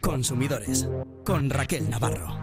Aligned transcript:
Consumidores 0.00 0.88
con 1.24 1.50
Raquel 1.50 1.90
Navarro. 1.90 2.38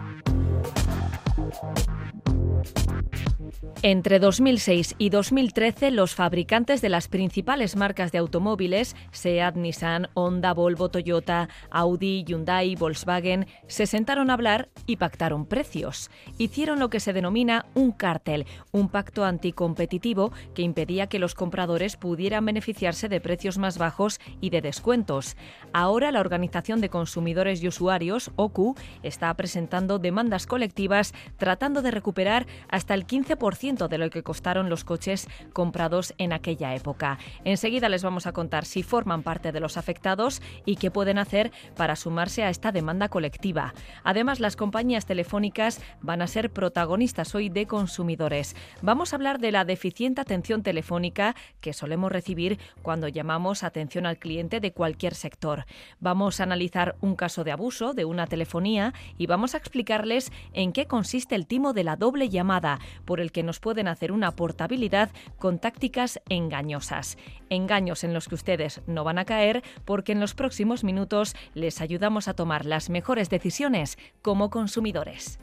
Entre 3.82 4.18
2006 4.18 4.94
y 4.96 5.10
2013, 5.10 5.90
los 5.90 6.14
fabricantes 6.14 6.80
de 6.80 6.88
las 6.88 7.08
principales 7.08 7.76
marcas 7.76 8.10
de 8.10 8.18
automóviles, 8.18 8.96
Seat, 9.10 9.56
Nissan, 9.56 10.08
Honda, 10.14 10.54
Volvo, 10.54 10.88
Toyota, 10.88 11.48
Audi, 11.70 12.24
Hyundai, 12.24 12.74
Volkswagen, 12.74 13.46
se 13.68 13.86
sentaron 13.86 14.30
a 14.30 14.34
hablar 14.34 14.70
y 14.86 14.96
pactaron 14.96 15.44
precios. 15.44 16.10
Hicieron 16.38 16.78
lo 16.78 16.88
que 16.88 17.00
se 17.00 17.12
denomina 17.12 17.66
un 17.74 17.92
cártel, 17.92 18.46
un 18.72 18.88
pacto 18.88 19.24
anticompetitivo 19.24 20.32
que 20.54 20.62
impedía 20.62 21.08
que 21.08 21.18
los 21.18 21.34
compradores 21.34 21.96
pudieran 21.96 22.46
beneficiarse 22.46 23.08
de 23.10 23.20
precios 23.20 23.58
más 23.58 23.76
bajos 23.76 24.20
y 24.40 24.50
de 24.50 24.62
descuentos. 24.62 25.36
Ahora 25.74 26.12
la 26.12 26.20
Organización 26.20 26.80
de 26.80 26.88
Consumidores 26.88 27.62
y 27.62 27.68
Usuarios, 27.68 28.30
OCU, 28.36 28.74
está 29.02 29.32
presentando 29.34 29.98
demandas 29.98 30.46
colectivas 30.46 31.12
tratando 31.36 31.82
de 31.82 31.90
recuperar 31.90 32.46
hasta 32.68 32.94
el 32.94 33.06
15% 33.06 33.49
de 33.50 33.98
lo 33.98 34.10
que 34.10 34.22
costaron 34.22 34.70
los 34.70 34.84
coches 34.84 35.28
comprados 35.52 36.14
en 36.18 36.32
aquella 36.32 36.74
época. 36.74 37.18
Enseguida 37.44 37.88
les 37.88 38.04
vamos 38.04 38.26
a 38.26 38.32
contar 38.32 38.64
si 38.64 38.82
forman 38.82 39.22
parte 39.22 39.50
de 39.50 39.58
los 39.58 39.76
afectados 39.76 40.40
y 40.64 40.76
qué 40.76 40.90
pueden 40.90 41.18
hacer 41.18 41.50
para 41.76 41.96
sumarse 41.96 42.44
a 42.44 42.48
esta 42.48 42.70
demanda 42.70 43.08
colectiva. 43.08 43.74
Además, 44.04 44.38
las 44.38 44.56
compañías 44.56 45.04
telefónicas 45.04 45.80
van 46.00 46.22
a 46.22 46.28
ser 46.28 46.50
protagonistas 46.50 47.34
hoy 47.34 47.48
de 47.48 47.66
consumidores. 47.66 48.54
Vamos 48.82 49.12
a 49.12 49.16
hablar 49.16 49.40
de 49.40 49.52
la 49.52 49.64
deficiente 49.64 50.20
atención 50.20 50.62
telefónica 50.62 51.34
que 51.60 51.72
solemos 51.72 52.12
recibir 52.12 52.58
cuando 52.82 53.08
llamamos 53.08 53.64
atención 53.64 54.06
al 54.06 54.18
cliente 54.18 54.60
de 54.60 54.72
cualquier 54.72 55.14
sector. 55.14 55.66
Vamos 55.98 56.38
a 56.40 56.44
analizar 56.44 56.94
un 57.00 57.16
caso 57.16 57.42
de 57.42 57.52
abuso 57.52 57.94
de 57.94 58.04
una 58.04 58.26
telefonía 58.26 58.94
y 59.18 59.26
vamos 59.26 59.54
a 59.54 59.58
explicarles 59.58 60.32
en 60.52 60.72
qué 60.72 60.86
consiste 60.86 61.34
el 61.34 61.46
timo 61.46 61.72
de 61.72 61.84
la 61.84 61.96
doble 61.96 62.28
llamada, 62.28 62.78
por 63.04 63.20
el 63.20 63.32
que 63.32 63.39
nos 63.42 63.60
pueden 63.60 63.88
hacer 63.88 64.12
una 64.12 64.32
portabilidad 64.32 65.10
con 65.38 65.58
tácticas 65.58 66.20
engañosas. 66.28 67.18
Engaños 67.48 68.04
en 68.04 68.14
los 68.14 68.28
que 68.28 68.34
ustedes 68.34 68.82
no 68.86 69.04
van 69.04 69.18
a 69.18 69.24
caer 69.24 69.62
porque 69.84 70.12
en 70.12 70.20
los 70.20 70.34
próximos 70.34 70.84
minutos 70.84 71.34
les 71.54 71.80
ayudamos 71.80 72.28
a 72.28 72.34
tomar 72.34 72.66
las 72.66 72.90
mejores 72.90 73.30
decisiones 73.30 73.98
como 74.22 74.50
consumidores. 74.50 75.38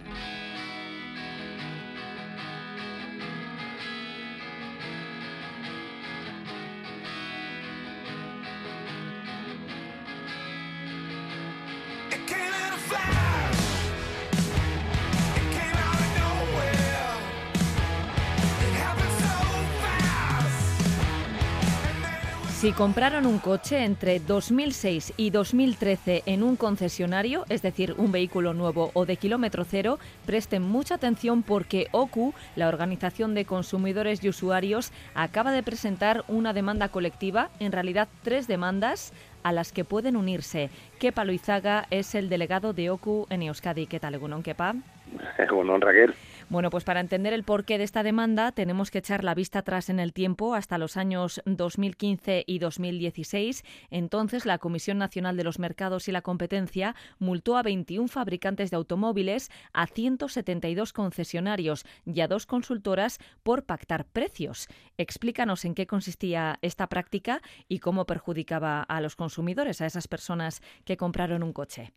Si 22.58 22.72
compraron 22.72 23.28
un 23.28 23.38
coche 23.38 23.84
entre 23.84 24.20
2006 24.20 25.14
y 25.16 25.30
2013 25.30 26.24
en 26.26 26.42
un 26.42 26.56
concesionario, 26.56 27.46
es 27.50 27.62
decir, 27.62 27.94
un 28.00 28.12
vehículo 28.12 28.56
nuevo 28.56 28.90
o 28.96 29.06
de 29.06 29.16
kilómetro 29.18 29.64
cero, 29.64 30.00
presten 30.26 30.64
mucha 30.64 30.96
atención 30.96 31.44
porque 31.44 31.86
OCU, 31.92 32.34
la 32.56 32.68
Organización 32.68 33.36
de 33.36 33.46
Consumidores 33.46 34.24
y 34.24 34.30
Usuarios, 34.30 34.92
acaba 35.14 35.52
de 35.52 35.62
presentar 35.62 36.24
una 36.28 36.52
demanda 36.52 36.90
colectiva, 36.90 37.52
en 37.60 37.74
realidad 37.74 38.08
tres 38.24 38.48
demandas, 38.48 39.14
a 39.44 39.52
las 39.52 39.72
que 39.72 39.86
pueden 39.86 40.18
unirse. 40.18 40.72
Kepa 40.98 41.26
Luizaga 41.26 41.86
es 41.92 42.16
el 42.16 42.28
delegado 42.28 42.74
de 42.74 42.90
OCU 42.90 43.28
en 43.30 43.44
Euskadi. 43.44 43.86
¿Qué 43.86 44.00
tal, 44.00 44.16
Egunon, 44.16 44.42
Kepa? 44.42 44.74
Bueno, 45.52 45.78
Raquel. 45.78 46.16
Bueno, 46.50 46.70
pues 46.70 46.86
para 46.86 47.02
entender 47.02 47.34
el 47.34 47.44
porqué 47.44 47.78
de 47.78 47.84
esta 47.84 48.04
demanda 48.04 48.54
tenemos 48.54 48.90
que 48.90 49.00
echar 49.00 49.26
la 49.26 49.36
vista 49.36 49.60
atrás 49.60 49.90
en 49.90 50.00
el 50.00 50.14
tiempo 50.14 50.56
hasta 50.56 50.78
los 50.78 50.96
años 50.96 51.42
2015 51.46 52.46
y 52.48 52.60
2016. 52.60 53.66
Entonces, 53.92 54.46
la 54.46 54.58
Comisión 54.58 54.98
Nacional 54.98 55.36
de 55.36 55.44
los 55.44 55.60
Mercados 55.60 56.08
y 56.08 56.14
la 56.14 56.22
Competencia 56.22 56.96
multó 57.20 57.58
a 57.58 57.64
21 57.64 58.08
fabricantes 58.08 58.72
de 58.72 58.78
automóviles, 58.78 59.50
a 59.74 59.88
172 59.88 60.94
concesionarios 60.94 61.84
y 62.06 62.22
a 62.22 62.30
dos 62.30 62.46
consultoras 62.46 63.20
por 63.44 63.66
pactar 63.66 64.06
precios. 64.06 64.70
Explícanos 64.98 65.66
en 65.66 65.76
qué 65.76 65.86
consistía 65.86 66.60
esta 66.62 66.88
práctica 66.88 67.42
y 67.68 67.80
cómo 67.80 68.06
perjudicaba 68.06 68.84
a 68.84 69.02
los 69.02 69.18
consumidores, 69.18 69.82
a 69.82 69.86
esas 69.86 70.08
personas 70.08 70.62
que 70.86 70.96
compraron 70.96 71.44
un 71.44 71.52
coche. 71.52 71.92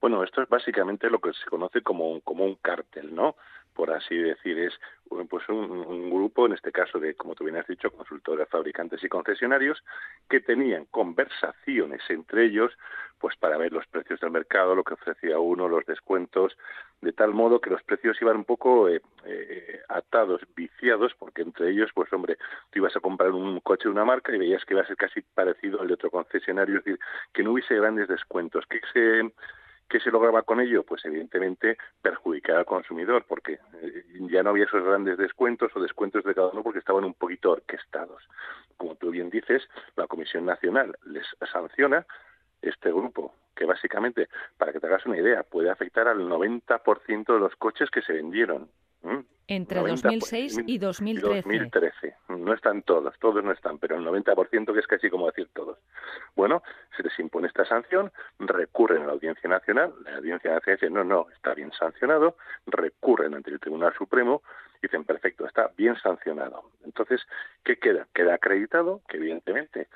Bueno, 0.00 0.24
esto 0.24 0.40
es 0.40 0.48
básicamente 0.48 1.10
lo 1.10 1.18
que 1.18 1.34
se 1.34 1.44
conoce 1.50 1.82
como 1.82 2.10
un, 2.10 2.20
como 2.20 2.46
un 2.46 2.54
cártel, 2.54 3.14
¿no? 3.14 3.36
Por 3.74 3.92
así 3.92 4.16
decir, 4.16 4.58
es 4.58 4.74
pues 5.28 5.48
un, 5.48 6.10
grupo, 6.10 6.46
en 6.46 6.52
este 6.52 6.70
caso 6.70 6.98
de, 6.98 7.14
como 7.14 7.34
tú 7.34 7.44
bien 7.44 7.56
has 7.56 7.66
dicho, 7.66 7.90
consultores, 7.90 8.48
fabricantes 8.48 9.02
y 9.02 9.08
concesionarios, 9.08 9.82
que 10.28 10.40
tenían 10.40 10.84
conversaciones 10.86 12.00
entre 12.08 12.46
ellos, 12.46 12.72
pues 13.18 13.36
para 13.36 13.58
ver 13.58 13.72
los 13.72 13.86
precios 13.88 14.20
del 14.20 14.30
mercado, 14.30 14.74
lo 14.74 14.84
que 14.84 14.94
ofrecía 14.94 15.38
uno, 15.38 15.68
los 15.68 15.84
descuentos, 15.84 16.56
de 17.00 17.12
tal 17.12 17.34
modo 17.34 17.60
que 17.60 17.70
los 17.70 17.82
precios 17.82 18.20
iban 18.20 18.36
un 18.36 18.44
poco 18.44 18.88
eh, 18.88 19.02
eh, 19.24 19.80
atados, 19.88 20.42
viciados, 20.54 21.12
porque 21.18 21.42
entre 21.42 21.70
ellos, 21.70 21.90
pues 21.94 22.12
hombre, 22.12 22.36
tú 22.70 22.78
ibas 22.78 22.96
a 22.96 23.00
comprar 23.00 23.32
un 23.32 23.60
coche 23.60 23.84
de 23.84 23.90
una 23.90 24.04
marca 24.04 24.34
y 24.34 24.38
veías 24.38 24.64
que 24.64 24.74
iba 24.74 24.82
a 24.82 24.86
ser 24.86 24.96
casi 24.96 25.22
parecido 25.22 25.80
al 25.80 25.88
de 25.88 25.94
otro 25.94 26.10
concesionario, 26.10 26.78
es 26.78 26.84
decir, 26.84 27.00
que 27.32 27.42
no 27.42 27.52
hubiese 27.52 27.74
grandes 27.74 28.08
descuentos, 28.08 28.64
que 28.66 28.78
¿Qué 29.90 29.98
se 29.98 30.12
lograba 30.12 30.42
con 30.42 30.60
ello? 30.60 30.84
Pues 30.84 31.04
evidentemente 31.04 31.76
perjudicar 32.00 32.58
al 32.58 32.64
consumidor, 32.64 33.24
porque 33.26 33.58
eh, 33.82 34.04
ya 34.30 34.44
no 34.44 34.50
había 34.50 34.64
esos 34.64 34.84
grandes 34.84 35.18
descuentos 35.18 35.72
o 35.74 35.80
descuentos 35.80 36.22
de 36.22 36.32
cada 36.32 36.50
uno 36.50 36.62
porque 36.62 36.78
estaban 36.78 37.02
un 37.02 37.14
poquito 37.14 37.50
orquestados. 37.50 38.22
Como 38.76 38.94
tú 38.94 39.10
bien 39.10 39.30
dices, 39.30 39.68
la 39.96 40.06
Comisión 40.06 40.46
Nacional 40.46 40.96
les 41.06 41.26
sanciona 41.52 42.06
este 42.62 42.92
grupo, 42.92 43.34
que 43.56 43.64
básicamente, 43.64 44.28
para 44.56 44.72
que 44.72 44.78
te 44.78 44.86
hagas 44.86 45.04
una 45.06 45.18
idea, 45.18 45.42
puede 45.42 45.70
afectar 45.70 46.06
al 46.06 46.20
90% 46.20 47.34
de 47.34 47.40
los 47.40 47.56
coches 47.56 47.90
que 47.90 48.02
se 48.02 48.12
vendieron. 48.12 48.68
Entre 49.50 49.80
2006 49.80 50.60
y 50.66 50.78
2013. 50.78 51.42
2013. 51.42 52.14
No 52.28 52.54
están 52.54 52.82
todos, 52.82 53.18
todos 53.18 53.42
no 53.42 53.50
están, 53.50 53.78
pero 53.78 53.96
el 53.96 54.06
90% 54.06 54.72
que 54.72 54.78
es 54.78 54.86
casi 54.86 55.10
como 55.10 55.26
decir 55.26 55.48
todos. 55.52 55.76
Bueno, 56.36 56.62
se 56.96 57.02
les 57.02 57.18
impone 57.18 57.48
esta 57.48 57.64
sanción, 57.64 58.12
recurren 58.38 59.02
a 59.02 59.06
la 59.06 59.12
Audiencia 59.14 59.50
Nacional, 59.50 59.92
la 60.04 60.18
Audiencia 60.18 60.52
Nacional 60.52 60.78
dice, 60.80 60.88
no, 60.88 61.02
no, 61.02 61.26
está 61.34 61.54
bien 61.54 61.72
sancionado, 61.72 62.36
recurren 62.66 63.34
ante 63.34 63.50
el 63.50 63.58
Tribunal 63.58 63.92
Supremo, 63.98 64.42
dicen, 64.80 65.02
perfecto, 65.02 65.44
está 65.46 65.72
bien 65.76 65.96
sancionado. 65.96 66.70
Entonces, 66.84 67.20
¿qué 67.64 67.76
queda? 67.76 68.06
Queda 68.14 68.34
acreditado 68.34 69.00
que, 69.08 69.16
evidentemente, 69.16 69.88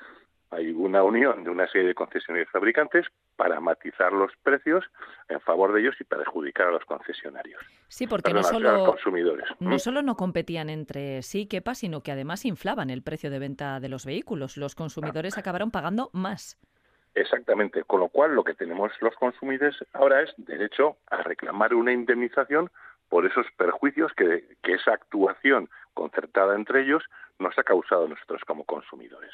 hay 0.55 0.71
una 0.71 1.03
unión 1.03 1.43
de 1.43 1.49
una 1.49 1.67
serie 1.67 1.89
de 1.89 1.93
concesionarios 1.93 2.49
fabricantes 2.49 3.05
para 3.35 3.59
matizar 3.59 4.13
los 4.13 4.31
precios 4.41 4.85
en 5.27 5.41
favor 5.41 5.73
de 5.73 5.81
ellos 5.81 5.95
y 5.99 6.05
perjudicar 6.05 6.67
a 6.67 6.71
los 6.71 6.85
concesionarios. 6.85 7.61
Sí, 7.87 8.07
porque 8.07 8.33
no 8.33 8.43
solo, 8.43 8.85
consumidores. 8.85 9.45
no 9.59 9.77
solo 9.79 10.01
no 10.01 10.15
competían 10.15 10.69
entre 10.69 11.21
sí, 11.21 11.47
quepa, 11.47 11.75
sino 11.75 12.01
que 12.01 12.11
además 12.11 12.45
inflaban 12.45 12.89
el 12.89 13.03
precio 13.03 13.29
de 13.29 13.39
venta 13.39 13.79
de 13.79 13.89
los 13.89 14.05
vehículos. 14.05 14.57
Los 14.57 14.75
consumidores 14.75 15.37
acabaron 15.37 15.71
pagando 15.71 16.09
más. 16.13 16.57
Exactamente, 17.13 17.83
con 17.83 17.99
lo 18.01 18.09
cual 18.09 18.35
lo 18.35 18.43
que 18.43 18.53
tenemos 18.53 18.91
los 19.01 19.15
consumidores 19.15 19.75
ahora 19.93 20.21
es 20.21 20.33
derecho 20.37 20.97
a 21.09 21.23
reclamar 21.23 21.73
una 21.73 21.93
indemnización 21.93 22.69
por 23.09 23.25
esos 23.25 23.45
perjuicios 23.57 24.11
que, 24.13 24.43
que 24.61 24.73
esa 24.73 24.93
actuación 24.93 25.69
concertada 25.93 26.55
entre 26.55 26.81
ellos 26.81 27.03
nos 27.39 27.57
ha 27.57 27.63
causado 27.63 28.05
a 28.05 28.09
nosotros 28.09 28.41
como 28.45 28.65
consumidores. 28.65 29.31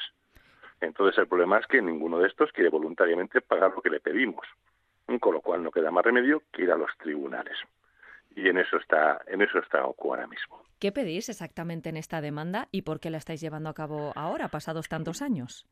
Entonces 0.82 1.16
el 1.18 1.28
problema 1.28 1.58
es 1.58 1.66
que 1.68 1.80
ninguno 1.80 2.18
de 2.18 2.26
estos 2.26 2.50
quiere 2.52 2.68
voluntariamente 2.68 3.40
pagar 3.40 3.72
lo 3.72 3.80
que 3.80 3.88
le 3.88 4.00
pedimos, 4.00 4.44
con 5.20 5.32
lo 5.32 5.40
cual 5.40 5.62
no 5.62 5.70
queda 5.70 5.92
más 5.92 6.04
remedio 6.04 6.42
que 6.52 6.62
ir 6.62 6.72
a 6.72 6.76
los 6.76 6.90
tribunales. 6.98 7.56
Y 8.34 8.48
en 8.48 8.58
eso 8.58 8.78
está, 8.78 9.20
en 9.28 9.42
eso 9.42 9.60
está 9.60 9.84
OCU 9.86 10.10
ahora 10.10 10.26
mismo. 10.26 10.60
¿Qué 10.80 10.90
pedís 10.90 11.28
exactamente 11.28 11.88
en 11.88 11.96
esta 11.96 12.20
demanda 12.20 12.66
y 12.72 12.82
por 12.82 12.98
qué 12.98 13.10
la 13.10 13.18
estáis 13.18 13.40
llevando 13.40 13.68
a 13.68 13.74
cabo 13.74 14.12
ahora, 14.16 14.48
pasados 14.48 14.88
tantos 14.88 15.22
años? 15.22 15.66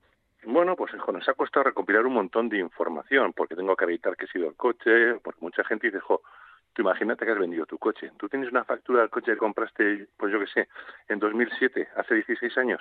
Bueno, 0.45 0.77
pues 0.77 0.93
nos 0.95 1.29
ha 1.29 1.35
costado 1.35 1.65
recopilar 1.65 2.06
un 2.06 2.15
montón 2.15 2.49
de 2.49 2.59
información, 2.59 3.33
porque 3.33 3.56
tengo 3.56 3.75
que 3.75 3.85
evitar 3.85 4.17
que 4.17 4.27
he 4.27 4.29
sido 4.29 4.49
el 4.49 4.55
coche, 4.55 5.17
porque 5.25 5.41
mucha 5.41 5.65
gente 5.65 5.89
dice, 5.89 6.01
jo, 6.01 6.23
tú 6.73 6.83
imagínate 6.83 7.25
que 7.25 7.33
has 7.33 7.39
vendido 7.39 7.67
tu 7.67 7.79
coche. 7.79 8.13
¿Tú 8.17 8.29
tienes 8.29 8.51
una 8.51 8.65
factura 8.65 9.01
del 9.01 9.11
coche 9.11 9.33
que 9.33 9.39
compraste, 9.39 10.06
pues 10.17 10.33
yo 10.33 10.39
qué 10.39 10.47
sé, 10.47 10.69
en 11.09 11.19
2007, 11.19 11.89
hace 11.97 12.15
16 12.15 12.56
años? 12.59 12.81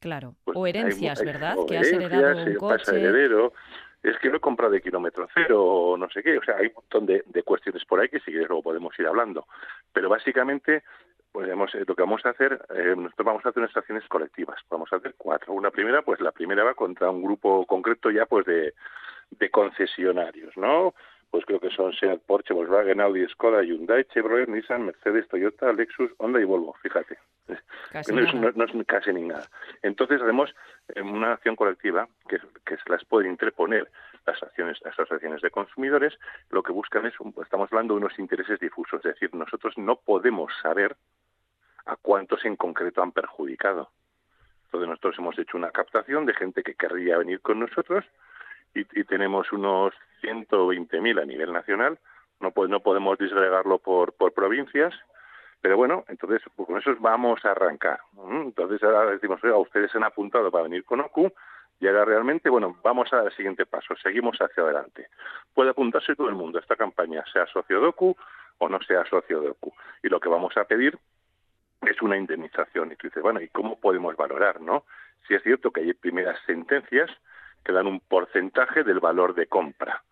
Claro, 0.00 0.34
pues 0.44 0.56
o 0.56 0.66
herencias, 0.66 1.22
¿verdad? 1.22 1.56
que 1.68 1.76
has 1.76 1.92
heredado 1.92 2.42
un 2.42 2.54
coche. 2.54 2.96
heredero, 2.96 3.52
es 4.02 4.18
que 4.18 4.30
lo 4.30 4.38
he 4.38 4.40
comprado 4.40 4.72
de 4.72 4.80
kilómetro 4.80 5.28
cero 5.34 5.62
o 5.62 5.96
no 5.96 6.08
sé 6.08 6.22
qué. 6.22 6.38
O 6.38 6.42
sea, 6.42 6.56
hay 6.56 6.68
un 6.68 6.74
montón 6.74 7.06
de, 7.06 7.42
cuestiones 7.44 7.84
por 7.84 8.00
ahí 8.00 8.08
que 8.08 8.18
si 8.20 8.30
quieres 8.30 8.48
luego 8.48 8.62
podemos 8.62 8.98
ir 8.98 9.06
hablando. 9.06 9.46
Pero 9.92 10.08
básicamente 10.08 10.82
Pues 11.32 11.48
eh, 11.48 11.84
lo 11.86 11.94
que 11.94 12.02
vamos 12.02 12.24
a 12.24 12.30
hacer, 12.30 12.60
eh, 12.74 12.94
nosotros 12.96 13.26
vamos 13.26 13.44
a 13.44 13.50
hacer 13.50 13.62
unas 13.62 13.76
acciones 13.76 14.08
colectivas. 14.08 14.58
Vamos 14.70 14.90
a 14.92 14.96
hacer 14.96 15.14
cuatro. 15.18 15.52
Una 15.52 15.70
primera, 15.70 16.02
pues 16.02 16.18
la 16.20 16.32
primera 16.32 16.64
va 16.64 16.74
contra 16.74 17.10
un 17.10 17.22
grupo 17.22 17.66
concreto 17.66 18.10
ya, 18.10 18.24
pues 18.24 18.46
de, 18.46 18.74
de 19.30 19.50
concesionarios, 19.50 20.56
¿no? 20.56 20.94
Pues 21.30 21.44
creo 21.44 21.60
que 21.60 21.70
son 21.70 21.92
Seat, 21.92 22.20
Porsche, 22.26 22.54
Volkswagen, 22.54 23.00
Audi, 23.00 23.26
Skoda, 23.28 23.62
Hyundai, 23.62 24.04
Chevrolet, 24.04 24.48
Nissan, 24.48 24.86
Mercedes, 24.86 25.28
Toyota, 25.28 25.72
Lexus, 25.72 26.10
Honda 26.18 26.40
y 26.40 26.44
Volvo. 26.44 26.74
Fíjate, 26.82 27.18
casi 27.92 28.12
no, 28.12 28.22
es, 28.22 28.56
no, 28.56 28.64
es, 28.64 28.86
casi 28.86 29.12
ni 29.12 29.22
nada. 29.22 29.48
Entonces 29.82 30.20
haremos 30.20 30.52
eh, 30.94 31.02
una 31.02 31.34
acción 31.34 31.54
colectiva 31.54 32.08
que, 32.28 32.38
que 32.64 32.76
se 32.76 32.90
las 32.90 33.04
puede 33.04 33.28
interponer 33.28 33.88
las 34.26 34.42
acciones, 34.42 34.78
las 34.82 34.98
asociaciones 34.98 35.40
de 35.40 35.50
consumidores, 35.50 36.18
lo 36.50 36.62
que 36.62 36.72
buscan 36.72 37.06
es, 37.06 37.14
estamos 37.42 37.72
hablando 37.72 37.94
de 37.94 38.00
unos 38.00 38.18
intereses 38.18 38.58
difusos, 38.60 39.04
es 39.04 39.14
decir, 39.14 39.34
nosotros 39.34 39.76
no 39.78 39.96
podemos 39.96 40.52
saber 40.62 40.96
a 41.86 41.96
cuántos 41.96 42.44
en 42.44 42.56
concreto 42.56 43.02
han 43.02 43.12
perjudicado. 43.12 43.90
Entonces 44.66 44.88
nosotros 44.88 45.16
hemos 45.18 45.38
hecho 45.38 45.56
una 45.56 45.70
captación 45.70 46.26
de 46.26 46.34
gente 46.34 46.62
que 46.62 46.74
querría 46.74 47.18
venir 47.18 47.40
con 47.40 47.58
nosotros 47.58 48.04
y, 48.74 48.84
tenemos 49.04 49.52
unos 49.52 49.94
120.000 50.22 51.20
a 51.20 51.24
nivel 51.24 51.52
nacional. 51.52 51.98
No, 52.40 52.52
no 52.68 52.80
podemos 52.80 53.18
disgregarlo 53.18 53.78
por, 53.78 54.12
por 54.14 54.32
provincias, 54.32 54.94
pero 55.60 55.76
bueno, 55.76 56.04
entonces 56.08 56.42
pues 56.56 56.66
con 56.66 56.78
eso 56.78 56.94
vamos 57.00 57.44
a 57.44 57.50
arrancar. 57.50 58.00
Entonces 58.30 58.82
ahora 58.82 59.10
decimos, 59.10 59.42
oiga, 59.42 59.56
ustedes 59.58 59.94
han 59.94 60.04
apuntado 60.04 60.50
para 60.50 60.64
venir 60.64 60.84
con 60.84 61.00
OCU 61.00 61.32
y 61.80 61.86
ahora 61.86 62.04
realmente, 62.04 62.48
bueno, 62.48 62.78
vamos 62.82 63.12
al 63.12 63.32
siguiente 63.32 63.66
paso, 63.66 63.94
seguimos 63.96 64.38
hacia 64.38 64.62
adelante. 64.62 65.08
Puede 65.54 65.70
apuntarse 65.70 66.14
todo 66.14 66.28
el 66.28 66.34
mundo 66.34 66.58
a 66.58 66.62
esta 66.62 66.76
campaña, 66.76 67.24
sea 67.32 67.46
socio 67.46 67.80
de 67.80 67.86
OCU 67.88 68.16
o 68.58 68.68
no 68.68 68.80
sea 68.82 69.04
socio 69.06 69.40
de 69.40 69.50
OCU. 69.50 69.72
Y 70.02 70.08
lo 70.08 70.20
que 70.20 70.28
vamos 70.28 70.56
a 70.56 70.64
pedir 70.64 70.98
es 71.82 72.02
una 72.02 72.16
indemnización. 72.16 72.92
Y 72.92 72.96
tú 72.96 73.08
dices, 73.08 73.22
bueno, 73.22 73.40
¿y 73.40 73.48
cómo 73.48 73.78
podemos 73.80 74.16
valorar, 74.16 74.60
no? 74.60 74.84
Si 75.26 75.34
es 75.34 75.42
cierto 75.42 75.70
que 75.70 75.80
hay 75.80 75.92
primeras 75.94 76.38
sentencias 76.46 77.10
que 77.64 77.72
dan 77.72 77.86
un 77.86 78.00
porcentaje 78.00 78.84
del 78.84 79.00
valor 79.00 79.34
de 79.34 79.46
compra. 79.46 80.02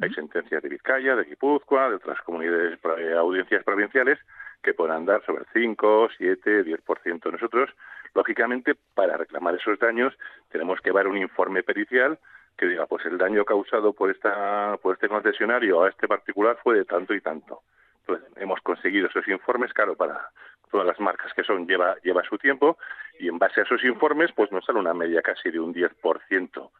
Hay 0.00 0.12
sentencias 0.12 0.62
de 0.62 0.68
Vizcaya, 0.68 1.14
de 1.14 1.24
Guipúzcoa, 1.24 1.88
de 1.88 1.96
otras 1.96 2.20
comunidades, 2.22 2.78
eh, 2.98 3.14
audiencias 3.16 3.62
provinciales 3.62 4.18
que 4.62 4.74
puedan 4.74 5.04
dar 5.04 5.24
sobre 5.24 5.42
el 5.42 5.48
5, 5.52 6.08
7, 6.16 6.64
10%. 6.64 7.30
Nosotros, 7.30 7.70
lógicamente, 8.14 8.74
para 8.94 9.16
reclamar 9.16 9.54
esos 9.54 9.78
daños, 9.78 10.12
tenemos 10.48 10.80
que 10.80 10.90
dar 10.90 11.06
un 11.06 11.18
informe 11.18 11.62
pericial 11.62 12.18
que 12.56 12.66
diga, 12.66 12.86
pues 12.86 13.04
el 13.06 13.18
daño 13.18 13.44
causado 13.44 13.92
por, 13.92 14.10
esta, 14.10 14.76
por 14.82 14.94
este 14.94 15.08
concesionario 15.08 15.82
a 15.82 15.90
este 15.90 16.08
particular 16.08 16.58
fue 16.62 16.76
de 16.76 16.84
tanto 16.84 17.14
y 17.14 17.20
tanto. 17.20 17.62
Entonces, 18.06 18.30
hemos 18.36 18.60
conseguido 18.60 19.08
esos 19.08 19.26
informes, 19.28 19.72
claro, 19.72 19.96
para 19.96 20.30
todas 20.70 20.86
las 20.86 21.00
marcas 21.00 21.32
que 21.34 21.44
son, 21.44 21.66
lleva, 21.66 21.96
lleva 22.02 22.22
su 22.28 22.36
tiempo, 22.36 22.78
y 23.18 23.28
en 23.28 23.38
base 23.38 23.60
a 23.60 23.64
esos 23.64 23.82
informes, 23.84 24.30
pues 24.34 24.50
nos 24.52 24.64
sale 24.64 24.78
una 24.78 24.92
media 24.92 25.22
casi 25.22 25.50
de 25.50 25.60
un 25.60 25.72
10% 25.72 26.70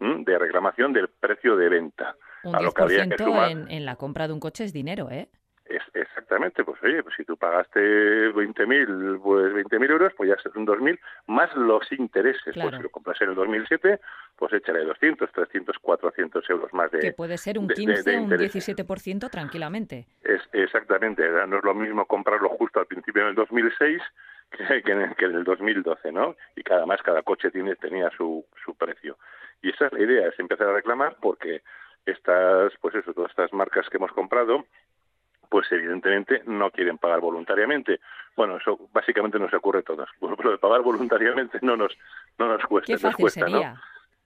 de 0.00 0.38
reclamación 0.38 0.92
del 0.92 1.08
precio 1.08 1.56
de 1.56 1.68
venta. 1.68 2.16
Un 2.42 2.54
10% 2.54 3.50
en, 3.50 3.70
en 3.70 3.84
la 3.84 3.96
compra 3.96 4.26
de 4.26 4.32
un 4.32 4.40
coche 4.40 4.64
es 4.64 4.72
dinero, 4.72 5.10
¿eh? 5.10 5.28
Es, 5.70 5.82
exactamente, 5.94 6.64
pues 6.64 6.82
oye, 6.82 7.00
pues 7.04 7.14
si 7.16 7.24
tú 7.24 7.36
pagaste 7.36 7.80
20.000 8.32 9.22
pues 9.22 9.54
20.000 9.54 9.90
euros, 9.90 10.12
pues 10.16 10.28
ya 10.28 10.50
son 10.52 10.66
2.000, 10.66 10.98
más 11.28 11.54
los 11.54 11.90
intereses. 11.92 12.54
Pues 12.54 12.76
si 12.76 12.82
lo 12.82 12.90
compras 12.90 13.20
en 13.22 13.28
el 13.28 13.34
2007, 13.36 14.00
pues 14.36 14.52
échale 14.52 14.84
200, 14.84 15.30
300, 15.30 15.78
400 15.78 16.50
euros 16.50 16.72
más 16.72 16.90
de 16.90 16.98
Que 16.98 17.12
puede 17.12 17.38
ser 17.38 17.56
un 17.56 17.68
15, 17.68 18.18
un 18.18 18.30
17% 18.30 19.30
tranquilamente. 19.30 20.06
Es, 20.24 20.42
exactamente, 20.52 21.22
no 21.46 21.58
es 21.58 21.64
lo 21.64 21.74
mismo 21.74 22.04
comprarlo 22.04 22.48
justo 22.48 22.80
al 22.80 22.86
principio 22.86 23.26
del 23.26 23.36
2006 23.36 24.02
que, 24.50 24.82
que, 24.82 24.90
en, 24.90 25.02
el, 25.02 25.14
que 25.14 25.26
en 25.26 25.36
el 25.36 25.44
2012, 25.44 26.10
¿no? 26.10 26.34
Y 26.56 26.64
cada 26.64 26.84
más, 26.84 27.00
cada 27.02 27.22
coche 27.22 27.52
tiene, 27.52 27.76
tenía 27.76 28.10
su, 28.16 28.44
su 28.64 28.74
precio. 28.74 29.18
Y 29.62 29.70
esa 29.70 29.86
es 29.86 29.92
la 29.92 30.00
idea, 30.00 30.28
es 30.28 30.38
empezar 30.40 30.66
a 30.66 30.72
reclamar 30.72 31.16
porque 31.20 31.62
estas, 32.06 32.72
pues 32.80 32.96
eso, 32.96 33.12
todas 33.12 33.30
estas 33.30 33.52
marcas 33.52 33.88
que 33.88 33.98
hemos 33.98 34.10
comprado, 34.12 34.64
pues 35.50 35.70
evidentemente 35.72 36.42
no 36.46 36.70
quieren 36.70 36.96
pagar 36.96 37.20
voluntariamente. 37.20 38.00
Bueno, 38.36 38.56
eso 38.56 38.88
básicamente 38.92 39.38
nos 39.38 39.52
ocurre 39.52 39.80
a 39.80 39.82
todos. 39.82 40.08
Lo 40.20 40.50
de 40.50 40.58
pagar 40.58 40.80
voluntariamente 40.80 41.58
no 41.60 41.76
nos, 41.76 41.98
no 42.38 42.46
nos 42.46 42.64
cuesta. 42.64 43.10
Qué 43.10 43.16
cuesta, 43.16 43.48
¿no? 43.48 43.60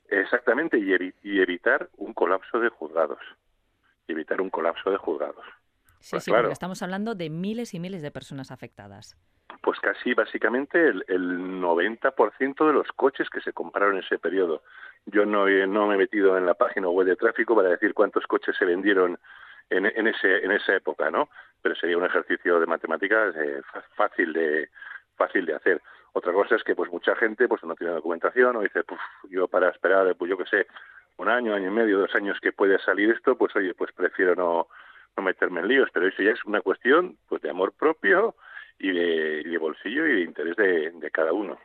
Exactamente, 0.09 0.79
y, 0.79 0.93
y, 1.23 1.41
evitar 1.41 1.89
un 1.97 2.13
colapso 2.13 2.61
de 2.61 2.69
juzgados. 2.69 3.19
Y 4.07 4.13
evitar 4.13 4.41
un 4.43 4.51
colapso 4.51 4.91
de 4.91 4.99
juzgados. 4.99 5.45
Sí, 5.99 6.11
pues 6.11 6.25
sí, 6.25 6.31
porque 6.31 6.53
estamos 6.53 6.83
hablando 6.83 7.15
de 7.15 7.31
miles 7.31 7.73
y 7.73 7.81
miles 7.81 8.03
de 8.03 8.11
personas 8.11 8.51
afectadas. 8.51 9.17
Pues 9.63 9.81
casi 9.81 10.13
básicamente 10.13 10.79
el, 10.89 11.05
el 11.09 11.39
90% 11.63 12.67
de 12.67 12.73
los 12.75 12.89
coches 12.95 13.31
que 13.31 13.41
se 13.41 13.55
compraron 13.55 13.97
en 13.97 14.05
ese 14.05 14.19
periodo. 14.19 14.63
Yo 15.07 15.25
no, 15.25 15.47
no 15.47 15.87
me 15.87 15.95
he 15.95 15.99
metido 15.99 16.37
en 16.37 16.45
la 16.45 16.55
página 16.55 16.91
web 16.91 17.07
de 17.07 17.17
tráfico 17.17 17.57
para 17.57 17.71
decir 17.71 17.95
cuántos 17.95 18.27
coches 18.27 18.55
se 18.59 18.67
vendieron 18.67 19.19
en, 19.71 19.87
en, 19.87 20.07
ese, 20.07 20.45
en 20.45 20.53
esa 20.53 20.75
época, 20.77 21.11
¿no? 21.11 21.29
Pero 21.63 21.75
sería 21.75 21.99
un 21.99 22.05
ejercicio 22.05 22.61
de 22.61 22.67
matemáticas 22.67 23.35
eh, 23.37 23.63
fácil 23.97 24.33
de 24.33 24.69
fácil 25.17 25.47
de 25.47 25.55
hacer. 25.55 25.81
Otra 26.13 26.33
cosa 26.33 26.57
es 26.57 26.65
que 26.65 26.75
pues 26.75 26.91
mucha 26.91 27.15
gente 27.17 27.49
pues 27.49 27.63
no 27.65 27.75
tiene 27.75 27.93
documentación 27.93 28.57
o 28.57 28.63
dice, 28.63 28.83
pues 28.85 29.01
yo 29.31 29.49
para 29.49 29.71
esperar, 29.71 30.15
pues 30.17 30.29
yo 30.29 30.37
qué 30.37 30.47
sé, 30.47 30.67
un 31.17 31.29
año, 31.29 31.55
año 31.55 31.69
y 31.69 31.75
medio, 31.75 31.99
dos 31.99 32.15
años 32.15 32.39
que 32.41 32.53
puede 32.53 32.79
salir 32.81 33.11
esto, 33.11 33.37
pues 33.37 33.55
oye, 33.57 33.75
pues 33.75 33.93
prefiero 33.93 34.35
no, 34.35 34.69
no 35.17 35.23
meterme 35.23 35.61
en 35.61 35.69
líos. 35.69 35.89
Pero 35.93 36.09
eso 36.09 36.23
ya 36.23 36.33
es 36.33 36.45
una 36.45 36.61
cuestión 36.61 37.17
pues 37.29 37.43
de 37.43 37.51
amor 37.51 37.73
propio 37.73 38.35
y 38.79 38.91
de, 38.91 39.59
bolsillo 39.59 40.07
y 40.07 40.15
de 40.15 40.21
interés 40.23 40.57
de 40.57 41.11
cada 41.13 41.33
uno. 41.33 41.59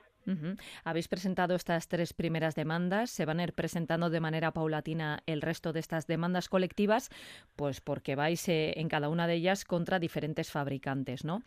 Habéis 0.84 1.08
presentado 1.08 1.56
estas 1.56 1.88
tres 1.88 2.14
primeras 2.14 2.56
demandas, 2.56 3.10
se 3.10 3.26
van 3.26 3.40
a 3.40 3.44
ir 3.44 3.54
presentando 3.54 4.10
de 4.10 4.20
manera 4.20 4.52
paulatina 4.52 5.20
el 5.26 5.42
resto 5.42 5.74
de 5.74 5.80
estas 5.80 6.08
demandas 6.08 6.50
colectivas, 6.50 7.10
pues 7.56 7.82
porque 7.82 8.16
vais 8.16 8.48
eh, 8.50 8.74
en 8.78 8.90
cada 8.90 9.10
una 9.10 9.28
de 9.28 9.36
ellas 9.36 9.66
contra 9.66 10.00
diferentes 10.00 10.52
fabricantes, 10.52 11.26
¿no? 11.26 11.42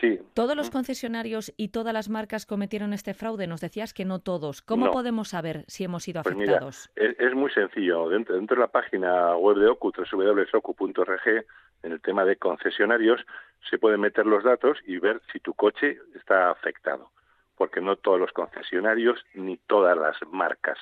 Sí. 0.00 0.18
¿Todos 0.34 0.56
los 0.56 0.70
concesionarios 0.70 1.52
y 1.56 1.68
todas 1.68 1.92
las 1.92 2.08
marcas 2.08 2.46
cometieron 2.46 2.92
este 2.92 3.14
fraude? 3.14 3.46
Nos 3.46 3.60
decías 3.60 3.92
que 3.92 4.04
no 4.04 4.20
todos. 4.20 4.62
¿Cómo 4.62 4.90
podemos 4.90 5.28
saber 5.28 5.64
si 5.66 5.84
hemos 5.84 6.04
sido 6.04 6.22
pues 6.22 6.34
afectados? 6.34 6.90
es, 6.96 7.34
muy 7.34 7.50
sencillo. 7.50 8.08
Dentro, 8.08 8.36
dentro, 8.36 8.56
de 8.56 8.60
la 8.60 8.68
página 8.68 9.36
web 9.36 9.56
de 9.56 9.68
OCU, 9.68 9.92
www.ocu.org, 9.92 11.46
en 11.82 11.92
el 11.92 12.00
tema 12.00 12.24
de 12.24 12.36
concesionarios, 12.36 13.20
se 13.68 13.78
pueden 13.78 14.00
meter 14.00 14.26
los 14.26 14.44
datos 14.44 14.78
y 14.86 14.98
ver 14.98 15.20
si 15.32 15.40
tu 15.40 15.54
coche 15.54 15.98
está 16.14 16.50
afectado 16.50 17.10
porque 17.58 17.80
no 17.80 17.96
todos 17.96 18.20
los 18.20 18.32
concesionarios 18.32 19.22
ni 19.34 19.56
todas 19.56 19.98
las 19.98 20.16
marcas 20.30 20.78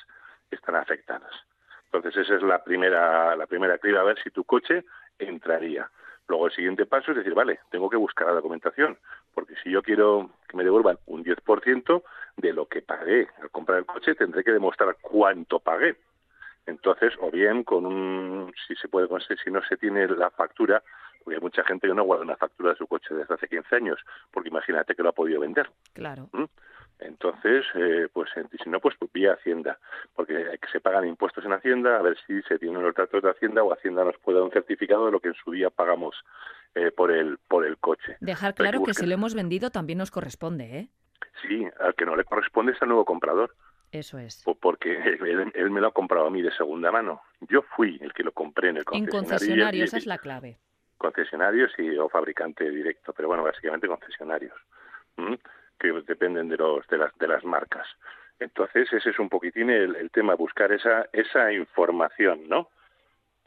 están 0.51 0.75
afectadas. 0.75 1.33
Entonces 1.85 2.15
esa 2.15 2.35
es 2.35 2.43
la 2.43 2.63
primera 2.63 3.35
la 3.35 3.47
primera 3.47 3.77
criba 3.79 4.01
a 4.01 4.03
ver 4.03 4.21
si 4.23 4.29
tu 4.29 4.43
coche 4.43 4.85
entraría. 5.17 5.89
Luego 6.27 6.47
el 6.47 6.53
siguiente 6.53 6.85
paso 6.85 7.11
es 7.11 7.17
decir, 7.17 7.33
vale, 7.33 7.59
tengo 7.71 7.89
que 7.89 7.97
buscar 7.97 8.27
la 8.27 8.33
documentación, 8.33 8.97
porque 9.33 9.55
si 9.63 9.71
yo 9.71 9.81
quiero 9.81 10.29
que 10.47 10.57
me 10.57 10.63
devuelvan 10.63 10.99
un 11.05 11.23
10% 11.23 12.03
de 12.35 12.53
lo 12.53 12.67
que 12.67 12.81
pagué 12.81 13.29
al 13.41 13.49
comprar 13.49 13.79
el 13.79 13.85
coche, 13.85 14.13
tendré 14.13 14.43
que 14.43 14.51
demostrar 14.51 14.97
cuánto 15.01 15.59
pagué. 15.59 15.95
Entonces, 16.65 17.13
o 17.21 17.31
bien 17.31 17.63
con 17.63 17.85
un, 17.85 18.53
si 18.67 18.75
se 18.75 18.89
puede 18.89 19.07
si 19.41 19.49
no 19.49 19.63
se 19.63 19.77
tiene 19.77 20.05
la 20.09 20.29
factura, 20.29 20.83
porque 21.23 21.35
hay 21.35 21.41
mucha 21.41 21.63
gente 21.63 21.87
que 21.87 21.93
no 21.93 22.03
guarda 22.03 22.23
una 22.23 22.37
factura 22.37 22.71
de 22.71 22.77
su 22.77 22.87
coche 22.87 23.13
desde 23.13 23.33
hace 23.33 23.47
15 23.47 23.75
años, 23.75 23.99
porque 24.31 24.49
imagínate 24.49 24.95
que 24.95 25.03
lo 25.03 25.09
ha 25.09 25.13
podido 25.13 25.39
vender. 25.39 25.69
Claro. 25.93 26.29
¿Mm? 26.33 26.45
Entonces, 26.99 27.63
eh, 27.75 28.07
pues 28.11 28.29
si 28.33 28.69
no, 28.69 28.79
pues 28.79 28.95
vía 29.13 29.33
Hacienda, 29.33 29.77
porque 30.15 30.59
se 30.71 30.79
pagan 30.79 31.07
impuestos 31.07 31.45
en 31.45 31.53
Hacienda, 31.53 31.97
a 31.97 32.01
ver 32.01 32.17
si 32.25 32.41
se 32.43 32.57
tienen 32.57 32.81
los 32.81 32.95
datos 32.95 33.21
de 33.21 33.29
Hacienda 33.29 33.63
o 33.63 33.71
Hacienda 33.71 34.03
nos 34.03 34.17
puede 34.17 34.39
dar 34.39 34.45
un 34.45 34.51
certificado 34.51 35.05
de 35.05 35.11
lo 35.11 35.19
que 35.19 35.29
en 35.29 35.35
su 35.35 35.51
día 35.51 35.69
pagamos 35.69 36.15
eh, 36.73 36.91
por 36.91 37.11
el 37.11 37.37
por 37.47 37.65
el 37.65 37.77
coche. 37.77 38.17
Dejar 38.19 38.55
claro 38.55 38.83
que, 38.83 38.93
si 38.93 39.05
lo 39.05 39.13
hemos 39.13 39.35
vendido 39.35 39.69
también 39.69 39.99
nos 39.99 40.09
corresponde, 40.09 40.77
¿eh? 40.77 40.89
Sí, 41.43 41.67
al 41.79 41.93
que 41.93 42.05
no 42.05 42.15
le 42.15 42.23
corresponde 42.23 42.71
es 42.71 42.81
al 42.81 42.89
nuevo 42.89 43.05
comprador. 43.05 43.53
Eso 43.91 44.17
es. 44.17 44.43
Porque 44.59 44.91
él, 44.91 45.71
me 45.71 45.79
lo 45.79 45.87
ha 45.87 45.93
comprado 45.93 46.27
a 46.27 46.29
mí 46.29 46.41
de 46.41 46.51
segunda 46.51 46.91
mano. 46.91 47.21
Yo 47.41 47.61
fui 47.61 47.97
el 48.01 48.11
que 48.13 48.23
lo 48.23 48.31
compré 48.33 48.69
en 48.69 48.77
el 48.77 48.85
concesionario. 48.85 49.19
En 49.19 49.25
concesionario, 49.29 49.83
esa 49.83 49.97
es 49.97 50.05
la 50.05 50.17
clave. 50.17 50.59
Concesionarios 50.97 51.71
y 51.77 51.97
o 51.97 52.09
fabricante 52.09 52.69
directo, 52.69 53.13
pero 53.13 53.27
bueno, 53.27 53.43
básicamente 53.43 53.87
concesionarios 53.87 54.55
que 55.79 55.91
dependen 56.07 56.49
de, 56.49 56.57
los, 56.57 56.85
de, 56.87 56.97
las, 56.97 57.15
de 57.17 57.27
las 57.27 57.43
marcas. 57.43 57.87
Entonces, 58.39 58.91
ese 58.93 59.09
es 59.09 59.19
un 59.19 59.29
poquitín 59.29 59.69
el, 59.69 60.09
tema, 60.11 60.35
buscar 60.35 60.71
esa, 60.71 61.07
esa 61.11 61.51
información, 61.51 62.47
¿no? 62.47 62.69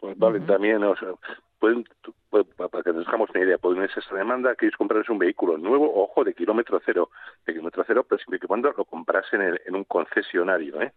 Pues 0.01 0.19
vale, 0.19 0.41
también, 0.41 0.83
o 0.83 0.97
sea, 0.97 1.11
pueden, 1.59 1.85
para 2.31 2.83
que 2.83 2.93
nos 2.93 3.05
dejamos 3.05 3.31
una 3.31 3.45
idea, 3.45 3.59
pueden 3.59 3.87
ser 3.89 3.99
esa 3.99 4.17
demanda, 4.17 4.55
queréis 4.55 4.77
comprarse 4.77 5.13
un 5.13 5.19
vehículo 5.19 5.59
nuevo, 5.59 6.03
ojo, 6.03 6.25
de 6.25 6.35
kilómetro 6.35 6.81
cero, 6.85 7.11
de 7.47 7.53
kilómetro 7.53 7.85
cero, 7.87 8.05
pero 8.09 8.19
siempre 8.19 8.41
que 8.41 8.47
cuando 8.47 8.73
lo 8.73 8.85
comprasen 8.85 9.43
en, 9.43 9.61
en 9.67 9.77
un 9.77 9.85
concesionario, 9.85 10.81
¿eh? 10.81 10.93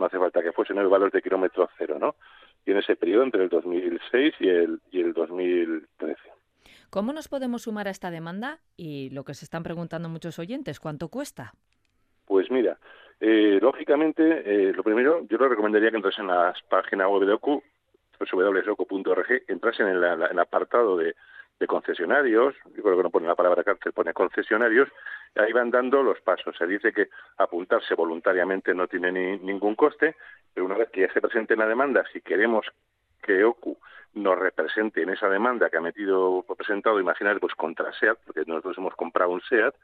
No 0.00 0.06
hace 0.06 0.18
falta 0.18 0.42
que 0.42 0.52
fuesen 0.52 0.78
el 0.78 0.88
valor 0.88 1.12
de 1.12 1.20
kilómetro 1.20 1.68
cero, 1.76 1.98
¿no? 2.00 2.16
Y 2.64 2.70
en 2.70 2.78
ese 2.78 2.96
periodo, 2.96 3.22
entre 3.22 3.44
el 3.44 3.50
2006 3.50 4.34
y 4.40 4.48
el, 4.48 4.80
y 4.90 5.02
el 5.02 5.12
2013. 5.12 6.16
¿Cómo 6.88 7.12
nos 7.12 7.28
podemos 7.28 7.62
sumar 7.62 7.86
a 7.86 7.90
esta 7.90 8.10
demanda? 8.10 8.60
Y 8.78 9.10
lo 9.10 9.24
que 9.24 9.34
se 9.34 9.44
están 9.44 9.62
preguntando 9.62 10.08
muchos 10.08 10.38
oyentes, 10.38 10.80
¿cuánto 10.80 11.08
cuesta? 11.08 11.52
Pues 12.24 12.50
mira, 12.50 12.78
eh, 13.20 13.58
lógicamente, 13.60 14.22
eh, 14.22 14.72
lo 14.72 14.82
primero, 14.82 15.26
yo 15.28 15.36
le 15.36 15.48
recomendaría 15.48 15.90
que 15.90 15.96
entrasen 15.96 16.24
en 16.24 16.30
la 16.30 16.54
página 16.70 17.06
web 17.06 17.26
de 17.26 17.34
OCU, 17.34 17.62
www.ocu.org, 18.18 19.42
entrasen 19.48 19.86
en, 19.86 19.96
en 20.02 20.22
el 20.22 20.38
apartado 20.38 20.96
de, 20.96 21.14
de 21.60 21.66
concesionarios, 21.66 22.54
yo 22.74 22.82
creo 22.82 22.96
que 22.96 23.02
no 23.02 23.10
pone 23.10 23.28
la 23.28 23.34
palabra 23.34 23.62
cárcel, 23.62 23.92
pone 23.92 24.14
concesionarios, 24.14 24.88
ahí 25.36 25.52
van 25.52 25.70
dando 25.70 26.02
los 26.02 26.18
pasos. 26.22 26.56
Se 26.56 26.66
dice 26.66 26.90
que 26.90 27.10
apuntarse 27.36 27.94
voluntariamente 27.94 28.74
no 28.74 28.88
tiene 28.88 29.12
ni, 29.12 29.36
ningún 29.38 29.76
coste, 29.76 30.16
pero 30.54 30.64
una 30.64 30.76
vez 30.76 30.88
que 30.90 31.02
ya 31.02 31.12
se 31.12 31.20
presente 31.20 31.54
la 31.56 31.66
demanda, 31.66 32.02
si 32.12 32.22
queremos 32.22 32.66
que 33.22 33.44
OCU 33.44 33.76
nos 34.14 34.38
represente 34.38 35.02
en 35.02 35.10
esa 35.10 35.28
demanda 35.28 35.68
que 35.68 35.76
ha 35.76 35.82
metido 35.82 36.44
presentado, 36.56 36.98
imaginar, 36.98 37.38
pues 37.38 37.54
contra 37.54 37.92
SEAT, 37.92 38.18
porque 38.24 38.42
nosotros 38.46 38.78
hemos 38.78 38.96
comprado 38.96 39.30
un 39.30 39.42
SEAT, 39.42 39.74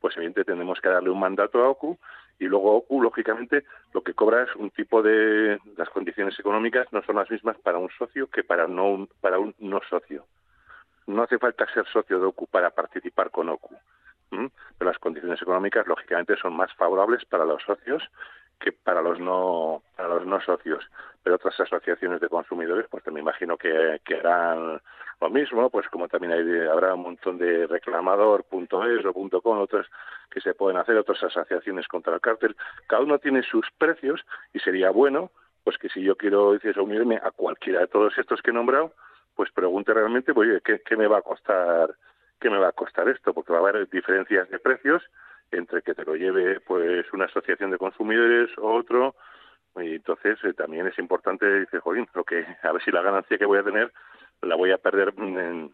pues 0.00 0.16
evidentemente 0.16 0.52
tenemos 0.52 0.80
que 0.80 0.88
darle 0.88 1.10
un 1.10 1.20
mandato 1.20 1.62
a 1.62 1.68
OCU 1.68 1.98
y 2.38 2.46
luego 2.46 2.74
OCU, 2.78 3.02
lógicamente, 3.02 3.64
lo 3.92 4.00
que 4.02 4.14
cobra 4.14 4.44
es 4.44 4.56
un 4.56 4.70
tipo 4.70 5.02
de... 5.02 5.58
las 5.76 5.90
condiciones 5.90 6.38
económicas 6.40 6.90
no 6.90 7.02
son 7.02 7.16
las 7.16 7.30
mismas 7.30 7.58
para 7.58 7.76
un 7.76 7.90
socio 7.90 8.28
que 8.28 8.44
para, 8.44 8.66
no 8.66 9.06
para 9.20 9.38
un 9.38 9.54
no 9.58 9.80
socio 9.90 10.24
no 11.08 11.22
hace 11.22 11.38
falta 11.38 11.66
ser 11.72 11.86
socio 11.86 12.20
de 12.20 12.26
OCU 12.26 12.46
para 12.46 12.70
participar 12.70 13.30
con 13.30 13.48
OCU. 13.48 13.76
Pero 14.30 14.90
las 14.90 14.98
condiciones 14.98 15.40
económicas, 15.40 15.86
lógicamente, 15.86 16.36
son 16.36 16.54
más 16.54 16.72
favorables 16.74 17.24
para 17.24 17.44
los 17.44 17.62
socios 17.62 18.02
que 18.60 18.72
para 18.72 19.00
los 19.02 19.20
no 19.20 19.82
para 19.96 20.08
los 20.08 20.26
no 20.26 20.40
socios. 20.40 20.84
Pero 21.22 21.36
otras 21.36 21.58
asociaciones 21.58 22.20
de 22.20 22.28
consumidores, 22.28 22.86
pues 22.90 23.06
me 23.06 23.20
imagino 23.20 23.56
que, 23.56 24.00
que 24.04 24.16
harán 24.16 24.80
lo 25.20 25.30
mismo, 25.30 25.70
pues 25.70 25.88
como 25.88 26.08
también 26.08 26.32
hay, 26.32 26.68
habrá 26.68 26.94
un 26.94 27.02
montón 27.02 27.38
de 27.38 27.66
reclamador.es 27.66 29.04
o 29.04 29.40
.com, 29.42 29.58
otras 29.58 29.86
que 30.30 30.40
se 30.40 30.54
pueden 30.54 30.78
hacer, 30.78 30.96
otras 30.96 31.22
asociaciones 31.24 31.88
contra 31.88 32.14
el 32.14 32.20
cártel. 32.20 32.56
Cada 32.86 33.02
uno 33.02 33.18
tiene 33.18 33.42
sus 33.42 33.66
precios 33.78 34.24
y 34.52 34.60
sería 34.60 34.90
bueno 34.90 35.30
pues 35.64 35.76
que 35.76 35.88
si 35.90 36.02
yo 36.02 36.16
quiero 36.16 36.52
decir, 36.52 36.78
unirme 36.80 37.16
a 37.22 37.30
cualquiera 37.30 37.80
de 37.80 37.88
todos 37.88 38.16
estos 38.16 38.40
que 38.40 38.52
he 38.52 38.54
nombrado, 38.54 38.92
pues 39.38 39.52
pregunte 39.52 39.94
realmente, 39.94 40.34
pues, 40.34 40.48
oye, 40.48 40.60
¿qué, 40.84 40.96
me 40.96 41.06
va 41.06 41.18
a 41.18 41.22
costar, 41.22 41.94
qué 42.40 42.50
me 42.50 42.58
va 42.58 42.70
a 42.70 42.72
costar 42.72 43.08
esto? 43.08 43.32
Porque 43.32 43.52
va 43.52 43.60
a 43.60 43.68
haber 43.68 43.88
diferencias 43.88 44.50
de 44.50 44.58
precios 44.58 45.00
entre 45.52 45.80
que 45.82 45.94
te 45.94 46.04
lo 46.04 46.16
lleve 46.16 46.58
pues 46.58 47.06
una 47.12 47.26
asociación 47.26 47.70
de 47.70 47.78
consumidores 47.78 48.50
o 48.58 48.74
otro 48.74 49.14
y 49.76 49.94
entonces 49.94 50.42
eh, 50.42 50.54
también 50.54 50.88
es 50.88 50.98
importante 50.98 51.60
dice 51.60 51.78
jolín 51.78 52.06
lo 52.14 52.24
que 52.24 52.44
a 52.62 52.72
ver 52.72 52.82
si 52.82 52.90
la 52.90 53.00
ganancia 53.00 53.38
que 53.38 53.46
voy 53.46 53.58
a 53.58 53.62
tener 53.62 53.92
la 54.42 54.56
voy 54.56 54.72
a 54.72 54.78
perder 54.78 55.14
en, 55.16 55.72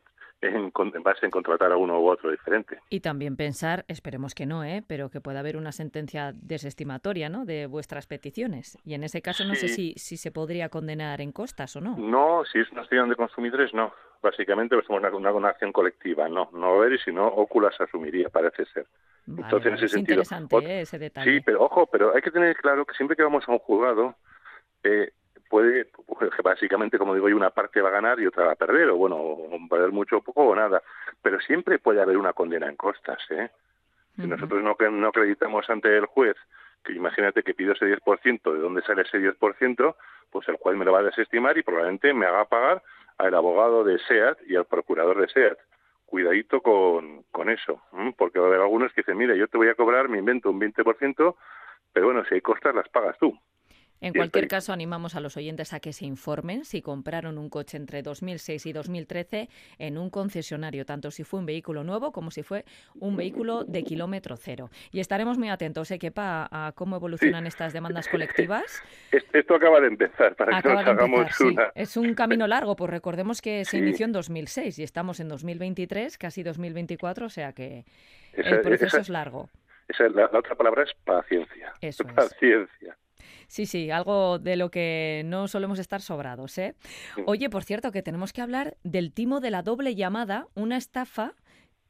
en, 0.49 0.73
base 1.03 1.25
en 1.27 1.31
contratar 1.31 1.73
a 1.73 1.77
uno 1.77 2.01
u 2.01 2.09
otro 2.09 2.31
diferente. 2.31 2.79
Y 2.91 3.01
también 3.01 3.37
pensar, 3.37 3.85
esperemos 3.89 4.35
que 4.35 4.47
no, 4.47 4.65
¿eh? 4.65 4.83
pero 4.87 5.11
que 5.11 5.21
pueda 5.21 5.41
haber 5.41 5.57
una 5.57 5.73
sentencia 5.73 6.33
desestimatoria 6.35 7.29
¿no? 7.29 7.45
de 7.45 7.67
vuestras 7.67 8.07
peticiones. 8.07 8.79
Y 8.85 8.95
en 8.95 9.05
ese 9.05 9.23
caso 9.23 9.45
no 9.45 9.55
sé 9.55 9.69
si, 9.69 9.95
si 9.97 10.17
se 10.17 10.31
podría 10.31 10.69
condenar 10.69 11.21
en 11.21 11.33
costas 11.33 11.75
o 11.77 11.81
no. 11.81 11.97
No, 11.97 12.45
si 12.45 12.59
es 12.59 12.71
una 12.73 12.83
acción 12.83 13.09
de 13.09 13.17
consumidores, 13.17 13.73
no. 13.75 13.93
Básicamente 14.23 14.75
pues, 14.75 14.87
somos 14.87 15.03
una, 15.13 15.33
una, 15.33 15.49
acción 15.49 15.73
colectiva, 15.73 16.29
no. 16.29 16.51
No 16.53 16.79
ver 16.79 16.95
y 16.95 16.99
si 16.99 17.13
no, 17.13 17.27
Oculas 17.27 17.79
asumiría, 17.81 18.29
parece 18.31 18.65
ser. 18.67 18.87
Entonces, 19.27 19.67
en 19.67 19.75
ese 19.75 19.85
es 19.87 19.93
sentido. 19.93 20.23
interesante 20.23 20.57
¿eh? 20.67 20.81
ese 20.83 20.99
detalle. 20.99 21.31
Sí, 21.31 21.41
pero 21.45 21.63
ojo, 21.63 21.87
pero 21.87 22.15
hay 22.15 22.23
que 22.23 22.31
tener 22.31 22.57
claro 22.57 22.85
que 22.85 22.95
siempre 22.95 23.17
que 23.17 23.23
vamos 23.23 23.45
a 23.47 23.53
un 23.53 23.59
juzgado, 23.59 24.17
eh, 24.83 25.13
puede, 25.49 25.87
pues, 26.07 26.31
básicamente, 26.43 26.99
como 26.99 27.15
digo, 27.15 27.27
una 27.27 27.51
parte 27.51 27.81
va 27.81 27.89
a 27.89 27.93
ganar 27.93 28.21
y 28.21 28.27
otra 28.27 28.47
va 28.47 28.53
a 28.53 28.57
perder, 28.57 28.91
o 28.91 28.97
bueno, 28.97 29.37
va 29.51 29.57
a 29.57 29.69
perder 29.69 29.93
mucho 29.93 30.19
o 30.19 30.23
poco 30.23 30.45
o 30.45 30.55
nada, 30.55 30.83
pero 31.23 31.41
siempre 31.41 31.79
puede 31.79 32.01
haber 32.01 32.17
una 32.17 32.33
condena 32.33 32.69
en 32.69 32.77
costas, 32.77 33.19
¿eh? 33.31 33.51
Si 34.17 34.27
nosotros 34.29 34.63
no, 34.63 34.77
no 34.91 35.09
acreditamos 35.09 35.69
ante 35.69 35.97
el 35.97 36.07
juez, 36.07 36.37
que 36.85 36.93
imagínate 36.93 37.43
que 37.43 37.55
pido 37.55 37.73
ese 37.73 37.87
10%, 37.87 38.53
¿de 38.53 38.59
dónde 38.61 38.83
sale 38.83 39.03
ese 39.03 39.19
10%? 39.19 39.97
Pues 40.31 40.49
el 40.49 40.57
juez 40.57 40.77
me 40.77 40.85
lo 40.85 40.93
va 40.93 41.01
a 41.01 41.05
desestimar 41.05 41.59
y 41.59 41.63
probablemente 41.63 42.15
me 42.15 42.27
haga 42.27 42.45
pagar 42.45 42.83
al 43.19 43.35
abogado 43.35 43.83
de 43.83 43.99
SEAT 43.99 44.39
y 44.47 44.55
al 44.55 44.67
procurador 44.67 45.21
de 45.21 45.29
SEAT. 45.29 45.59
Cuidadito 46.07 46.61
con, 46.61 47.25
con 47.33 47.49
eso, 47.49 47.83
porque 48.17 48.39
va 48.39 48.47
a 48.47 48.49
haber 48.49 48.61
algunos 48.61 48.93
que 48.93 49.01
dicen, 49.01 49.17
mira, 49.17 49.35
yo 49.35 49.49
te 49.49 49.57
voy 49.57 49.69
a 49.69 49.75
cobrar, 49.75 50.09
me 50.09 50.19
invento 50.19 50.51
un 50.51 50.61
20%, 50.61 51.35
pero 51.93 52.07
bueno, 52.07 52.25
si 52.27 52.35
hay 52.35 52.41
costas 52.41 52.75
las 52.75 52.89
pagas 52.89 53.19
tú. 53.19 53.37
En 54.04 54.12
cualquier 54.12 54.49
caso, 54.49 54.75
animamos 54.75 55.14
a 55.16 55.20
los 55.20 55.38
oyentes 55.38 55.73
a 55.73 55.80
que 55.80 55.94
se 55.94 56.04
informen 56.04 56.66
si 56.66 56.82
compraron 56.82 57.38
un 57.38 57.49
coche 57.49 57.78
entre 57.78 58.02
2006 58.02 58.66
y 58.66 58.73
2013 58.75 59.49
en 59.78 59.96
un 59.96 60.11
concesionario, 60.11 60.84
tanto 60.84 61.11
si 61.11 61.25
fue 61.25 61.40
un 61.40 61.46
vehículo 61.46 61.84
nuevo 61.84 62.12
como 62.12 62.30
si 62.30 62.42
fue 62.42 62.66
un 63.00 63.16
vehículo 63.16 63.64
de 63.64 63.82
kilómetro 63.82 64.37
cero. 64.37 64.68
Y 64.92 65.00
estaremos 65.00 65.38
muy 65.38 65.49
atentos, 65.49 65.90
¿eh, 65.90 65.99
Kepa, 65.99 66.49
a 66.50 66.73
cómo 66.73 66.96
evolucionan 66.96 67.46
estas 67.46 67.73
demandas 67.73 68.06
colectivas. 68.11 68.82
Esto 69.11 69.54
acaba 69.54 69.80
de 69.80 69.87
empezar, 69.87 70.37
para 70.37 70.61
que 70.61 70.68
nos 70.68 70.87
hagamos 70.87 71.40
una... 71.40 71.73
Es 71.75 71.96
un 71.96 72.12
camino 72.12 72.46
largo, 72.46 72.76
pues 72.76 72.90
recordemos 72.90 73.40
que 73.40 73.64
se 73.64 73.78
inició 73.78 74.04
en 74.04 74.12
2006 74.12 74.80
y 74.80 74.82
estamos 74.82 75.18
en 75.20 75.28
2023, 75.28 76.18
casi 76.18 76.42
2024, 76.42 77.25
o 77.25 77.30
sea 77.30 77.54
que 77.54 77.87
el 78.34 78.61
proceso 78.61 78.99
es 78.99 79.08
largo. 79.08 79.49
la, 79.99 80.26
otra 80.26 80.54
palabra 80.56 80.82
es 80.82 80.92
paciencia. 81.06 81.73
Eso 81.80 82.04
paciencia. 82.04 82.99
Sí, 83.47 83.66
sí, 83.66 83.90
algo 83.90 84.38
de 84.38 84.57
lo 84.57 84.71
que 84.71 85.23
no 85.25 85.49
solemos 85.49 85.78
estar 85.78 86.00
sobrados. 86.00 86.59
¿eh? 86.59 86.75
Oye, 87.26 87.50
por 87.50 87.64
cierto, 87.64 87.93
que 87.93 88.02
tenemos 88.02 88.33
que 88.33 88.43
hablar 88.43 88.76
del 88.83 89.12
timo 89.12 89.40
de 89.40 89.50
la 89.50 89.62
doble 89.62 89.95
llamada, 89.95 90.47
una 90.54 90.76
estafa 90.76 91.35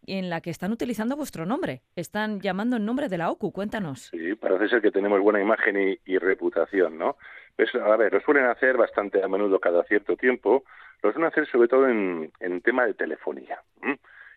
en 0.06 0.30
la 0.30 0.40
que 0.40 0.50
están 0.50 0.72
utilizando 0.72 1.16
vuestro 1.16 1.46
nombre. 1.46 1.82
Están 1.96 2.40
llamando 2.40 2.76
en 2.76 2.84
nombre 2.84 3.08
de 3.08 3.18
la 3.18 3.30
OCU. 3.30 3.52
Cuéntanos. 3.52 4.10
Sí, 4.10 4.34
parece 4.34 4.68
ser 4.68 4.82
que 4.82 4.90
tenemos 4.90 5.20
buena 5.20 5.40
imagen 5.40 5.98
y, 6.04 6.18
reputación, 6.18 6.98
¿no? 6.98 7.16
Pues, 7.56 7.74
a 7.74 7.96
ver, 7.96 8.12
lo 8.12 8.20
suelen 8.20 8.46
hacer 8.46 8.76
bastante 8.76 9.22
a 9.22 9.28
menudo 9.28 9.58
cada 9.60 9.84
cierto 9.84 10.16
tiempo. 10.16 10.64
Lo 11.02 11.12
suelen 11.12 11.30
hacer 11.30 11.46
sobre 11.50 11.68
todo 11.68 11.88
en, 11.88 12.32
en 12.40 12.60
tema 12.60 12.86
de 12.86 12.94
telefonía. 12.94 13.62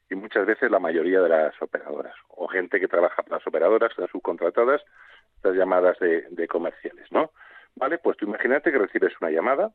Y 0.10 0.16
muchas 0.16 0.46
veces 0.46 0.72
la 0.72 0.80
mayoría 0.80 1.20
de 1.22 1.30
las 1.30 1.62
operadoras 1.62 2.16
o 2.30 2.48
gente 2.48 2.80
que 2.80 2.88
trabaja 2.88 3.24
para 3.24 3.38
las 3.38 3.48
operadoras, 3.48 3.92
las 3.98 4.10
subcontratadas, 4.10 4.82
estas 5.48 5.58
llamadas 5.58 5.98
de, 6.00 6.48
comerciales, 6.48 7.12
¿no? 7.12 7.32
Vale, 7.76 7.98
pues 8.00 8.18
tú 8.18 8.26
imagínate 8.26 8.72
que 8.72 8.78
recibes 8.78 9.14
una 9.22 9.32
llamada, 9.32 9.72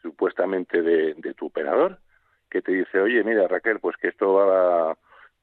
supuestamente 0.00 0.82
de, 0.82 1.34
tu 1.34 1.46
operador, 1.46 1.98
que 2.50 2.62
te 2.62 2.72
dice, 2.72 3.00
oye, 3.00 3.24
mira 3.24 3.48
Raquel, 3.48 3.80
pues 3.80 3.96
que 3.96 4.08
esto 4.08 4.34
va, 4.34 4.96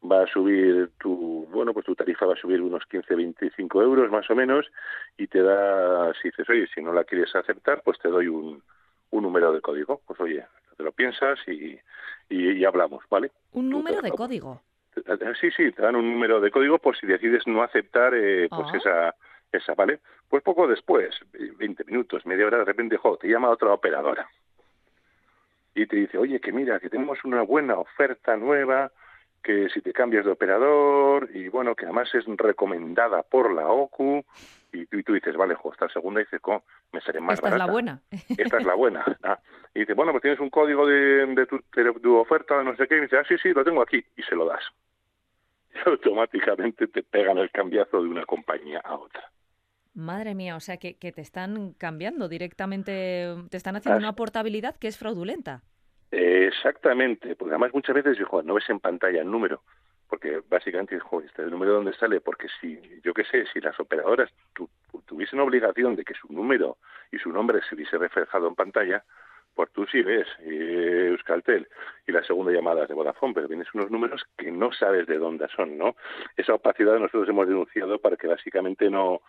va 0.10 0.24
a 0.24 0.28
subir 0.28 0.92
tu, 1.00 1.48
bueno, 1.51 1.74
pues 1.74 1.86
tu 1.86 1.96
tarifa 1.96 2.25
va 2.25 2.34
a 2.34 2.42
subir 2.42 2.62
unos 2.62 2.86
15, 2.86 3.16
25 3.16 3.82
euros 3.82 4.12
más 4.12 4.30
o 4.30 4.36
menos, 4.36 4.68
y 5.18 5.28
te 5.28 5.42
da, 5.42 6.13
si 6.22 6.30
dices, 6.30 6.48
oye, 6.50 6.68
si 6.74 6.82
no 6.82 6.94
la 6.94 7.04
quieres 7.04 7.36
aceptar, 7.36 7.82
pues 7.84 7.98
te 8.00 8.10
doy 8.10 8.28
un, 8.28 8.62
un 9.12 9.24
número 9.24 9.51
de 9.51 9.62
código. 9.62 10.01
Pues 10.06 10.20
oye, 10.20 10.46
te 10.78 10.84
lo 10.84 10.92
piensas 10.92 11.39
y, 11.48 11.80
y, 12.30 12.63
hablamos, 12.66 13.04
¿vale? 13.10 13.32
¿Un 13.54 13.70
número 13.70 14.01
de 14.01 14.12
código? 14.12 14.62
Sí, 15.39 15.51
sí, 15.51 15.72
te 15.72 15.82
dan 15.82 15.96
un 15.96 16.12
número 16.12 16.42
de 16.42 16.51
código 16.51 16.80
por 16.80 16.98
si 16.98 17.08
decides 17.08 17.48
no 17.48 17.63
aceptar 17.63 18.13
eh, 18.13 18.48
pues 18.50 18.68
ah. 18.74 18.78
esa 18.78 19.16
esa, 19.51 19.74
¿vale? 19.74 20.00
Pues 20.27 20.44
poco 20.44 20.68
después, 20.68 21.15
20 21.32 21.84
minutos, 21.86 22.25
media 22.25 22.46
hora, 22.46 22.60
de 22.60 22.65
repente, 22.65 22.98
jo, 22.98 23.18
te 23.18 23.27
llama 23.27 23.50
otra 23.50 23.74
operadora 23.74 24.27
y 25.75 25.86
te 25.86 25.96
dice, 25.96 26.18
oye, 26.18 26.39
que 26.39 26.51
mira, 26.51 26.79
que 26.79 26.89
tenemos 26.89 27.24
una 27.24 27.41
buena 27.41 27.75
oferta 27.75 28.36
nueva, 28.36 28.91
que 29.44 29.70
si 29.70 29.82
te 29.82 29.94
cambias 29.94 30.25
de 30.25 30.32
operador 30.32 31.29
y 31.34 31.48
bueno, 31.48 31.75
que 31.75 31.86
además 31.86 32.13
es 32.13 32.25
recomendada 32.25 33.24
por 33.24 33.53
la 33.53 33.68
OCU 33.68 34.25
y 34.72 34.86
tú, 35.03 35.13
dices, 35.13 35.36
vale, 35.36 35.56
jo, 35.56 35.72
esta 35.72 35.89
segunda 35.89 36.20
dice, 36.20 36.38
me 36.91 37.01
seré 37.01 37.20
más 37.20 37.36
Esta 37.36 37.50
es 37.50 37.58
la 37.58 37.65
buena. 37.65 38.01
Esta 38.38 38.58
es 38.58 38.65
la 38.65 38.75
buena. 38.75 39.03
Ah, 39.24 39.39
y 39.74 39.82
dice, 39.82 39.94
bueno, 39.94 40.12
pues 40.12 40.22
tienes 40.22 40.39
un 40.39 40.50
código 40.50 40.86
de, 40.88 41.25
de, 41.25 41.46
tu, 41.46 41.60
de 41.75 41.94
tu 41.94 42.18
oferta, 42.18 42.63
no 42.63 42.75
sé 42.75 42.88
qué, 42.88 42.98
y 42.98 43.01
dice, 43.01 43.18
ah, 43.18 43.24
sí, 43.27 43.38
sí, 43.38 43.51
lo 43.53 43.63
tengo 43.63 43.82
aquí, 43.82 44.03
y 44.15 44.24
se 44.24 44.36
lo 44.36 44.46
das. 44.46 44.63
Y 45.74 45.77
automáticamente 45.89 46.88
te 46.88 47.03
pegan 47.03 47.38
el 47.38 47.51
cambiazo 47.51 48.01
de 48.01 48.10
una 48.10 48.25
compañía 48.25 48.82
a 48.84 48.96
otra. 48.96 49.29
Madre 50.00 50.36
mía, 50.36 50.56
o 50.56 50.60
sea 50.60 50.77
que, 50.77 50.98
que 50.98 51.12
te 51.12 51.22
están 51.22 51.74
cambiando 51.74 52.27
directamente, 52.27 53.36
te 53.50 53.58
están 53.58 53.75
haciendo 53.75 54.00
una 54.00 54.15
portabilidad 54.15 54.75
que 54.75 54.88
es 54.88 54.98
fraudulenta. 54.98 55.62
exactamente, 56.12 57.36
porque 57.36 57.53
además 57.53 57.74
muchas 57.74 57.96
veces 57.96 58.18
dijo, 58.18 58.41
no 58.41 58.56
ves 58.56 58.70
en 58.70 58.79
pantalla 58.79 59.22
el 59.22 59.29
número, 59.29 59.62
porque 60.10 60.41
básicamente 60.50 60.96
dijo, 60.96 61.22
¿este 61.22 61.44
el 61.44 61.51
número 61.51 61.74
dónde 61.74 61.94
sale? 61.94 62.20
Porque 62.20 62.48
si, 62.60 62.79
yo 63.03 63.13
qué 63.13 63.24
sé, 63.25 63.46
si 63.53 63.62
las 63.62 63.79
operadoras 63.79 64.32
tuviesen 65.06 65.39
obligación 65.39 65.96
de 65.96 66.03
que 66.03 66.15
su 66.15 66.34
número 66.34 66.77
y 67.12 67.20
su 67.20 67.32
nombre 67.32 67.62
se 67.68 67.75
hubiese 67.75 67.98
reflejado 67.98 68.48
en 68.48 68.56
pantalla, 68.56 69.03
pues 69.53 69.72
tú 69.72 69.86
sí 69.86 70.01
ves 70.01 70.27
eh, 70.39 71.10
Euskaltel 71.10 71.68
y 72.08 72.12
la 72.12 72.24
segunda 72.24 72.51
llamada 72.51 72.84
es 72.84 72.89
de 72.89 72.96
Vodafone, 72.96 73.34
pero 73.34 73.48
tienes 73.48 73.68
unos 73.74 73.91
números 73.91 74.24
que 74.38 74.51
no 74.51 74.72
sabes 74.72 75.06
de 75.06 75.18
dónde 75.18 75.48
son, 75.56 75.77
¿no? 75.77 75.96
Esa 76.38 76.56
opacidad 76.56 76.98
nosotros 76.98 77.27
hemos 77.29 77.48
denunciado 77.48 78.00
para 78.00 78.15
que 78.15 78.27
básicamente 78.27 78.89
no 78.89 79.22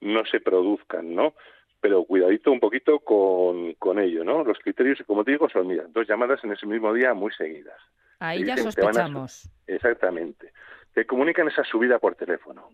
no 0.00 0.24
se 0.26 0.40
produzcan, 0.40 1.14
¿no? 1.14 1.34
Pero 1.80 2.04
cuidadito 2.04 2.50
un 2.50 2.60
poquito 2.60 3.00
con, 3.00 3.74
con 3.74 3.98
ello, 3.98 4.24
¿no? 4.24 4.44
Los 4.44 4.58
criterios, 4.58 4.98
como 5.06 5.24
te 5.24 5.32
digo, 5.32 5.48
son, 5.48 5.66
mira, 5.66 5.84
dos 5.88 6.06
llamadas 6.08 6.42
en 6.44 6.52
ese 6.52 6.66
mismo 6.66 6.92
día 6.92 7.14
muy 7.14 7.32
seguidas. 7.32 7.78
Ahí 8.18 8.44
ya 8.44 8.56
sospechamos. 8.56 9.48
exactamente. 9.66 10.52
Te 10.94 11.06
comunican 11.06 11.48
esa 11.48 11.64
subida 11.64 11.98
por 11.98 12.14
teléfono. 12.14 12.70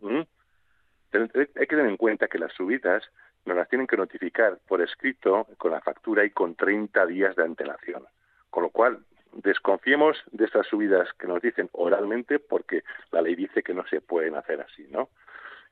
Hay 1.12 1.28
que 1.28 1.66
tener 1.66 1.86
en 1.86 1.96
cuenta 1.96 2.28
que 2.28 2.38
las 2.38 2.52
subidas 2.52 3.02
nos 3.44 3.56
las 3.56 3.68
tienen 3.68 3.88
que 3.88 3.96
notificar 3.96 4.58
por 4.68 4.80
escrito, 4.80 5.48
con 5.58 5.72
la 5.72 5.80
factura 5.80 6.24
y 6.24 6.30
con 6.30 6.54
30 6.54 7.06
días 7.06 7.34
de 7.34 7.42
antelación. 7.42 8.04
Con 8.50 8.62
lo 8.62 8.70
cual, 8.70 9.04
desconfiemos 9.32 10.16
de 10.30 10.44
estas 10.44 10.66
subidas 10.66 11.08
que 11.18 11.26
nos 11.26 11.42
dicen 11.42 11.68
oralmente 11.72 12.38
porque 12.38 12.84
la 13.10 13.22
ley 13.22 13.34
dice 13.34 13.62
que 13.62 13.74
no 13.74 13.84
se 13.88 14.00
pueden 14.00 14.36
hacer 14.36 14.60
así, 14.60 14.86
¿no? 14.90 15.08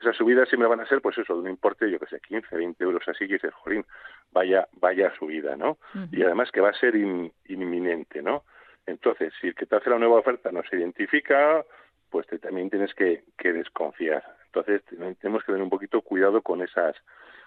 Esas 0.00 0.16
subidas 0.16 0.48
siempre 0.48 0.68
van 0.68 0.80
a 0.80 0.86
ser, 0.86 1.02
pues 1.02 1.18
eso, 1.18 1.34
de 1.34 1.40
un 1.40 1.48
importe, 1.48 1.90
yo 1.90 1.98
que 1.98 2.06
sé, 2.06 2.20
15, 2.20 2.56
20 2.56 2.82
euros 2.82 3.02
así, 3.06 3.24
y 3.24 3.32
dices, 3.34 3.52
jolín, 3.52 3.84
vaya, 4.32 4.66
vaya 4.80 5.12
subida, 5.18 5.56
¿no? 5.56 5.76
Y 6.10 6.22
además 6.22 6.50
que 6.50 6.62
va 6.62 6.70
a 6.70 6.74
ser 6.74 6.96
inminente, 6.96 8.22
¿no? 8.22 8.44
Entonces, 8.86 9.32
si 9.40 9.48
el 9.48 9.54
que 9.54 9.66
te 9.66 9.76
hace 9.76 9.90
la 9.90 9.98
nueva 9.98 10.18
oferta 10.18 10.50
no 10.50 10.62
se 10.68 10.76
identifica, 10.76 11.64
pues 12.08 12.26
te, 12.26 12.38
también 12.38 12.70
tienes 12.70 12.94
que, 12.94 13.24
que 13.36 13.52
desconfiar. 13.52 14.24
Entonces, 14.46 14.82
tenemos 15.20 15.44
que 15.44 15.52
tener 15.52 15.62
un 15.62 15.70
poquito 15.70 16.00
cuidado 16.00 16.40
con 16.40 16.62
esas, 16.62 16.96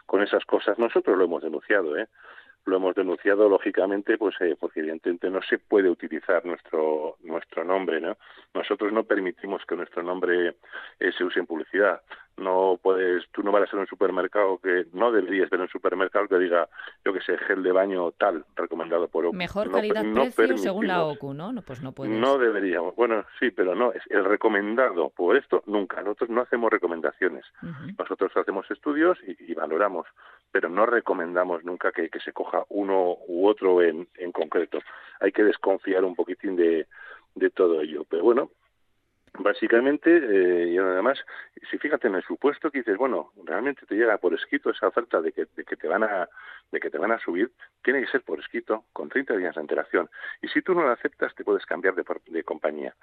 con 0.05 0.22
esas 0.22 0.45
cosas. 0.45 0.77
Nosotros 0.77 1.17
lo 1.17 1.25
hemos 1.25 1.41
denunciado, 1.41 1.98
¿eh? 1.98 2.07
lo 2.65 2.77
hemos 2.77 2.95
denunciado 2.95 3.50
lógicamente 3.50 4.17
pues 4.17 4.36
eh, 4.39 4.55
porque 4.60 4.79
evidentemente 4.79 5.29
no 5.29 5.41
se 5.41 5.57
puede 5.57 5.89
utilizar 5.89 6.45
nuestro 6.45 7.17
nuestro 7.24 7.63
nombre 7.63 8.00
no 8.00 8.17
nosotros 8.53 8.93
no 8.93 9.03
permitimos 9.03 9.65
que 9.65 9.75
nuestro 9.75 10.03
nombre 10.03 10.55
eh, 11.00 11.12
se 11.17 11.24
use 11.24 11.39
en 11.39 11.45
publicidad 11.45 12.01
no 12.37 12.79
puedes 12.81 13.23
tú 13.31 13.43
no 13.43 13.51
vas 13.51 13.63
a 13.63 13.67
ser 13.67 13.79
un 13.79 13.87
supermercado 13.87 14.57
que 14.57 14.85
no 14.93 15.11
deberías 15.11 15.49
ver 15.49 15.61
un 15.61 15.67
supermercado 15.67 16.27
que 16.27 16.39
diga 16.39 16.67
yo 17.05 17.13
que 17.13 17.21
sé 17.21 17.37
gel 17.37 17.63
de 17.63 17.71
baño 17.71 18.11
tal 18.11 18.43
recomendado 18.55 19.07
por 19.07 19.25
OCU 19.25 19.35
mejor 19.35 19.71
calidad 19.71 20.03
precio 20.35 20.57
según 20.57 20.87
la 20.87 21.05
OCU 21.05 21.33
no 21.33 21.53
pues 21.65 21.81
no 21.81 21.91
puedes. 21.91 22.17
no 22.17 22.37
deberíamos. 22.37 22.95
Bueno 22.95 23.23
sí 23.39 23.51
pero 23.51 23.75
no 23.75 23.91
es 23.91 24.01
el 24.09 24.25
recomendado 24.25 25.09
por 25.09 25.37
esto 25.37 25.63
nunca. 25.67 26.01
Nosotros 26.01 26.29
no 26.29 26.41
hacemos 26.41 26.71
recomendaciones. 26.71 27.45
Nosotros 27.97 28.31
hacemos 28.35 28.69
estudios 28.71 29.17
y, 29.25 29.53
valoramos 29.53 30.07
pero 30.51 30.69
no 30.69 30.85
recomendamos 30.85 31.63
nunca 31.63 31.91
que, 31.91 32.09
que 32.09 32.19
se 32.19 32.33
coja 32.33 32.63
uno 32.69 33.17
u 33.27 33.47
otro 33.47 33.81
en, 33.81 34.07
en 34.15 34.31
concreto. 34.31 34.79
Hay 35.19 35.31
que 35.31 35.43
desconfiar 35.43 36.03
un 36.03 36.15
poquitín 36.15 36.55
de, 36.55 36.87
de 37.35 37.49
todo 37.49 37.81
ello. 37.81 38.05
Pero 38.09 38.23
bueno, 38.23 38.51
básicamente 39.39 40.15
eh, 40.15 40.67
y 40.69 40.77
además 40.77 41.17
si 41.69 41.77
fíjate 41.79 42.07
en 42.07 42.15
el 42.15 42.23
supuesto 42.23 42.69
que 42.69 42.79
dices 42.79 42.97
bueno 42.97 43.31
realmente 43.43 43.85
te 43.85 43.95
llega 43.95 44.17
por 44.17 44.33
escrito 44.33 44.69
esa 44.69 44.87
oferta 44.87 45.21
de 45.21 45.31
que, 45.31 45.47
de 45.55 45.63
que 45.63 45.75
te 45.75 45.87
van 45.87 46.03
a 46.03 46.29
de 46.71 46.79
que 46.79 46.89
te 46.89 46.99
van 46.99 47.11
a 47.11 47.19
subir 47.19 47.51
tiene 47.83 48.01
que 48.01 48.11
ser 48.11 48.21
por 48.21 48.39
escrito 48.39 48.85
con 48.93 49.09
30 49.09 49.35
días 49.37 49.55
de 49.55 49.61
antelación. 49.61 50.09
Y 50.41 50.47
si 50.49 50.61
tú 50.61 50.73
no 50.73 50.85
la 50.85 50.93
aceptas 50.93 51.33
te 51.35 51.43
puedes 51.43 51.65
cambiar 51.65 51.95
de, 51.95 52.43
compañía 52.43 52.95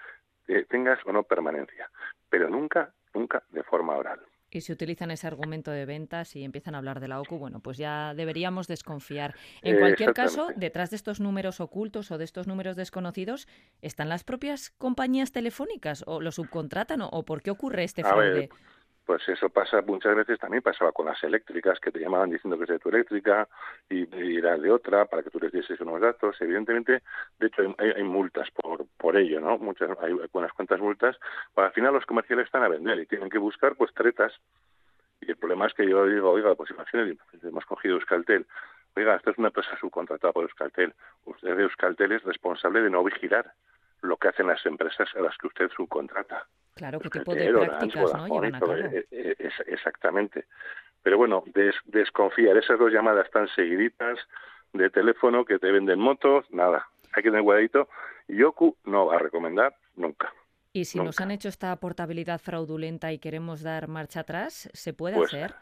eh, 0.48 0.66
tengas 0.68 0.98
o 1.04 1.12
no 1.12 1.22
permanencia. 1.24 1.90
Pero 2.28 2.48
nunca 2.48 2.92
nunca 3.14 3.42
de 3.50 3.62
forma 3.62 3.96
oral 3.96 4.20
y 4.58 4.62
si 4.62 4.72
utilizan 4.72 5.10
ese 5.10 5.26
argumento 5.26 5.70
de 5.70 5.84
ventas 5.86 6.34
y 6.36 6.44
empiezan 6.44 6.74
a 6.74 6.78
hablar 6.78 7.00
de 7.00 7.08
la 7.08 7.20
OCU, 7.20 7.38
bueno, 7.38 7.60
pues 7.60 7.78
ya 7.78 8.14
deberíamos 8.14 8.66
desconfiar. 8.66 9.34
En 9.62 9.78
cualquier 9.78 10.12
caso, 10.12 10.48
detrás 10.56 10.90
de 10.90 10.96
estos 10.96 11.20
números 11.20 11.60
ocultos 11.60 12.10
o 12.10 12.18
de 12.18 12.24
estos 12.24 12.46
números 12.46 12.76
desconocidos, 12.76 13.48
¿están 13.82 14.08
las 14.08 14.24
propias 14.24 14.70
compañías 14.70 15.32
telefónicas 15.32 16.04
o 16.06 16.20
lo 16.20 16.32
subcontratan 16.32 17.00
o, 17.02 17.24
por 17.24 17.42
qué 17.42 17.50
ocurre 17.50 17.84
este 17.84 18.02
fraude? 18.02 18.50
Pues 19.10 19.28
eso 19.28 19.48
pasa 19.48 19.82
muchas 19.82 20.14
veces 20.14 20.38
también 20.38 20.62
pasaba 20.62 20.92
con 20.92 21.06
las 21.06 21.20
eléctricas 21.24 21.80
que 21.80 21.90
te 21.90 21.98
llamaban 21.98 22.30
diciendo 22.30 22.56
que 22.56 22.62
es 22.62 22.70
de 22.70 22.78
tu 22.78 22.90
eléctrica 22.90 23.48
y, 23.88 24.06
era 24.38 24.56
de 24.56 24.70
otra 24.70 25.04
para 25.06 25.24
que 25.24 25.30
tú 25.30 25.40
les 25.40 25.50
dieses 25.50 25.80
unos 25.80 26.00
datos. 26.00 26.40
Evidentemente 26.40 27.02
de 27.40 27.46
hecho 27.48 27.74
hay, 27.78 28.04
multas 28.04 28.48
por 28.52 28.86
por 28.96 29.16
ello 29.16 29.40
no 29.40 29.58
muchas 29.58 29.90
hay 30.00 30.12
unas 30.32 30.52
cuantas 30.52 30.78
multas. 30.78 31.16
Para 31.52 31.66
al 31.66 31.74
final 31.74 31.92
los 31.92 32.06
comerciales 32.06 32.46
están 32.46 32.62
a 32.62 32.68
vender 32.68 33.00
y 33.00 33.06
tienen 33.06 33.28
que 33.30 33.38
buscar 33.38 33.74
pues 33.74 33.92
tretas. 33.94 34.32
Y 35.20 35.32
el 35.32 35.36
problema 35.36 35.66
es 35.66 35.74
que 35.74 35.90
yo 35.90 36.06
digo 36.06 36.30
oiga 36.30 36.54
pues 36.54 36.70
imagínate 36.70 37.18
hemos 37.42 37.66
cogido 37.66 37.96
Euskaltel. 37.96 38.46
Oiga 38.94 39.16
esto 39.16 39.32
es 39.32 39.38
una 39.38 39.48
empresa 39.48 39.76
subcontratada 39.80 40.32
por 40.32 40.44
Euskaltel. 40.44 40.94
Usted 41.24 41.56
de 41.56 41.64
Euskaltel 41.64 42.12
es 42.12 42.22
responsable 42.22 42.80
de 42.80 42.90
no 42.90 43.02
vigilar 43.02 43.54
lo 44.02 44.16
que 44.18 44.28
hacen 44.28 44.46
las 44.46 44.64
empresas 44.66 45.08
a 45.16 45.20
las 45.20 45.36
que 45.36 45.48
usted 45.48 45.68
subcontrata 45.70 46.46
Claro, 46.80 46.98
qué 46.98 47.10
tipo 47.10 47.34
de 47.34 47.52
prácticas 47.52 48.14
¿no? 48.14 48.26
llevan 48.26 48.54
a 48.54 48.58
cabo. 48.58 48.74
Eh, 48.74 49.06
eh, 49.10 49.36
exactamente. 49.66 50.46
Pero 51.02 51.18
bueno, 51.18 51.44
desconfiar, 51.84 52.56
esas 52.56 52.78
dos 52.78 52.90
llamadas 52.90 53.30
tan 53.30 53.48
seguiditas 53.48 54.18
de 54.72 54.88
teléfono 54.88 55.44
que 55.44 55.58
te 55.58 55.70
venden 55.70 55.98
motos, 55.98 56.46
nada, 56.50 56.88
hay 57.12 57.22
que 57.22 57.28
tener 57.28 57.44
cuidadito. 57.44 57.86
Yoku 58.28 58.78
no 58.84 59.04
va 59.04 59.16
a 59.16 59.18
recomendar 59.18 59.76
nunca. 59.96 60.32
Y 60.72 60.86
si 60.86 60.98
nos 60.98 61.20
han 61.20 61.32
hecho 61.32 61.50
esta 61.50 61.76
portabilidad 61.76 62.40
fraudulenta 62.40 63.12
y 63.12 63.18
queremos 63.18 63.60
dar 63.60 63.86
marcha 63.86 64.20
atrás, 64.20 64.70
¿se 64.72 64.94
puede 64.94 65.16
pues, 65.16 65.34
hacer? 65.34 65.54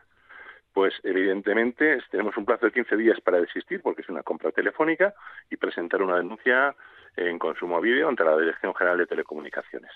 Pues 0.73 0.95
evidentemente 1.03 1.99
tenemos 2.13 2.37
un 2.37 2.45
plazo 2.45 2.67
de 2.67 2.73
15 2.73 2.97
días 2.97 3.21
para 3.23 3.41
desistir 3.41 3.83
porque 3.83 4.03
es 4.03 4.09
una 4.09 4.23
compra 4.23 4.53
telefónica 4.53 5.15
y 5.51 5.57
presentar 5.57 6.01
una 6.01 6.19
denuncia 6.19 6.77
en 7.17 7.41
consumo 7.41 7.81
vídeo 7.81 8.09
ante 8.09 8.23
la 8.23 8.39
Dirección 8.39 8.73
General 8.77 8.99
de 8.99 9.07
Telecomunicaciones. 9.07 9.91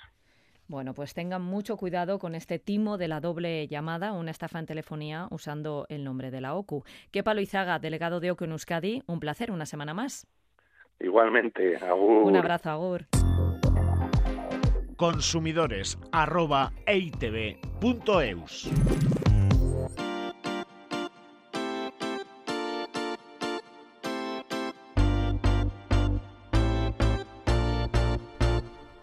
Bueno, 0.72 0.94
pues 0.94 1.12
tengan 1.12 1.42
mucho 1.42 1.76
cuidado 1.76 2.18
con 2.18 2.34
este 2.34 2.58
timo 2.58 2.96
de 2.96 3.06
la 3.06 3.20
doble 3.20 3.68
llamada, 3.68 4.14
una 4.14 4.30
estafa 4.30 4.58
en 4.58 4.64
telefonía 4.64 5.28
usando 5.30 5.84
el 5.90 6.02
nombre 6.02 6.30
de 6.30 6.40
la 6.40 6.54
OCU. 6.54 6.82
Kepa 7.10 7.34
Loizaga, 7.34 7.78
delegado 7.78 8.20
de 8.20 8.30
OCU 8.30 8.44
en 8.44 8.52
Euskadi, 8.52 9.02
un 9.06 9.20
placer, 9.20 9.50
una 9.50 9.66
semana 9.66 9.92
más. 9.92 10.26
Igualmente, 10.98 11.76
Agur. 11.76 12.22
Un 12.22 12.36
abrazo, 12.36 12.70
Agur. 12.70 13.04
Consumidores 14.96 15.98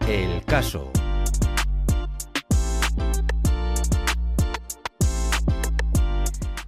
El 0.08 0.44
caso. 0.46 0.90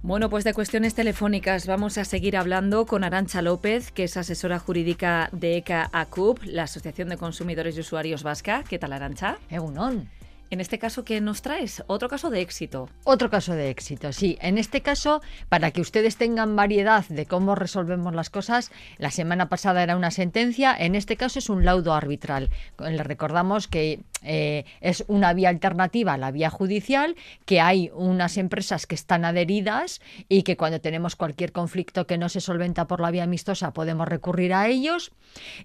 Bueno, 0.03 0.29
pues 0.29 0.43
de 0.43 0.53
cuestiones 0.53 0.95
telefónicas 0.95 1.65
vamos 1.65 1.97
a 1.97 2.03
seguir 2.03 2.35
hablando 2.35 2.85
con 2.85 3.05
Arancha 3.05 3.41
López, 3.41 3.89
que 3.93 4.03
es 4.03 4.17
asesora 4.17 4.59
jurídica 4.59 5.29
de 5.31 5.55
ECA 5.55 5.89
ACUP, 5.93 6.43
la 6.43 6.63
Asociación 6.63 7.07
de 7.07 7.15
Consumidores 7.15 7.77
y 7.77 7.79
Usuarios 7.79 8.21
Vasca. 8.21 8.65
¿Qué 8.67 8.77
tal, 8.77 8.91
Arancha? 8.91 9.37
Egunon. 9.49 10.09
En 10.49 10.59
este 10.59 10.77
caso, 10.77 11.05
¿qué 11.05 11.21
nos 11.21 11.41
traes? 11.41 11.85
Otro 11.87 12.09
caso 12.09 12.29
de 12.29 12.41
éxito. 12.41 12.89
Otro 13.05 13.29
caso 13.29 13.53
de 13.53 13.69
éxito, 13.69 14.11
sí. 14.11 14.37
En 14.41 14.57
este 14.57 14.81
caso, 14.81 15.21
para 15.47 15.71
que 15.71 15.79
ustedes 15.79 16.17
tengan 16.17 16.57
variedad 16.57 17.05
de 17.07 17.25
cómo 17.25 17.55
resolvemos 17.55 18.13
las 18.13 18.29
cosas, 18.29 18.71
la 18.97 19.09
semana 19.09 19.47
pasada 19.47 19.83
era 19.83 19.95
una 19.95 20.11
sentencia, 20.11 20.75
en 20.77 20.95
este 20.95 21.15
caso 21.15 21.39
es 21.39 21.49
un 21.49 21.63
laudo 21.63 21.93
arbitral. 21.93 22.49
Le 22.77 23.03
recordamos 23.03 23.69
que 23.69 24.01
eh, 24.23 24.65
es 24.81 25.03
una 25.07 25.33
vía 25.33 25.49
alternativa 25.49 26.13
a 26.13 26.17
la 26.17 26.31
vía 26.31 26.49
judicial, 26.49 27.15
que 27.45 27.61
hay 27.61 27.91
unas 27.93 28.37
empresas 28.37 28.87
que 28.87 28.95
están 28.95 29.25
adheridas 29.25 30.01
y 30.29 30.43
que 30.43 30.57
cuando 30.57 30.81
tenemos 30.81 31.15
cualquier 31.15 31.51
conflicto 31.51 32.07
que 32.07 32.17
no 32.17 32.29
se 32.29 32.41
solventa 32.41 32.87
por 32.87 33.01
la 33.01 33.11
vía 33.11 33.23
amistosa 33.23 33.73
podemos 33.73 34.07
recurrir 34.07 34.53
a 34.53 34.67
ellos. 34.67 35.11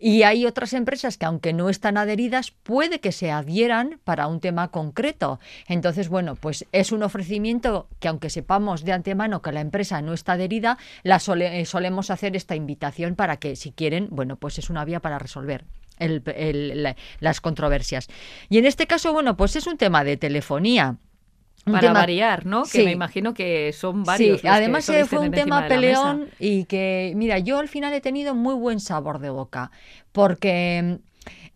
Y 0.00 0.22
hay 0.22 0.46
otras 0.46 0.72
empresas 0.72 1.18
que 1.18 1.26
aunque 1.26 1.52
no 1.52 1.68
están 1.68 1.96
adheridas, 1.98 2.50
puede 2.50 3.00
que 3.00 3.12
se 3.12 3.30
adhieran 3.30 4.00
para 4.04 4.26
un 4.26 4.40
tema 4.40 4.68
concreto. 4.68 5.40
Entonces, 5.66 6.08
bueno, 6.08 6.36
pues 6.36 6.66
es 6.72 6.92
un 6.92 7.02
ofrecimiento 7.02 7.88
que 8.00 8.08
aunque 8.08 8.30
sepamos 8.30 8.84
de 8.84 8.92
antemano 8.92 9.42
que 9.42 9.52
la 9.52 9.60
empresa 9.60 10.00
no 10.02 10.14
está 10.14 10.32
adherida, 10.32 10.78
la 11.02 11.18
eh, 11.18 11.64
solemos 11.66 12.10
hacer 12.10 12.36
esta 12.36 12.56
invitación 12.56 13.14
para 13.14 13.36
que 13.36 13.56
si 13.56 13.72
quieren, 13.72 14.08
bueno, 14.10 14.36
pues 14.36 14.58
es 14.58 14.70
una 14.70 14.84
vía 14.84 15.00
para 15.00 15.18
resolver. 15.18 15.64
Las 17.20 17.40
controversias. 17.40 18.08
Y 18.48 18.58
en 18.58 18.66
este 18.66 18.86
caso, 18.86 19.12
bueno, 19.12 19.36
pues 19.36 19.56
es 19.56 19.66
un 19.66 19.76
tema 19.76 20.04
de 20.04 20.16
telefonía. 20.16 20.96
para 21.64 21.92
variar, 21.92 22.46
¿no? 22.46 22.62
Que 22.64 22.84
me 22.84 22.92
imagino 22.92 23.34
que 23.34 23.72
son 23.72 24.04
varios. 24.04 24.40
Sí, 24.40 24.46
además 24.48 24.90
fue 25.08 25.18
un 25.18 25.30
tema 25.30 25.68
peleón 25.68 26.28
y 26.38 26.64
que, 26.64 27.12
mira, 27.16 27.38
yo 27.38 27.58
al 27.58 27.68
final 27.68 27.92
he 27.92 28.00
tenido 28.00 28.34
muy 28.34 28.54
buen 28.54 28.80
sabor 28.80 29.18
de 29.18 29.30
boca, 29.30 29.70
porque 30.12 30.98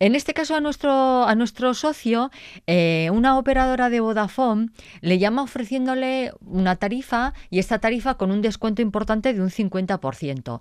en 0.03 0.17
este 0.17 0.35
caso 0.35 0.57
a 0.57 0.61
nuestro, 0.61 1.25
a 1.25 1.35
nuestro 1.37 1.75
socio, 1.75 2.33
eh, 2.67 3.09
una 3.13 3.39
operadora 3.39 3.89
de 3.89 4.01
Vodafone 4.01 4.71
le 5.01 5.19
llama 5.19 5.45
ofreciéndole 5.45 6.33
una 6.45 6.75
tarifa 6.75 7.35
y 7.51 7.61
esta 7.61 7.79
tarifa 7.79 8.15
con 8.15 8.33
un 8.33 8.43
descuento 8.43 8.83
importante 8.83 9.33
de 9.33 9.41
un 9.41 9.51
50%. 9.51 10.61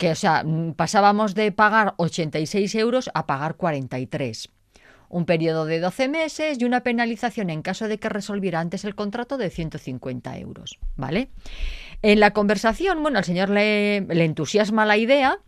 Que, 0.00 0.12
o 0.12 0.14
sea, 0.14 0.42
mm, 0.44 0.72
pasábamos 0.72 1.34
de 1.34 1.52
pagar 1.52 1.92
86 1.98 2.74
euros 2.74 3.10
a 3.12 3.26
pagar 3.26 3.56
43 3.56 4.48
un 5.10 5.26
periodo 5.26 5.66
de 5.66 5.80
12 5.80 6.08
meses 6.08 6.58
y 6.60 6.64
una 6.64 6.84
penalización 6.84 7.50
en 7.50 7.62
caso 7.62 7.88
de 7.88 7.98
que 7.98 8.08
resolviera 8.08 8.60
antes 8.60 8.84
el 8.84 8.94
contrato 8.94 9.38
de 9.38 9.50
150 9.50 10.38
euros. 10.38 10.78
¿Vale? 10.96 11.30
En 12.00 12.20
la 12.20 12.30
conversación, 12.30 13.02
bueno, 13.02 13.18
al 13.18 13.24
señor 13.24 13.50
le, 13.50 14.02
le 14.02 14.24
entusiasma 14.24 14.86
la 14.86 14.96
idea 14.96 15.38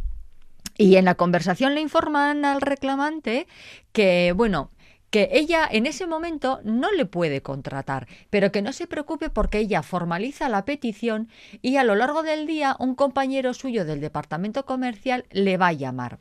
Y 0.76 0.96
en 0.96 1.04
la 1.04 1.14
conversación 1.14 1.74
le 1.74 1.80
informan 1.80 2.44
al 2.44 2.60
reclamante 2.60 3.46
que, 3.92 4.32
bueno, 4.34 4.70
que 5.12 5.28
ella 5.32 5.68
en 5.70 5.84
ese 5.84 6.06
momento 6.06 6.60
no 6.64 6.90
le 6.90 7.04
puede 7.04 7.42
contratar, 7.42 8.08
pero 8.30 8.50
que 8.50 8.62
no 8.62 8.72
se 8.72 8.86
preocupe 8.86 9.28
porque 9.28 9.58
ella 9.58 9.82
formaliza 9.82 10.48
la 10.48 10.64
petición 10.64 11.28
y 11.60 11.76
a 11.76 11.84
lo 11.84 11.94
largo 11.94 12.22
del 12.22 12.46
día 12.46 12.76
un 12.78 12.94
compañero 12.94 13.52
suyo 13.52 13.84
del 13.84 14.00
departamento 14.00 14.64
comercial 14.64 15.26
le 15.30 15.58
va 15.58 15.68
a 15.68 15.72
llamar. 15.74 16.18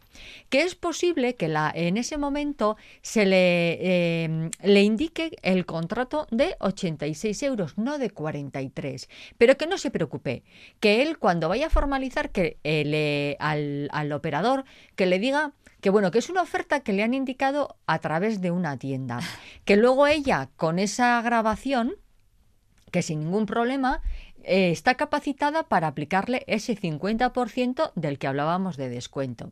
Que 0.50 0.64
es 0.64 0.76
posible 0.76 1.36
que 1.36 1.48
la, 1.48 1.72
en 1.74 1.96
ese 1.96 2.18
momento 2.18 2.76
se 3.02 3.26
le, 3.26 4.24
em, 4.26 4.52
le 4.62 4.84
indique 4.84 5.38
el 5.42 5.66
contrato 5.66 6.28
de 6.30 6.58
86 6.60 7.44
euros, 7.44 7.78
no 7.78 7.98
de 7.98 8.10
43, 8.10 9.08
pero 9.38 9.56
que 9.56 9.68
no 9.68 9.78
se 9.78 9.90
preocupe, 9.90 10.44
que 10.82 11.02
él 11.02 11.18
cuando 11.18 11.48
vaya 11.48 11.68
a 11.68 11.70
formalizar 11.70 12.32
que 12.32 12.58
eh, 12.66 12.84
le, 12.84 13.38
al, 13.40 13.88
al 13.94 14.12
operador 14.12 14.66
que 14.98 15.06
le 15.06 15.18
diga 15.18 15.54
que 15.82 15.90
bueno, 15.90 16.12
que 16.12 16.20
es 16.20 16.30
una 16.30 16.42
oferta 16.42 16.82
que 16.82 16.94
le 16.94 17.04
han 17.04 17.14
indicado 17.14 17.78
a 17.88 18.00
través 18.00 18.40
de 18.40 18.52
una 18.52 18.78
tienda, 18.78 19.20
que 19.66 19.76
luego 19.76 20.08
ella 20.08 20.50
con 20.56 20.80
esa 20.80 21.22
grabación, 21.22 21.96
que 22.92 23.02
sin 23.02 23.20
ningún 23.20 23.46
problema, 23.46 24.02
eh, 24.44 24.72
está 24.72 24.96
capacitada 24.96 25.64
para 25.64 25.88
aplicarle 25.88 26.44
ese 26.48 26.76
50% 26.76 27.92
del 27.96 28.18
que 28.18 28.28
hablábamos 28.28 28.76
de 28.76 28.90
descuento. 28.90 29.52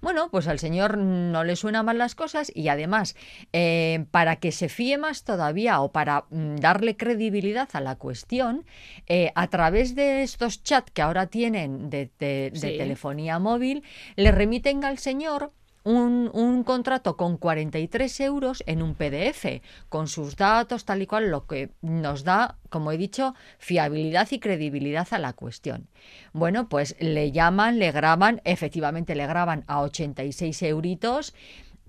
Bueno, 0.00 0.30
pues 0.30 0.48
al 0.48 0.58
señor 0.58 0.96
no 0.96 1.44
le 1.44 1.56
suenan 1.56 1.84
mal 1.84 1.98
las 1.98 2.14
cosas 2.14 2.50
y 2.54 2.68
además, 2.68 3.16
eh, 3.52 4.06
para 4.10 4.36
que 4.36 4.50
se 4.50 4.70
fíe 4.70 4.96
más 4.96 5.24
todavía 5.24 5.80
o 5.80 5.92
para 5.92 6.24
mm, 6.30 6.56
darle 6.56 6.96
credibilidad 6.96 7.68
a 7.74 7.80
la 7.80 7.96
cuestión, 7.96 8.64
eh, 9.06 9.30
a 9.34 9.48
través 9.48 9.94
de 9.94 10.22
estos 10.22 10.62
chats 10.62 10.90
que 10.90 11.02
ahora 11.02 11.26
tienen 11.26 11.90
de, 11.90 12.10
de 12.18 12.50
telefonía 12.78 13.38
móvil, 13.38 13.82
le 14.16 14.32
remiten 14.32 14.84
al 14.84 14.98
señor 14.98 15.52
un, 15.84 16.62
contrato 16.64 17.16
con 17.16 17.36
43 17.36 18.20
euros 18.20 18.62
en 18.66 18.82
un 18.82 18.94
PDF, 18.94 19.62
con 19.88 20.08
sus 20.08 20.36
datos 20.36 20.84
tal 20.84 21.02
y 21.02 21.06
cual, 21.06 21.30
lo 21.30 21.46
que 21.46 21.70
nos 21.80 22.24
da, 22.24 22.58
como 22.68 22.92
he 22.92 22.96
dicho, 22.96 23.34
fiabilidad 23.58 24.28
y 24.30 24.38
credibilidad 24.38 25.08
a 25.10 25.18
la 25.18 25.32
cuestión. 25.32 25.88
Bueno, 26.32 26.68
pues 26.68 26.96
le 27.00 27.32
llaman, 27.32 27.78
le 27.78 27.92
graban, 27.92 28.40
efectivamente 28.44 29.14
le 29.14 29.26
graban 29.26 29.64
a 29.66 29.80
86 29.80 30.62
euritos. 30.62 31.34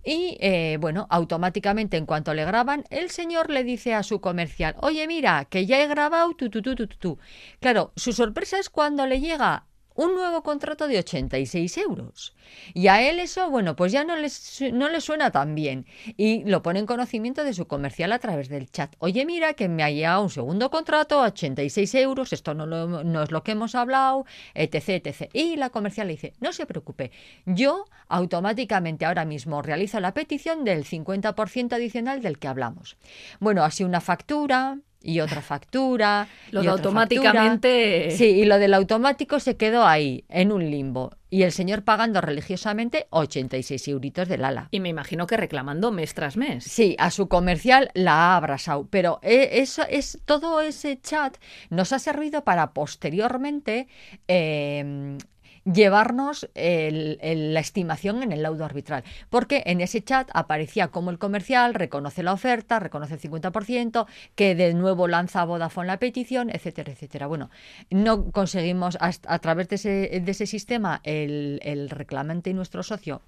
Y 0.04 0.38
eh, 0.42 0.78
bueno, 0.82 1.06
automáticamente 1.12 1.96
en 1.96 2.08
cuanto 2.08 2.34
le 2.34 2.44
graban, 2.44 2.86
el 2.90 3.12
señor 3.12 3.52
le 3.52 3.64
dice 3.64 3.94
a 3.94 4.02
su 4.02 4.20
comercial, 4.20 4.76
oye 4.80 5.06
mira, 5.06 5.46
que 5.46 5.68
ya 5.68 5.80
he 5.80 5.88
grabado 5.88 6.34
tu, 6.34 6.50
tu, 6.50 6.64
tu, 6.64 6.76
tu, 6.76 6.88
tu. 6.88 7.20
Claro, 7.60 7.92
su 7.96 8.12
sorpresa 8.12 8.58
es 8.58 8.72
cuando 8.72 9.06
le 9.06 9.20
llega 9.20 9.66
un 10.02 10.16
nuevo 10.16 10.42
contrato 10.42 10.88
de 10.88 10.98
86 10.98 11.78
euros. 11.78 12.36
Y 12.74 12.88
a 12.88 13.08
él 13.08 13.20
eso, 13.20 13.50
bueno, 13.50 13.76
pues 13.76 13.92
ya 13.92 14.04
no, 14.04 14.16
les, 14.16 14.62
no 14.74 14.90
le 14.90 15.00
suena 15.00 15.32
tan 15.32 15.54
bien. 15.56 15.86
Y 16.18 16.44
lo 16.46 16.64
pone 16.64 16.80
en 16.80 16.86
conocimiento 16.86 17.44
de 17.44 17.54
su 17.54 17.68
comercial 17.68 18.12
a 18.12 18.20
través 18.20 18.50
del 18.50 18.70
chat. 18.72 18.96
Oye, 19.00 19.26
mira 19.26 19.54
que 19.54 19.70
me 19.70 19.84
ha 19.84 19.92
llegado 19.92 20.24
un 20.24 20.30
segundo 20.30 20.72
contrato 20.72 21.22
a 21.22 21.28
86 21.28 21.96
euros, 21.96 22.34
esto 22.34 22.54
no, 22.54 22.66
no 22.66 23.24
es 23.24 23.32
lo 23.32 23.44
que 23.44 23.52
hemos 23.52 23.76
hablado, 23.76 24.26
etc, 24.56 25.06
etc. 25.06 25.30
Y 25.34 25.56
la 25.56 25.70
comercial 25.70 26.08
le 26.08 26.14
dice, 26.14 26.34
no 26.40 26.52
se 26.52 26.66
preocupe, 26.66 27.12
yo 27.46 27.86
automáticamente 28.08 29.06
ahora 29.06 29.26
mismo 29.26 29.62
realizo 29.62 30.00
la 30.00 30.14
petición 30.14 30.64
del 30.64 30.84
50% 30.84 31.74
adicional 31.74 32.22
del 32.22 32.40
que 32.40 32.48
hablamos. 32.48 32.98
Bueno, 33.40 33.64
así 33.64 33.84
una 33.84 34.02
factura, 34.02 34.80
y 35.02 35.20
otra 35.20 35.42
factura. 35.42 36.28
Lo 36.52 36.62
de 36.62 36.70
automáticamente. 36.70 38.12
Sí, 38.12 38.26
y 38.26 38.46
lo 38.46 38.60
del 38.60 38.74
automático 38.74 39.40
se 39.40 39.58
quedó 39.58 39.86
ahí, 39.86 40.26
en 40.30 40.52
un 40.52 40.70
limbo. 40.70 41.12
Y 41.30 41.44
el 41.44 41.54
señor 41.54 41.84
pagando 41.84 42.20
religiosamente 42.20 43.08
86 43.10 43.88
euritos 43.88 44.28
del 44.28 44.44
ala. 44.44 44.68
Y 44.72 44.82
me 44.82 44.90
imagino 44.90 45.28
que 45.28 45.38
reclamando 45.38 45.92
mes 45.92 46.14
tras 46.14 46.36
mes. 46.36 46.66
Sí, 46.66 46.96
a 47.00 47.10
su 47.10 47.30
comercial 47.30 47.90
la 47.94 48.14
ha 48.14 48.36
abrazado. 48.36 48.88
Pero 48.90 49.20
eh, 49.22 49.50
eso 49.54 49.84
es 49.90 50.20
todo 50.26 50.62
ese 50.62 51.00
chat 51.00 51.38
nos 51.70 51.94
ha 51.94 52.00
servido 52.00 52.44
para 52.44 52.74
posteriormente 52.74 53.88
eh, 54.28 55.18
llevarnos 55.66 56.50
la 56.56 57.60
estimación 57.60 58.24
en 58.24 58.32
el 58.32 58.44
laudo 58.44 58.66
arbitral. 58.66 59.04
Porque 59.30 59.64
en 59.66 59.82
ese 59.82 60.04
chat 60.04 60.30
aparecía 60.34 60.90
como 60.90 61.12
el 61.12 61.20
comercial 61.20 61.74
reconoce 61.74 62.24
la 62.24 62.34
oferta, 62.34 62.80
reconoce 62.80 63.16
el 63.16 63.22
50%, 63.22 64.06
que 64.36 64.56
de 64.56 64.74
nuevo 64.74 65.08
lanza 65.08 65.42
a 65.42 65.46
Vodafone 65.46 65.88
la 65.88 65.98
petición, 65.98 66.50
etcétera, 66.50 66.92
etcétera. 66.92 67.28
Bueno, 67.28 67.50
no 67.90 68.32
conseguimos 68.32 68.98
a, 69.00 69.40
través 69.40 69.70
de 69.70 69.76
ese, 69.76 70.22
de 70.24 70.32
ese 70.32 70.46
sistema 70.46 71.02
el, 71.04 71.60
el 71.64 71.90
reclamante 71.90 72.50
y 72.50 72.54
nuestro 72.54 72.84
socio 72.84 73.22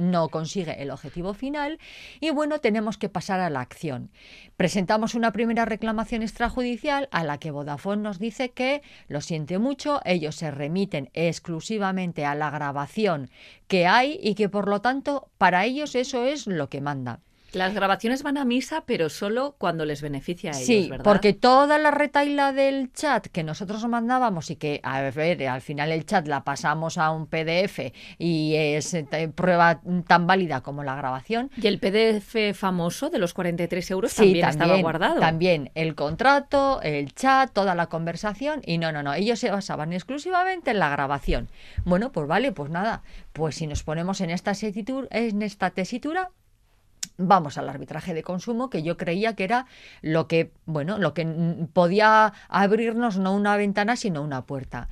no 0.00 0.28
consigue 0.28 0.82
el 0.82 0.90
objetivo 0.90 1.34
final 1.34 1.78
y 2.20 2.30
bueno, 2.30 2.60
tenemos 2.60 2.98
que 2.98 3.08
pasar 3.08 3.40
a 3.40 3.50
la 3.50 3.60
acción. 3.60 4.10
Presentamos 4.56 5.14
una 5.14 5.32
primera 5.32 5.64
reclamación 5.64 6.22
extrajudicial 6.22 7.08
a 7.12 7.24
la 7.24 7.38
que 7.38 7.50
Vodafone 7.50 8.02
nos 8.02 8.18
dice 8.18 8.50
que 8.50 8.82
lo 9.08 9.20
siente 9.20 9.58
mucho, 9.58 10.00
ellos 10.04 10.36
se 10.36 10.50
remiten 10.50 11.10
exclusivamente 11.14 12.24
a 12.24 12.34
la 12.34 12.50
grabación 12.50 13.30
que 13.66 13.86
hay 13.86 14.18
y 14.22 14.34
que 14.34 14.48
por 14.48 14.68
lo 14.68 14.80
tanto 14.80 15.30
para 15.38 15.64
ellos 15.64 15.94
eso 15.94 16.24
es 16.24 16.46
lo 16.46 16.68
que 16.68 16.80
manda. 16.80 17.20
Las 17.52 17.74
grabaciones 17.74 18.22
van 18.22 18.36
a 18.36 18.44
misa, 18.44 18.84
pero 18.86 19.08
solo 19.08 19.56
cuando 19.58 19.84
les 19.84 20.02
beneficia 20.02 20.50
a 20.50 20.54
ellos, 20.54 20.66
sí, 20.66 20.88
¿verdad? 20.90 21.04
porque 21.04 21.32
toda 21.32 21.78
la 21.78 21.90
retaila 21.90 22.52
del 22.52 22.92
chat 22.92 23.26
que 23.26 23.42
nosotros 23.42 23.86
mandábamos 23.86 24.50
y 24.50 24.56
que, 24.56 24.80
a 24.82 25.00
ver, 25.00 25.48
al 25.48 25.60
final 25.62 25.90
el 25.92 26.04
chat 26.04 26.26
la 26.26 26.44
pasamos 26.44 26.98
a 26.98 27.10
un 27.10 27.26
PDF 27.26 27.92
y 28.18 28.54
es 28.54 28.92
eh, 28.94 29.32
prueba 29.34 29.80
tan 30.06 30.26
válida 30.26 30.60
como 30.60 30.84
la 30.84 30.94
grabación. 30.94 31.50
Y 31.56 31.66
el 31.66 31.78
PDF 31.78 32.56
famoso 32.56 33.08
de 33.10 33.18
los 33.18 33.32
43 33.34 33.90
euros 33.90 34.14
también, 34.14 34.40
también 34.42 34.62
estaba 34.62 34.80
guardado. 34.82 35.20
También 35.20 35.70
el 35.74 35.94
contrato, 35.94 36.80
el 36.82 37.14
chat, 37.14 37.50
toda 37.52 37.74
la 37.74 37.86
conversación 37.86 38.60
y 38.64 38.78
no, 38.78 38.92
no, 38.92 39.02
no, 39.02 39.14
ellos 39.14 39.38
se 39.38 39.50
basaban 39.50 39.92
exclusivamente 39.92 40.70
en 40.70 40.78
la 40.78 40.90
grabación. 40.90 41.48
Bueno, 41.84 42.12
pues 42.12 42.26
vale, 42.26 42.52
pues 42.52 42.70
nada, 42.70 43.02
pues 43.32 43.56
si 43.56 43.66
nos 43.66 43.82
ponemos 43.82 44.20
en 44.20 44.30
esta, 44.30 44.52
en 44.60 45.42
esta 45.42 45.70
tesitura, 45.70 46.30
vamos 47.18 47.58
al 47.58 47.68
arbitraje 47.68 48.14
de 48.14 48.22
consumo 48.22 48.70
que 48.70 48.82
yo 48.82 48.96
creía 48.96 49.34
que 49.34 49.44
era 49.44 49.66
lo 50.00 50.26
que 50.28 50.52
bueno 50.64 50.98
lo 50.98 51.12
que 51.12 51.26
podía 51.72 52.32
abrirnos 52.48 53.18
no 53.18 53.34
una 53.34 53.56
ventana 53.56 53.96
sino 53.96 54.22
una 54.22 54.46
puerta 54.46 54.88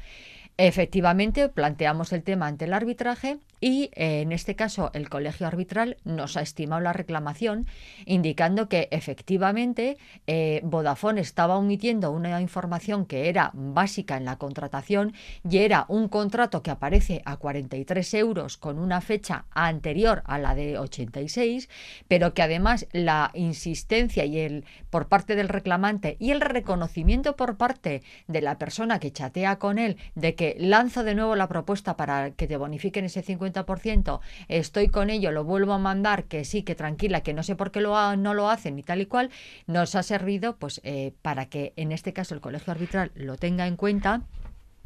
efectivamente 0.58 1.48
planteamos 1.48 2.12
el 2.12 2.22
tema 2.22 2.46
ante 2.46 2.64
el 2.64 2.72
arbitraje 2.72 3.38
y 3.60 3.90
eh, 3.94 4.20
en 4.22 4.32
este 4.32 4.54
caso 4.54 4.90
el 4.94 5.08
colegio 5.08 5.46
arbitral 5.46 5.96
nos 6.04 6.36
ha 6.36 6.42
estimado 6.42 6.80
la 6.80 6.92
reclamación 6.92 7.66
indicando 8.04 8.68
que 8.68 8.88
efectivamente 8.90 9.98
eh, 10.26 10.60
Vodafone 10.64 11.20
estaba 11.20 11.56
omitiendo 11.56 12.10
una 12.10 12.40
información 12.40 13.04
que 13.06 13.28
era 13.28 13.50
básica 13.54 14.16
en 14.16 14.24
la 14.24 14.36
contratación 14.36 15.12
y 15.48 15.58
era 15.58 15.84
un 15.88 16.08
contrato 16.08 16.62
que 16.62 16.70
aparece 16.70 17.22
a 17.24 17.36
43 17.36 18.14
euros 18.14 18.56
con 18.56 18.78
una 18.78 19.00
fecha 19.00 19.44
anterior 19.50 20.22
a 20.26 20.38
la 20.38 20.54
de 20.54 20.78
86 20.78 21.68
pero 22.08 22.32
que 22.32 22.42
además 22.42 22.86
la 22.92 23.30
insistencia 23.34 24.24
y 24.24 24.38
el 24.38 24.64
por 24.88 25.08
parte 25.08 25.36
del 25.36 25.48
reclamante 25.48 26.16
y 26.18 26.30
el 26.30 26.40
reconocimiento 26.40 27.36
por 27.36 27.56
parte 27.56 28.02
de 28.26 28.40
la 28.40 28.58
persona 28.58 29.00
que 29.00 29.12
chatea 29.12 29.58
con 29.58 29.78
él 29.78 29.96
de 30.14 30.34
que 30.34 30.45
lanzo 30.58 31.02
de 31.02 31.14
nuevo 31.14 31.34
la 31.34 31.48
propuesta 31.48 31.96
para 31.96 32.30
que 32.30 32.46
te 32.46 32.56
bonifiquen 32.56 33.04
ese 33.06 33.22
50 33.22 33.66
estoy 34.48 34.88
con 34.88 35.10
ello, 35.10 35.32
lo 35.32 35.44
vuelvo 35.44 35.72
a 35.72 35.78
mandar, 35.78 36.24
que 36.24 36.44
sí, 36.44 36.62
que 36.62 36.74
tranquila, 36.74 37.22
que 37.22 37.34
no 37.34 37.42
sé 37.42 37.56
por 37.56 37.70
qué 37.70 37.80
lo 37.80 38.16
no 38.16 38.34
lo 38.34 38.50
hacen 38.50 38.78
y 38.78 38.82
tal 38.82 39.00
y 39.00 39.06
cual, 39.06 39.30
nos 39.66 39.94
ha 39.94 40.02
servido 40.02 40.56
pues 40.56 40.80
eh, 40.84 41.12
para 41.22 41.46
que 41.46 41.72
en 41.76 41.92
este 41.92 42.12
caso 42.12 42.34
el 42.34 42.40
colegio 42.40 42.72
arbitral 42.72 43.10
lo 43.14 43.36
tenga 43.36 43.66
en 43.66 43.76
cuenta 43.76 44.22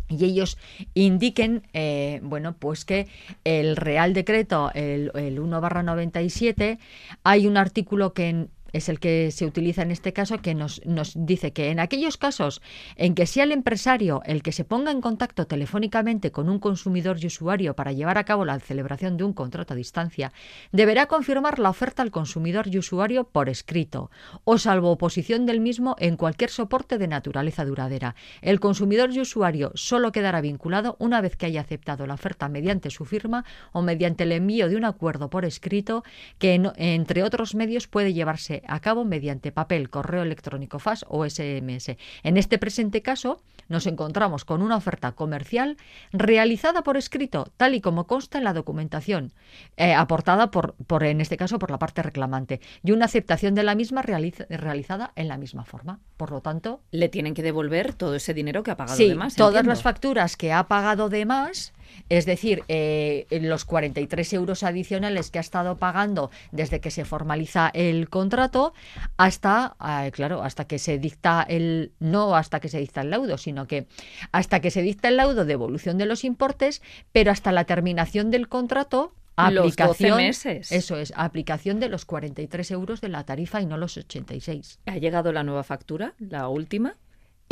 y 0.09 0.25
ellos 0.25 0.59
indiquen, 0.94 1.62
eh, 1.73 2.20
bueno, 2.23 2.57
pues 2.59 2.85
que 2.85 3.07
el 3.44 3.77
Real 3.77 4.12
Decreto, 4.12 4.73
el, 4.75 5.12
el 5.14 5.38
1 5.38 5.61
barra 5.61 5.85
97, 5.85 6.79
hay 7.23 7.46
un 7.46 7.57
artículo 7.57 8.12
que 8.12 8.29
en, 8.29 8.51
es 8.72 8.88
el 8.88 9.00
que 9.00 9.30
se 9.30 9.46
utiliza 9.46 9.83
en 9.83 9.90
este 9.90 10.12
caso, 10.12 10.38
que 10.38 10.54
nos, 10.54 10.85
nos, 10.87 11.12
dice 11.16 11.52
que 11.52 11.70
en 11.70 11.80
aquellos 11.80 12.16
casos 12.16 12.62
en 12.96 13.14
que 13.14 13.26
sea 13.26 13.44
el 13.44 13.52
empresario 13.52 14.22
el 14.24 14.42
que 14.42 14.52
se 14.52 14.64
ponga 14.64 14.90
en 14.90 15.00
contacto 15.00 15.46
telefónicamente 15.46 16.30
con 16.30 16.48
un 16.48 16.59
consumidor 16.59 17.18
y 17.20 17.26
usuario 17.26 17.74
para 17.74 17.92
llevar 17.92 18.18
a 18.18 18.24
cabo 18.24 18.44
la 18.44 18.59
celebración 18.61 19.16
de 19.16 19.24
un 19.24 19.33
contrato 19.33 19.74
a 19.74 19.76
distancia, 19.76 20.33
deberá 20.72 21.06
confirmar 21.06 21.59
la 21.59 21.70
oferta 21.70 22.02
al 22.02 22.11
consumidor 22.11 22.66
y 22.68 22.78
usuario 22.78 23.24
por 23.24 23.48
escrito, 23.48 24.11
o 24.44 24.59
salvo 24.59 24.90
oposición 24.90 25.46
del 25.46 25.61
mismo 25.61 25.96
en 25.98 26.16
cualquier 26.16 26.50
soporte 26.50 26.98
de 26.98 27.09
naturaleza 27.09 27.64
duradera. 27.64 28.14
El 28.42 28.61
consumidor 28.61 29.11
y 29.12 29.20
usuario 29.20 29.72
solo 29.74 30.12
quedará 30.12 30.40
vinculado 30.40 30.96
una 30.98 31.20
vez 31.20 31.37
que 31.37 31.46
haya 31.46 31.61
aceptado 31.61 32.06
la 32.06 32.14
oferta 32.14 32.48
mediante 32.48 32.90
su 32.90 33.04
firma 33.04 33.44
o 33.72 33.83
mediante 33.83 34.24
el 34.24 34.33
envío 34.33 34.68
de 34.68 34.76
un 34.76 34.85
acuerdo 34.85 35.30
por 35.30 35.44
escrito 35.44 36.04
que, 36.38 36.54
entre 36.76 37.22
otros 37.22 37.54
medios, 37.54 37.87
puede 37.87 38.12
llevarse 38.12 38.60
a 38.66 38.81
cabo 38.81 39.05
mediante 39.05 39.53
papel, 39.53 39.90
correo 39.90 40.23
electrónico, 40.23 40.79
fax 40.79 41.05
o 41.09 41.29
SMS. 41.29 41.96
En 42.23 42.37
este 42.37 42.59
presente 42.59 43.03
caso, 43.03 43.42
nos 43.68 43.87
encontramos 43.87 44.44
con 44.44 44.62
una 44.62 44.77
oferta 44.77 45.12
comercial 45.12 45.77
realizada 46.12 46.83
por 46.83 46.96
escrito, 46.96 47.53
tal 47.57 47.75
y 47.75 47.81
como 47.81 48.07
consta 48.07 48.38
en 48.38 48.44
la 48.44 48.53
documentación, 48.53 49.33
eh, 49.77 49.94
aportada 49.94 50.51
por, 50.51 50.75
por, 50.87 51.05
en 51.05 51.20
este 51.20 51.37
caso, 51.37 51.59
por 51.59 51.70
la 51.70 51.79
parte 51.79 52.03
reclamante, 52.03 52.61
y 52.83 52.92
una 52.92 53.05
aceptación 53.05 53.55
de 53.55 53.62
la 53.62 53.75
misma 53.75 54.03
realizada 54.03 55.12
en 55.16 55.29
la 55.29 55.38
misma 55.38 55.64
forma. 55.64 56.01
Por 56.16 56.31
lo 56.31 56.40
tanto, 56.40 56.81
le 56.90 57.09
tienen 57.09 57.35
que 57.35 57.42
devolver 57.42 57.94
todo 57.94 58.14
ese 58.14 58.35
dinero 58.35 58.62
que 58.62 58.73
ha 58.73 58.77
pagado 58.77 58.99
de 58.99 59.14
más. 59.14 59.37
Todas 59.37 59.64
las 59.64 59.83
facturas 59.83 60.37
que 60.37 60.53
ha 60.53 60.66
pagado 60.66 61.09
de 61.09 61.25
más 61.25 61.73
es 62.09 62.26
decir, 62.26 62.62
eh, 62.68 63.26
los 63.31 63.64
43 63.64 64.33
euros 64.33 64.62
adicionales 64.62 65.31
que 65.31 65.38
ha 65.38 65.40
estado 65.40 65.76
pagando 65.76 66.31
desde 66.53 66.81
que 66.81 66.90
se 66.90 67.05
formaliza 67.05 67.70
el 67.72 68.09
contrato 68.09 68.74
hasta, 69.16 69.76
eh, 69.81 70.11
claro, 70.11 70.42
hasta 70.42 70.66
que 70.66 70.79
se 70.79 70.98
dicta 70.98 71.44
el, 71.48 71.92
no 72.00 72.37
hasta 72.37 72.61
que 72.61 72.68
se 72.68 72.79
dicta 72.79 73.03
el 73.03 73.11
laudo, 73.11 73.38
sino 73.38 73.66
que 73.66 73.87
hasta 74.33 74.61
que 74.61 74.70
se 74.70 74.83
dicta 74.83 75.09
el 75.09 75.16
laudo 75.16 75.44
de 75.44 75.53
evolución 75.53 75.98
de 75.98 76.07
los 76.07 76.24
importes, 76.24 76.83
pero 77.12 77.31
hasta 77.31 77.53
la 77.53 77.64
terminación 77.64 78.31
del 78.31 78.48
contrato 78.48 79.14
aplicación, 79.37 80.16
meses. 80.16 80.72
Eso 80.72 80.96
es, 80.96 81.12
aplicación 81.16 81.81
de 81.81 81.88
los 81.88 82.05
43 82.05 82.70
euros 82.72 83.00
de 83.00 83.09
la 83.09 83.24
tarifa 83.24 83.61
y 83.61 83.66
no 83.66 83.76
los 83.76 83.96
86. 83.96 84.81
¿Ha 84.87 84.96
llegado 84.96 85.33
la 85.33 85.42
nueva 85.42 85.64
factura, 85.64 86.14
la 86.18 86.48
última? 86.48 86.96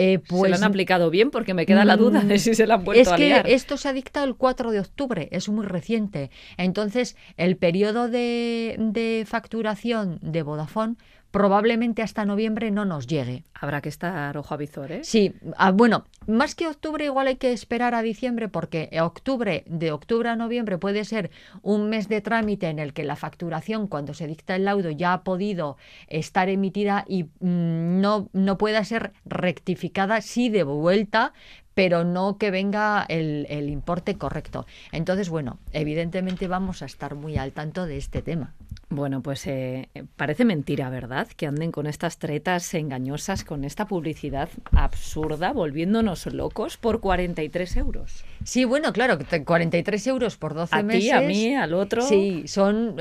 Eh, 0.00 0.20
pues, 0.20 0.42
¿Se 0.44 0.48
lo 0.50 0.54
han 0.54 0.62
aplicado 0.62 1.10
bien? 1.10 1.32
Porque 1.32 1.54
me 1.54 1.66
queda 1.66 1.84
la 1.84 1.96
duda 1.96 2.20
de 2.22 2.38
si 2.38 2.54
se 2.54 2.68
la 2.68 2.74
han 2.74 2.84
vuelto 2.84 3.02
es 3.02 3.08
a 3.08 3.16
que 3.16 3.42
esto 3.46 3.76
se 3.76 3.88
ha 3.88 3.92
dictado 3.92 4.24
el 4.26 4.36
4 4.36 4.70
de 4.70 4.78
octubre, 4.78 5.28
es 5.32 5.48
muy 5.48 5.66
reciente. 5.66 6.30
Entonces, 6.56 7.16
el 7.36 7.56
periodo 7.56 8.08
de, 8.08 8.76
de 8.78 9.24
facturación 9.26 10.20
de 10.22 10.42
Vodafone 10.42 10.94
probablemente 11.30 12.02
hasta 12.02 12.24
noviembre 12.24 12.70
no 12.70 12.84
nos 12.84 13.06
llegue. 13.06 13.44
Habrá 13.54 13.80
que 13.80 13.88
estar 13.88 14.36
ojo 14.36 14.54
a 14.54 14.56
visor, 14.56 14.92
¿eh? 14.92 15.00
Sí, 15.04 15.34
ah, 15.56 15.72
bueno, 15.72 16.04
más 16.26 16.54
que 16.54 16.66
octubre 16.66 17.04
igual 17.04 17.26
hay 17.26 17.36
que 17.36 17.52
esperar 17.52 17.94
a 17.94 18.02
diciembre 18.02 18.48
porque 18.48 18.90
octubre, 19.00 19.64
de 19.66 19.92
octubre 19.92 20.28
a 20.28 20.36
noviembre 20.36 20.78
puede 20.78 21.04
ser 21.04 21.30
un 21.62 21.90
mes 21.90 22.08
de 22.08 22.20
trámite 22.20 22.68
en 22.68 22.78
el 22.78 22.92
que 22.92 23.04
la 23.04 23.16
facturación 23.16 23.88
cuando 23.88 24.14
se 24.14 24.26
dicta 24.26 24.56
el 24.56 24.64
laudo 24.64 24.90
ya 24.90 25.12
ha 25.12 25.24
podido 25.24 25.76
estar 26.06 26.48
emitida 26.48 27.04
y 27.08 27.24
mm, 27.24 28.00
no, 28.00 28.28
no 28.32 28.58
pueda 28.58 28.84
ser 28.84 29.12
rectificada, 29.24 30.20
sí 30.20 30.48
de 30.48 30.62
vuelta, 30.62 31.32
pero 31.78 32.02
no 32.02 32.38
que 32.38 32.50
venga 32.50 33.06
el, 33.08 33.46
el 33.48 33.70
importe 33.70 34.18
correcto. 34.18 34.66
Entonces, 34.90 35.28
bueno, 35.28 35.60
evidentemente 35.70 36.48
vamos 36.48 36.82
a 36.82 36.86
estar 36.86 37.14
muy 37.14 37.36
al 37.36 37.52
tanto 37.52 37.86
de 37.86 37.98
este 37.98 38.20
tema. 38.20 38.52
Bueno, 38.90 39.22
pues 39.22 39.46
eh, 39.46 39.88
parece 40.16 40.44
mentira, 40.44 40.90
¿verdad? 40.90 41.28
Que 41.28 41.46
anden 41.46 41.70
con 41.70 41.86
estas 41.86 42.18
tretas 42.18 42.74
engañosas, 42.74 43.44
con 43.44 43.62
esta 43.62 43.86
publicidad 43.86 44.48
absurda, 44.72 45.52
volviéndonos 45.52 46.26
locos 46.26 46.78
por 46.78 47.00
43 47.00 47.76
euros. 47.76 48.24
Sí, 48.44 48.64
bueno, 48.64 48.92
claro, 48.92 49.18
43 49.44 50.06
euros 50.06 50.36
por 50.36 50.54
12 50.54 50.82
meses. 50.82 51.12
A 51.12 51.20
ti, 51.20 51.24
a 51.24 51.28
mí, 51.28 51.54
al 51.54 51.74
otro. 51.74 52.02
Sí, 52.02 52.44
son, 52.46 52.96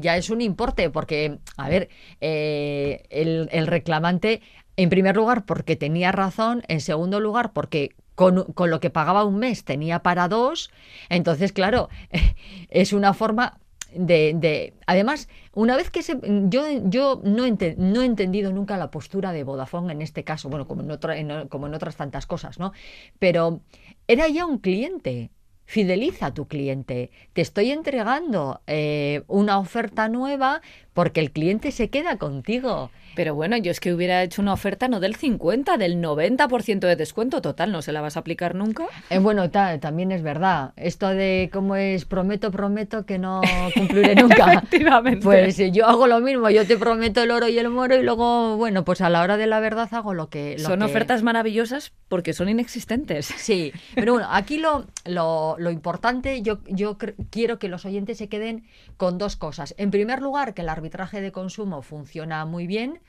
ya 0.00 0.16
es 0.16 0.30
un 0.30 0.40
importe, 0.40 0.88
porque, 0.90 1.38
a 1.56 1.68
ver, 1.68 1.88
eh, 2.20 3.04
el, 3.10 3.48
el 3.52 3.66
reclamante, 3.66 4.40
en 4.82 4.90
primer 4.90 5.16
lugar, 5.16 5.44
porque 5.44 5.76
tenía 5.76 6.12
razón, 6.12 6.62
en 6.68 6.80
segundo 6.80 7.20
lugar, 7.20 7.52
porque 7.52 7.94
con, 8.14 8.44
con, 8.52 8.70
lo 8.70 8.80
que 8.80 8.90
pagaba 8.90 9.24
un 9.24 9.38
mes 9.38 9.64
tenía 9.64 10.00
para 10.00 10.28
dos, 10.28 10.70
entonces, 11.08 11.52
claro, 11.52 11.88
es 12.70 12.92
una 12.92 13.14
forma 13.14 13.58
de, 13.94 14.74
además, 14.86 15.28
una 15.52 15.76
vez 15.76 15.90
que 15.90 16.02
se, 16.02 16.18
yo, 16.22 16.64
yo 16.84 17.20
no, 17.24 17.44
no 17.44 18.02
he 18.02 18.04
entendido 18.04 18.52
nunca 18.52 18.76
la 18.76 18.90
postura 18.90 19.32
de 19.32 19.44
Vodafone 19.44 19.92
en 19.92 20.02
este 20.02 20.24
caso, 20.24 20.48
bueno, 20.48 20.66
como 20.66 20.82
en, 20.82 20.90
otra, 20.90 21.16
como 21.48 21.66
en 21.66 21.74
otras 21.74 21.96
tantas 21.96 22.26
cosas, 22.26 22.58
¿no? 22.58 22.72
Pero 23.18 23.60
era 24.08 24.28
ya 24.28 24.46
un 24.46 24.58
cliente. 24.58 25.30
Fideliza 25.64 26.26
a 26.26 26.34
tu 26.34 26.48
cliente. 26.48 27.10
Te 27.32 27.40
estoy 27.40 27.70
entregando 27.70 28.60
eh, 28.66 29.22
una 29.26 29.58
oferta 29.58 30.08
nueva 30.08 30.60
porque 30.92 31.20
el 31.20 31.30
cliente 31.30 31.70
se 31.70 31.88
queda 31.88 32.18
contigo. 32.18 32.90
Pero 33.14 33.34
bueno, 33.34 33.56
yo 33.56 33.70
es 33.70 33.80
que 33.80 33.92
hubiera 33.92 34.22
hecho 34.22 34.42
una 34.42 34.52
oferta 34.52 34.88
no 34.88 35.00
del 35.00 35.16
50, 35.16 35.76
del 35.76 36.02
90% 36.02 36.80
de 36.80 36.96
descuento 36.96 37.42
total, 37.42 37.72
¿no 37.72 37.82
se 37.82 37.92
la 37.92 38.00
vas 38.00 38.16
a 38.16 38.20
aplicar 38.20 38.54
nunca? 38.54 38.86
Eh, 39.10 39.18
bueno, 39.18 39.50
también 39.50 40.12
es 40.12 40.22
verdad. 40.22 40.72
Esto 40.76 41.08
de 41.08 41.50
cómo 41.52 41.76
es 41.76 42.04
prometo, 42.04 42.50
prometo 42.50 43.04
que 43.04 43.18
no 43.18 43.40
cumpliré 43.74 44.14
nunca. 44.22 44.54
Efectivamente. 44.54 45.22
Pues 45.22 45.58
eh, 45.58 45.70
yo 45.70 45.86
hago 45.86 46.06
lo 46.06 46.20
mismo, 46.20 46.48
yo 46.50 46.66
te 46.66 46.76
prometo 46.76 47.22
el 47.22 47.30
oro 47.30 47.48
y 47.48 47.58
el 47.58 47.68
moro 47.68 47.96
y 47.96 48.02
luego, 48.02 48.56
bueno, 48.56 48.84
pues 48.84 49.00
a 49.00 49.10
la 49.10 49.22
hora 49.22 49.36
de 49.36 49.46
la 49.46 49.60
verdad 49.60 49.88
hago 49.92 50.14
lo 50.14 50.28
que... 50.28 50.58
son 50.58 50.82
ofertas 50.82 51.22
maravillosas 51.22 51.92
porque 52.08 52.32
son 52.32 52.48
inexistentes. 52.48 53.26
Sí, 53.26 53.72
pero 53.94 54.14
bueno, 54.14 54.28
aquí 54.32 54.58
lo, 54.58 54.86
lo, 55.04 55.56
lo 55.58 55.70
importante, 55.70 56.42
yo, 56.42 56.60
yo 56.66 56.96
quiero 57.30 57.58
que 57.58 57.68
los 57.68 57.84
oyentes 57.84 58.18
se 58.18 58.28
queden 58.28 58.64
con 58.96 59.18
dos 59.18 59.36
cosas. 59.36 59.74
En 59.78 59.90
primer 59.90 60.22
lugar, 60.22 60.54
que 60.54 60.62
el 60.62 60.68
arbitraje 60.68 61.20
de 61.20 61.32
consumo 61.32 61.82
funciona 61.82 62.44
muy 62.44 62.66
bien 62.66 63.00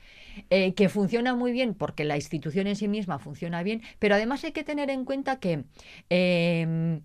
eh, 0.50 0.74
que 0.74 0.90
funciona 0.90 1.36
muy 1.36 1.52
bien 1.52 1.74
porque 1.74 2.04
la 2.06 2.16
institución 2.16 2.68
en 2.68 2.76
sí 2.76 2.88
misma 2.88 3.20
funciona 3.20 3.64
bien, 3.64 3.82
pero 4.00 4.16
además 4.16 4.44
hay 4.44 4.52
que 4.52 4.64
tener 4.64 4.90
en 4.90 5.06
cuenta 5.06 5.40
que 5.40 5.66
em, 6.10 7.02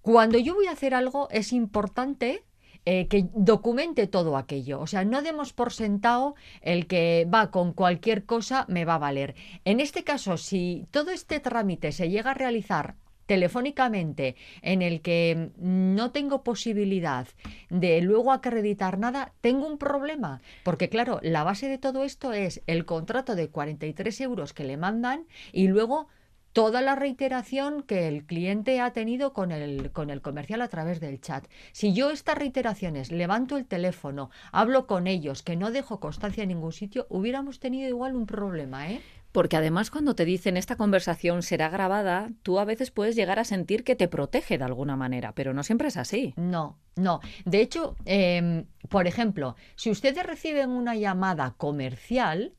cuando 0.00 0.38
yo 0.38 0.54
voy 0.54 0.66
a 0.66 0.72
hacer 0.72 0.94
algo 0.94 1.28
es 1.30 1.52
importante 1.52 2.44
eh, 2.84 3.08
que 3.08 3.26
documente 3.34 4.06
todo 4.06 4.36
aquello. 4.36 4.80
O 4.80 4.86
sea, 4.86 5.04
no 5.04 5.20
demos 5.20 5.52
por 5.52 5.72
sentado 5.72 6.36
el 6.60 6.86
que 6.86 7.26
va 7.32 7.50
con 7.50 7.72
cualquier 7.72 8.24
cosa 8.24 8.64
me 8.68 8.84
va 8.84 8.94
a 8.94 8.98
valer. 8.98 9.34
En 9.64 9.80
este 9.80 10.04
caso, 10.04 10.36
si 10.36 10.86
todo 10.92 11.10
este 11.10 11.40
trámite 11.40 11.90
se 11.90 12.08
llega 12.08 12.30
a 12.30 12.34
realizar 12.34 12.94
telefónicamente 13.26 14.36
en 14.62 14.82
el 14.82 15.00
que 15.00 15.50
no 15.58 16.10
tengo 16.12 16.42
posibilidad 16.42 17.26
de 17.68 18.00
luego 18.00 18.32
acreditar 18.32 18.98
nada, 18.98 19.32
tengo 19.40 19.66
un 19.66 19.78
problema. 19.78 20.40
Porque 20.64 20.88
claro, 20.88 21.20
la 21.22 21.44
base 21.44 21.68
de 21.68 21.78
todo 21.78 22.04
esto 22.04 22.32
es 22.32 22.62
el 22.66 22.84
contrato 22.84 23.34
de 23.34 23.48
43 23.48 24.20
euros 24.22 24.52
que 24.52 24.64
le 24.64 24.76
mandan 24.76 25.26
y 25.52 25.68
luego 25.68 26.08
toda 26.56 26.80
la 26.80 26.94
reiteración 26.94 27.82
que 27.82 28.08
el 28.08 28.24
cliente 28.24 28.80
ha 28.80 28.94
tenido 28.94 29.34
con 29.34 29.52
el, 29.52 29.92
con 29.92 30.08
el 30.08 30.22
comercial 30.22 30.62
a 30.62 30.68
través 30.68 31.00
del 31.00 31.20
chat. 31.20 31.46
Si 31.72 31.92
yo 31.92 32.10
estas 32.10 32.38
reiteraciones 32.38 33.12
levanto 33.12 33.58
el 33.58 33.66
teléfono, 33.66 34.30
hablo 34.52 34.86
con 34.86 35.06
ellos, 35.06 35.42
que 35.42 35.54
no 35.54 35.70
dejo 35.70 36.00
constancia 36.00 36.44
en 36.44 36.48
ningún 36.48 36.72
sitio, 36.72 37.06
hubiéramos 37.10 37.60
tenido 37.60 37.90
igual 37.90 38.16
un 38.16 38.24
problema, 38.24 38.90
¿eh? 38.90 39.02
Porque 39.36 39.58
además 39.58 39.90
cuando 39.90 40.14
te 40.14 40.24
dicen 40.24 40.56
esta 40.56 40.76
conversación 40.76 41.42
será 41.42 41.68
grabada, 41.68 42.30
tú 42.42 42.58
a 42.58 42.64
veces 42.64 42.90
puedes 42.90 43.16
llegar 43.16 43.38
a 43.38 43.44
sentir 43.44 43.84
que 43.84 43.94
te 43.94 44.08
protege 44.08 44.56
de 44.56 44.64
alguna 44.64 44.96
manera, 44.96 45.32
pero 45.32 45.52
no 45.52 45.62
siempre 45.62 45.88
es 45.88 45.98
así. 45.98 46.32
No, 46.38 46.78
no. 46.94 47.20
De 47.44 47.60
hecho, 47.60 47.96
em, 48.06 48.64
por 48.88 49.06
ejemplo, 49.06 49.54
si 49.74 49.90
ustedes 49.90 50.24
reciben 50.24 50.70
una 50.70 50.94
llamada 50.94 51.52
comercial, 51.58 52.54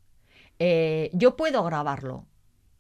eh, 0.60 1.10
yo 1.14 1.36
puedo 1.36 1.64
grabarlo, 1.64 2.28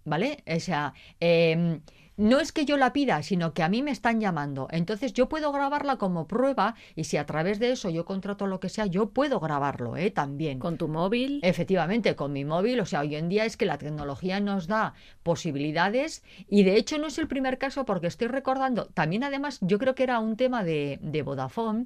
¿vale? 0.06 0.44
O 0.46 0.60
sea, 0.60 0.94
em, 1.20 1.82
no 2.18 2.40
es 2.40 2.52
que 2.52 2.66
yo 2.66 2.78
la 2.78 2.94
pida, 2.94 3.22
sino 3.24 3.54
que 3.54 3.64
a 3.64 3.70
mí 3.70 3.84
me 3.84 3.92
están 3.92 4.20
llamando. 4.20 4.68
Entonces 4.72 5.14
yo 5.14 5.30
puedo 5.30 5.52
grabarla 5.52 5.98
como 5.98 6.28
prueba 6.28 6.76
y 6.96 7.06
si 7.06 7.18
a 7.18 7.26
través 7.26 7.60
de 7.60 7.72
eso 7.72 7.90
yo 7.90 8.06
contrato 8.06 8.48
lo 8.48 8.60
que 8.60 8.70
sea, 8.70 8.88
yo 8.88 9.10
puedo 9.10 9.40
grabarlo 9.40 9.96
¿eh? 9.98 10.12
también. 10.12 10.60
¿Con 10.60 10.78
tu 10.78 10.88
móvil? 10.88 11.40
Efectivamente, 11.44 12.16
con 12.16 12.34
mi 12.34 12.44
móvil. 12.44 12.80
O 12.80 12.86
sea, 12.86 13.02
hoy 13.02 13.16
en 13.16 13.30
día 13.30 13.46
es 13.46 13.56
que 13.56 13.66
la 13.66 13.78
tecnología 13.78 14.40
nos 14.40 14.68
da 14.68 14.94
posibilidades 15.24 16.24
y 16.50 16.64
de 16.64 16.78
hecho 16.78 16.98
no 16.98 17.08
es 17.08 17.18
el 17.18 17.28
primer 17.28 17.58
caso 17.58 17.86
porque 17.86 18.08
estoy 18.08 18.28
recordando, 18.28 18.88
también 18.88 19.24
además 19.24 19.60
yo 19.62 19.78
creo 19.78 19.96
que 19.96 20.04
era 20.04 20.20
un 20.20 20.38
tema 20.38 20.64
de, 20.64 21.00
de 21.02 21.22
Vodafone 21.22 21.86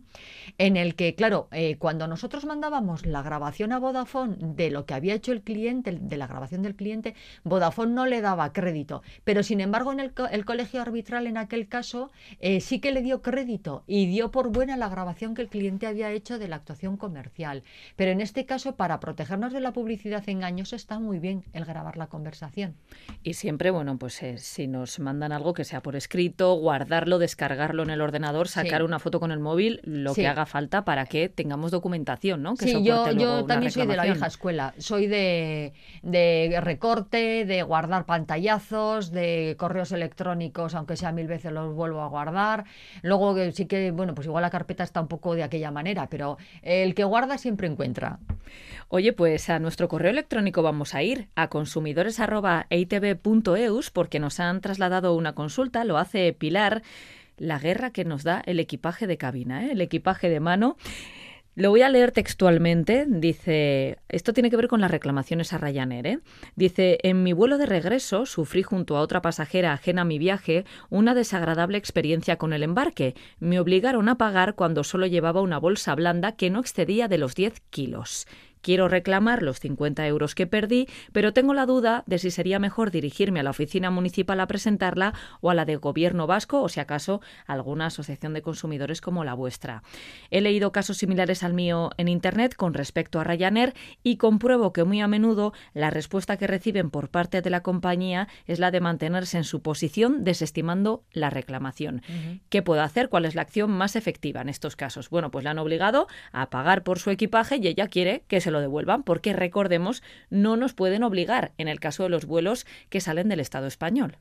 en 0.57 0.77
el 0.77 0.95
que, 0.95 1.15
claro, 1.15 1.47
eh, 1.51 1.77
cuando 1.77 2.07
nosotros 2.07 2.45
mandábamos 2.45 3.05
la 3.05 3.21
grabación 3.21 3.71
a 3.71 3.79
Vodafone 3.79 4.37
de 4.39 4.71
lo 4.71 4.85
que 4.85 4.93
había 4.93 5.13
hecho 5.13 5.31
el 5.31 5.41
cliente, 5.41 5.97
de 5.99 6.17
la 6.17 6.27
grabación 6.27 6.61
del 6.61 6.75
cliente, 6.75 7.15
Vodafone 7.43 7.93
no 7.93 8.05
le 8.05 8.21
daba 8.21 8.53
crédito. 8.53 9.01
Pero 9.23 9.43
sin 9.43 9.59
embargo 9.59 9.91
en 9.91 9.99
el 9.99 10.13
el 10.27 10.45
colegio 10.45 10.81
arbitral 10.81 11.27
en 11.27 11.37
aquel 11.37 11.67
caso 11.67 12.11
eh, 12.39 12.61
sí 12.61 12.79
que 12.79 12.91
le 12.91 13.01
dio 13.01 13.21
crédito 13.21 13.83
y 13.87 14.05
dio 14.07 14.31
por 14.31 14.49
buena 14.49 14.77
la 14.77 14.89
grabación 14.89 15.35
que 15.35 15.41
el 15.41 15.47
cliente 15.47 15.87
había 15.87 16.11
hecho 16.11 16.39
de 16.39 16.47
la 16.47 16.57
actuación 16.57 16.97
comercial. 16.97 17.63
Pero 17.95 18.11
en 18.11 18.21
este 18.21 18.45
caso, 18.45 18.75
para 18.75 18.99
protegernos 18.99 19.53
de 19.53 19.59
la 19.59 19.73
publicidad 19.73 20.27
engañosa, 20.27 20.75
está 20.75 20.99
muy 20.99 21.19
bien 21.19 21.43
el 21.53 21.65
grabar 21.65 21.97
la 21.97 22.07
conversación. 22.07 22.75
Y 23.23 23.33
siempre, 23.33 23.71
bueno, 23.71 23.97
pues 23.97 24.21
eh, 24.23 24.37
si 24.37 24.67
nos 24.67 24.99
mandan 24.99 25.31
algo 25.31 25.53
que 25.53 25.63
sea 25.63 25.81
por 25.81 25.95
escrito, 25.95 26.53
guardarlo, 26.55 27.19
descargarlo 27.19 27.83
en 27.83 27.89
el 27.89 28.01
ordenador, 28.01 28.47
sacar 28.47 28.83
una 28.83 28.99
foto 28.99 29.19
con 29.19 29.31
el 29.31 29.39
móvil, 29.39 29.81
lo 29.83 30.13
que 30.13 30.27
haga 30.27 30.45
falta 30.45 30.85
para 30.85 31.05
que 31.05 31.29
tengamos 31.29 31.71
documentación, 31.71 32.43
¿no? 32.43 32.55
Que 32.55 32.65
sí, 32.65 32.83
yo, 32.83 33.11
yo 33.11 33.45
también 33.45 33.71
soy 33.71 33.87
de 33.87 33.95
la 33.95 34.03
vieja 34.03 34.27
escuela. 34.27 34.73
Soy 34.77 35.07
de, 35.07 35.73
de 36.03 36.59
recorte, 36.61 37.45
de 37.45 37.63
guardar 37.63 38.05
pantallazos, 38.05 39.11
de 39.11 39.55
correos 39.57 39.91
electrónicos 39.91 40.10
electrónicos, 40.11 40.75
aunque 40.75 40.97
sea 40.97 41.13
mil 41.13 41.27
veces 41.27 41.51
los 41.51 41.73
vuelvo 41.73 42.01
a 42.01 42.07
guardar. 42.07 42.65
Luego 43.01 43.35
sí 43.53 43.65
que, 43.65 43.91
bueno, 43.91 44.13
pues 44.13 44.27
igual 44.27 44.41
la 44.41 44.49
carpeta 44.49 44.83
está 44.83 44.99
un 44.99 45.07
poco 45.07 45.35
de 45.35 45.43
aquella 45.43 45.71
manera, 45.71 46.09
pero 46.09 46.37
el 46.61 46.93
que 46.93 47.05
guarda 47.05 47.37
siempre 47.37 47.67
encuentra. 47.67 48.19
Oye, 48.89 49.13
pues 49.13 49.49
a 49.49 49.59
nuestro 49.59 49.87
correo 49.87 50.11
electrónico 50.11 50.61
vamos 50.61 50.93
a 50.95 51.01
ir 51.01 51.29
a 51.35 51.47
consumidores.eitv.eus 51.47 53.91
porque 53.91 54.19
nos 54.19 54.41
han 54.41 54.59
trasladado 54.59 55.15
una 55.15 55.33
consulta, 55.33 55.85
lo 55.85 55.97
hace 55.97 56.33
Pilar, 56.33 56.81
la 57.37 57.57
guerra 57.57 57.91
que 57.91 58.03
nos 58.03 58.23
da 58.23 58.41
el 58.45 58.59
equipaje 58.59 59.07
de 59.07 59.17
cabina, 59.17 59.65
¿eh? 59.65 59.71
el 59.71 59.79
equipaje 59.81 60.27
de 60.29 60.41
mano. 60.41 60.75
Lo 61.53 61.69
voy 61.69 61.81
a 61.81 61.89
leer 61.89 62.11
textualmente. 62.11 63.05
Dice, 63.09 63.97
esto 64.07 64.31
tiene 64.31 64.49
que 64.49 64.55
ver 64.55 64.69
con 64.69 64.79
las 64.79 64.89
reclamaciones 64.89 65.51
a 65.51 65.57
Ryanair. 65.57 66.07
¿eh? 66.07 66.19
Dice, 66.55 66.97
en 67.03 67.23
mi 67.23 67.33
vuelo 67.33 67.57
de 67.57 67.65
regreso 67.65 68.25
sufrí 68.25 68.63
junto 68.63 68.95
a 68.95 69.01
otra 69.01 69.21
pasajera 69.21 69.73
ajena 69.73 70.03
a 70.03 70.05
mi 70.05 70.17
viaje 70.17 70.63
una 70.89 71.13
desagradable 71.13 71.77
experiencia 71.77 72.37
con 72.37 72.53
el 72.53 72.63
embarque. 72.63 73.15
Me 73.39 73.59
obligaron 73.59 74.07
a 74.07 74.15
pagar 74.15 74.55
cuando 74.55 74.85
solo 74.85 75.07
llevaba 75.07 75.41
una 75.41 75.57
bolsa 75.57 75.93
blanda 75.93 76.37
que 76.37 76.49
no 76.49 76.61
excedía 76.61 77.09
de 77.09 77.17
los 77.17 77.35
10 77.35 77.59
kilos. 77.69 78.27
Quiero 78.61 78.87
reclamar 78.87 79.41
los 79.41 79.59
50 79.59 80.05
euros 80.07 80.35
que 80.35 80.47
perdí, 80.47 80.87
pero 81.11 81.33
tengo 81.33 81.53
la 81.53 81.65
duda 81.65 82.03
de 82.05 82.19
si 82.19 82.31
sería 82.31 82.59
mejor 82.59 82.91
dirigirme 82.91 83.39
a 83.39 83.43
la 83.43 83.49
oficina 83.49 83.89
municipal 83.89 84.39
a 84.39 84.47
presentarla 84.47 85.13
o 85.41 85.49
a 85.49 85.55
la 85.55 85.65
de 85.65 85.75
gobierno 85.75 86.27
vasco 86.27 86.61
o 86.61 86.69
si 86.69 86.79
acaso 86.79 87.21
a 87.47 87.53
alguna 87.53 87.87
asociación 87.87 88.33
de 88.33 88.41
consumidores 88.41 89.01
como 89.01 89.23
la 89.23 89.33
vuestra. 89.33 89.83
He 90.29 90.41
leído 90.41 90.71
casos 90.71 90.97
similares 90.97 91.43
al 91.43 91.53
mío 91.53 91.91
en 91.97 92.07
Internet 92.07 92.55
con 92.55 92.73
respecto 92.73 93.19
a 93.19 93.23
Ryanair 93.23 93.73
y 94.03 94.17
compruebo 94.17 94.73
que 94.73 94.83
muy 94.83 95.01
a 95.01 95.07
menudo 95.07 95.53
la 95.73 95.89
respuesta 95.89 96.37
que 96.37 96.47
reciben 96.47 96.89
por 96.89 97.09
parte 97.09 97.41
de 97.41 97.49
la 97.49 97.63
compañía 97.63 98.27
es 98.45 98.59
la 98.59 98.71
de 98.71 98.81
mantenerse 98.81 99.37
en 99.37 99.43
su 99.43 99.61
posición 99.61 100.23
desestimando 100.23 101.03
la 101.11 101.29
reclamación. 101.29 102.01
¿Qué 102.49 102.61
puedo 102.61 102.81
hacer? 102.81 103.09
¿Cuál 103.09 103.25
es 103.25 103.35
la 103.35 103.41
acción 103.41 103.71
más 103.71 103.95
efectiva 103.95 104.41
en 104.41 104.49
estos 104.49 104.75
casos? 104.75 105.09
Bueno, 105.09 105.31
pues 105.31 105.43
la 105.43 105.51
han 105.51 105.59
obligado 105.59 106.07
a 106.31 106.49
pagar 106.49 106.83
por 106.83 106.99
su 106.99 107.09
equipaje 107.09 107.57
y 107.57 107.67
ella 107.67 107.87
quiere 107.87 108.23
que 108.27 108.41
se 108.41 108.50
lo 108.51 108.61
devuelvan, 108.61 109.03
porque 109.03 109.33
recordemos, 109.33 110.03
no 110.29 110.57
nos 110.57 110.73
pueden 110.73 111.03
obligar 111.03 111.51
en 111.57 111.67
el 111.67 111.79
caso 111.79 112.03
de 112.03 112.09
los 112.09 112.25
vuelos 112.25 112.65
que 112.89 113.01
salen 113.01 113.29
del 113.29 113.39
Estado 113.39 113.67
español. 113.67 114.17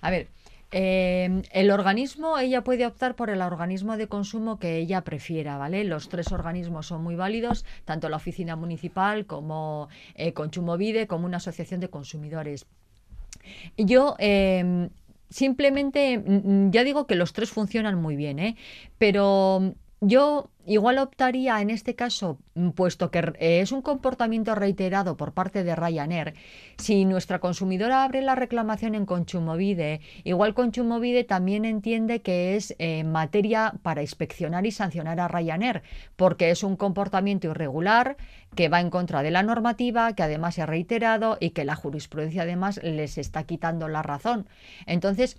A 0.00 0.10
ver, 0.10 0.28
eh, 0.72 1.42
el 1.50 1.70
organismo, 1.70 2.38
ella 2.38 2.62
puede 2.62 2.86
optar 2.86 3.16
por 3.16 3.30
el 3.30 3.42
organismo 3.42 3.96
de 3.96 4.06
consumo 4.06 4.58
que 4.58 4.76
ella 4.76 5.02
prefiera, 5.02 5.58
¿vale? 5.58 5.82
Los 5.84 6.08
tres 6.08 6.30
organismos 6.30 6.86
son 6.86 7.02
muy 7.02 7.16
válidos, 7.16 7.64
tanto 7.84 8.08
la 8.08 8.16
oficina 8.16 8.54
municipal 8.54 9.26
como 9.26 9.88
eh, 10.14 10.32
Consumovide, 10.32 11.06
como 11.08 11.26
una 11.26 11.38
asociación 11.38 11.80
de 11.80 11.88
consumidores. 11.88 12.66
Yo 13.76 14.14
eh, 14.18 14.88
simplemente, 15.28 16.18
mm, 16.18 16.66
mm, 16.66 16.70
ya 16.70 16.84
digo 16.84 17.06
que 17.06 17.16
los 17.16 17.32
tres 17.32 17.50
funcionan 17.50 18.00
muy 18.00 18.14
bien, 18.14 18.38
¿eh? 18.38 18.56
Pero 18.98 19.74
yo 20.00 20.50
igual 20.66 20.98
optaría 20.98 21.60
en 21.60 21.68
este 21.68 21.94
caso, 21.94 22.38
mm, 22.54 22.70
puesto 22.70 23.10
que 23.10 23.18
eh, 23.38 23.60
es 23.60 23.72
un 23.72 23.82
comportamiento 23.82 24.54
reiterado 24.54 25.16
por 25.16 25.32
parte 25.32 25.64
de 25.64 25.74
Ryanair, 25.76 26.34
si 26.78 27.04
nuestra 27.04 27.38
consumidora 27.38 28.04
abre 28.04 28.22
la 28.22 28.34
reclamación 28.34 28.94
en 28.94 29.04
Conchumovide, 29.04 30.00
igual 30.24 30.54
Conchumovide 30.54 31.24
también 31.24 31.64
entiende 31.64 32.22
que 32.22 32.56
es 32.56 32.74
eh, 32.78 33.04
materia 33.04 33.74
para 33.82 34.02
inspeccionar 34.02 34.64
y 34.64 34.70
sancionar 34.70 35.20
a 35.20 35.28
Ryanair, 35.28 35.82
porque 36.16 36.50
es 36.50 36.62
un 36.62 36.76
comportamiento 36.76 37.48
irregular 37.48 38.16
que 38.54 38.68
va 38.68 38.80
en 38.80 38.90
contra 38.90 39.22
de 39.22 39.30
la 39.30 39.42
normativa, 39.42 40.14
que 40.14 40.22
además 40.22 40.58
es 40.58 40.66
reiterado 40.66 41.36
y 41.40 41.50
que 41.50 41.64
la 41.64 41.76
jurisprudencia 41.76 42.42
además 42.42 42.80
les 42.82 43.18
está 43.18 43.44
quitando 43.44 43.88
la 43.88 44.02
razón. 44.02 44.46
Entonces, 44.86 45.36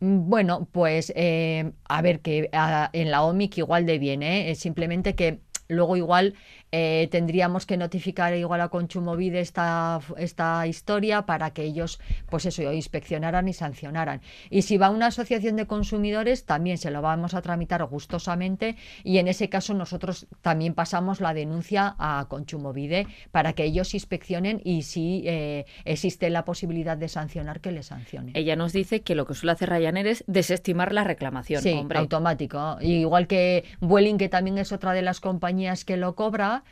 bueno, 0.00 0.68
pues 0.70 1.12
eh, 1.16 1.72
a 1.88 2.02
ver, 2.02 2.20
que 2.20 2.50
en 2.92 3.10
la 3.10 3.22
OMIC 3.22 3.58
igual 3.58 3.86
de 3.86 3.98
bien, 3.98 4.22
¿eh? 4.22 4.54
Simplemente 4.54 5.14
que 5.14 5.40
luego 5.68 5.96
igual 5.96 6.34
eh, 6.76 7.06
tendríamos 7.06 7.66
que 7.66 7.76
notificar 7.76 8.34
igual 8.34 8.60
a 8.60 8.68
Conchumovide 8.68 9.38
esta, 9.38 10.00
esta 10.16 10.66
historia 10.66 11.22
para 11.22 11.52
que 11.52 11.62
ellos, 11.62 12.00
pues 12.28 12.46
eso, 12.46 12.72
inspeccionaran 12.72 13.46
y 13.46 13.52
sancionaran. 13.52 14.22
Y 14.50 14.62
si 14.62 14.76
va 14.76 14.86
a 14.86 14.90
una 14.90 15.06
asociación 15.06 15.54
de 15.54 15.68
consumidores, 15.68 16.46
también 16.46 16.76
se 16.76 16.90
lo 16.90 17.00
vamos 17.00 17.34
a 17.34 17.42
tramitar 17.42 17.84
gustosamente 17.84 18.74
y 19.04 19.18
en 19.18 19.28
ese 19.28 19.48
caso 19.48 19.72
nosotros 19.72 20.26
también 20.42 20.74
pasamos 20.74 21.20
la 21.20 21.32
denuncia 21.32 21.94
a 21.96 22.26
Conchumovide 22.28 23.06
para 23.30 23.52
que 23.52 23.62
ellos 23.62 23.94
inspeccionen 23.94 24.60
y 24.64 24.82
si 24.82 25.22
eh, 25.26 25.66
existe 25.84 26.28
la 26.28 26.44
posibilidad 26.44 26.96
de 26.96 27.06
sancionar, 27.06 27.60
que 27.60 27.70
le 27.70 27.84
sancione. 27.84 28.32
Ella 28.34 28.56
nos 28.56 28.72
dice 28.72 29.02
que 29.02 29.14
lo 29.14 29.26
que 29.26 29.34
suele 29.34 29.52
hacer 29.52 29.70
Ryanair 29.70 30.08
es 30.08 30.24
desestimar 30.26 30.92
la 30.92 31.04
reclamación. 31.04 31.62
Sí, 31.62 31.86
automático. 31.94 32.78
Igual 32.80 33.28
que 33.28 33.62
Vueling, 33.78 34.18
que 34.18 34.28
también 34.28 34.58
es 34.58 34.72
otra 34.72 34.92
de 34.92 35.02
las 35.02 35.20
compañías 35.20 35.84
que 35.84 35.96
lo 35.96 36.16
cobra, 36.16 36.63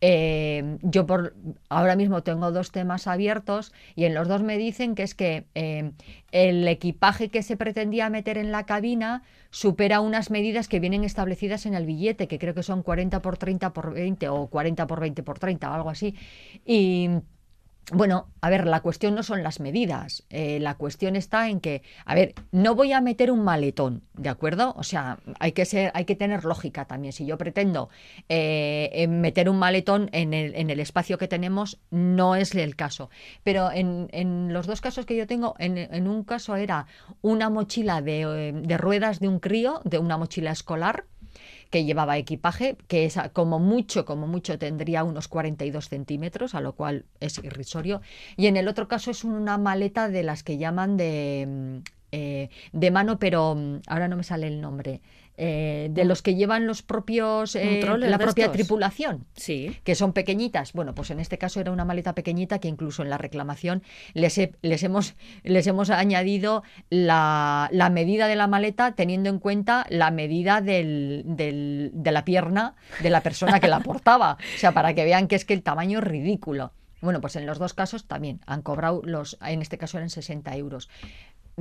eh, 0.00 0.78
yo 0.82 1.06
por 1.06 1.34
ahora 1.68 1.96
mismo 1.96 2.22
tengo 2.22 2.52
dos 2.52 2.72
temas 2.72 3.06
abiertos 3.06 3.72
y 3.94 4.04
en 4.04 4.14
los 4.14 4.28
dos 4.28 4.42
me 4.42 4.56
dicen 4.58 4.94
que 4.94 5.02
es 5.02 5.14
que 5.14 5.44
eh, 5.54 5.92
el 6.32 6.66
equipaje 6.68 7.28
que 7.28 7.42
se 7.42 7.56
pretendía 7.56 8.08
meter 8.10 8.38
en 8.38 8.52
la 8.52 8.64
cabina 8.66 9.22
supera 9.50 10.00
unas 10.00 10.30
medidas 10.30 10.68
que 10.68 10.80
vienen 10.80 11.04
establecidas 11.04 11.66
en 11.66 11.74
el 11.74 11.86
billete, 11.86 12.28
que 12.28 12.38
creo 12.38 12.54
que 12.54 12.62
son 12.62 12.82
40 12.82 13.20
por 13.22 13.36
30 13.36 13.72
por 13.72 13.92
20 13.92 14.28
o 14.28 14.46
40 14.48 14.86
por 14.86 15.00
20 15.00 15.22
por 15.22 15.38
30 15.38 15.70
o 15.70 15.74
algo 15.74 15.90
así. 15.90 16.14
Y 16.64 17.10
bueno, 17.92 18.28
a 18.40 18.50
ver, 18.50 18.66
la 18.66 18.80
cuestión 18.80 19.14
no 19.14 19.22
son 19.22 19.42
las 19.42 19.60
medidas, 19.60 20.24
eh, 20.30 20.58
la 20.60 20.74
cuestión 20.76 21.16
está 21.16 21.48
en 21.48 21.60
que, 21.60 21.82
a 22.04 22.14
ver, 22.14 22.34
no 22.52 22.74
voy 22.74 22.92
a 22.92 23.00
meter 23.00 23.30
un 23.30 23.42
maletón, 23.42 24.02
¿de 24.14 24.28
acuerdo? 24.28 24.74
O 24.76 24.82
sea, 24.82 25.18
hay 25.38 25.52
que 25.52 25.64
ser, 25.64 25.90
hay 25.94 26.04
que 26.04 26.16
tener 26.16 26.44
lógica 26.44 26.84
también. 26.84 27.12
Si 27.12 27.26
yo 27.26 27.36
pretendo 27.38 27.88
eh, 28.28 29.06
meter 29.08 29.48
un 29.48 29.58
maletón 29.58 30.08
en 30.12 30.34
el, 30.34 30.54
en 30.54 30.70
el, 30.70 30.80
espacio 30.80 31.18
que 31.18 31.28
tenemos, 31.28 31.78
no 31.90 32.36
es 32.36 32.54
el 32.54 32.76
caso. 32.76 33.10
Pero 33.42 33.70
en, 33.72 34.08
en 34.12 34.52
los 34.52 34.66
dos 34.66 34.80
casos 34.80 35.06
que 35.06 35.16
yo 35.16 35.26
tengo, 35.26 35.54
en, 35.58 35.76
en 35.76 36.08
un 36.08 36.24
caso 36.24 36.56
era 36.56 36.86
una 37.22 37.50
mochila 37.50 38.00
de, 38.02 38.22
eh, 38.22 38.52
de 38.52 38.78
ruedas 38.78 39.20
de 39.20 39.28
un 39.28 39.40
crío, 39.40 39.80
de 39.84 39.98
una 39.98 40.16
mochila 40.16 40.52
escolar, 40.52 41.04
que 41.70 41.84
llevaba 41.84 42.18
equipaje, 42.18 42.76
que 42.88 43.04
es 43.04 43.16
como 43.32 43.58
mucho, 43.58 44.04
como 44.04 44.26
mucho 44.26 44.58
tendría 44.58 45.04
unos 45.04 45.28
42 45.28 45.88
centímetros, 45.88 46.54
a 46.54 46.60
lo 46.60 46.74
cual 46.74 47.06
es 47.20 47.38
irrisorio. 47.38 48.02
Y 48.36 48.46
en 48.46 48.56
el 48.56 48.68
otro 48.68 48.88
caso 48.88 49.10
es 49.10 49.24
una 49.24 49.56
maleta 49.56 50.08
de 50.08 50.22
las 50.24 50.42
que 50.42 50.58
llaman 50.58 50.96
de, 50.96 51.46
mm, 51.48 51.76
eh, 52.12 52.50
de 52.72 52.90
mano, 52.90 53.18
pero 53.18 53.54
mm, 53.54 53.82
ahora 53.86 54.08
no 54.08 54.16
me 54.16 54.24
sale 54.24 54.48
el 54.48 54.60
nombre. 54.60 55.00
Eh, 55.42 55.88
de 55.90 56.04
los 56.04 56.20
que 56.20 56.34
llevan 56.34 56.66
los 56.66 56.82
propios 56.82 57.56
eh, 57.56 57.82
la 57.98 58.18
propia 58.18 58.52
tripulación, 58.52 59.24
sí. 59.32 59.74
que 59.84 59.94
son 59.94 60.12
pequeñitas. 60.12 60.74
Bueno, 60.74 60.94
pues 60.94 61.10
en 61.10 61.18
este 61.18 61.38
caso 61.38 61.60
era 61.60 61.72
una 61.72 61.86
maleta 61.86 62.14
pequeñita 62.14 62.58
que 62.58 62.68
incluso 62.68 63.02
en 63.02 63.08
la 63.08 63.16
reclamación 63.16 63.82
les, 64.12 64.38
les, 64.60 64.82
hemos, 64.82 65.14
les 65.42 65.66
hemos 65.66 65.88
añadido 65.88 66.62
la, 66.90 67.70
la, 67.72 67.88
medida 67.88 68.26
de 68.26 68.36
la 68.36 68.48
maleta 68.48 68.94
teniendo 68.94 69.30
en 69.30 69.38
cuenta 69.38 69.86
la 69.88 70.10
medida 70.10 70.60
del, 70.60 71.22
del, 71.24 71.90
de 71.94 72.12
la 72.12 72.26
pierna 72.26 72.74
de 73.02 73.08
la 73.08 73.22
persona 73.22 73.60
que 73.60 73.68
la 73.68 73.80
portaba. 73.82 74.36
O 74.56 74.58
sea, 74.58 74.72
para 74.72 74.92
que 74.92 75.04
vean 75.04 75.26
que 75.26 75.36
es 75.36 75.46
que 75.46 75.54
el 75.54 75.62
tamaño 75.62 76.00
es 76.00 76.04
ridículo. 76.04 76.74
Bueno, 77.00 77.20
pues 77.20 77.36
en 77.36 77.46
los 77.46 77.58
dos 77.58 77.72
casos 77.72 78.06
también 78.06 78.40
han 78.46 78.60
cobrado 78.60 79.00
los, 79.04 79.38
en 79.40 79.62
este 79.62 79.78
caso 79.78 79.96
eran 79.96 80.10
60 80.10 80.54
euros. 80.56 80.90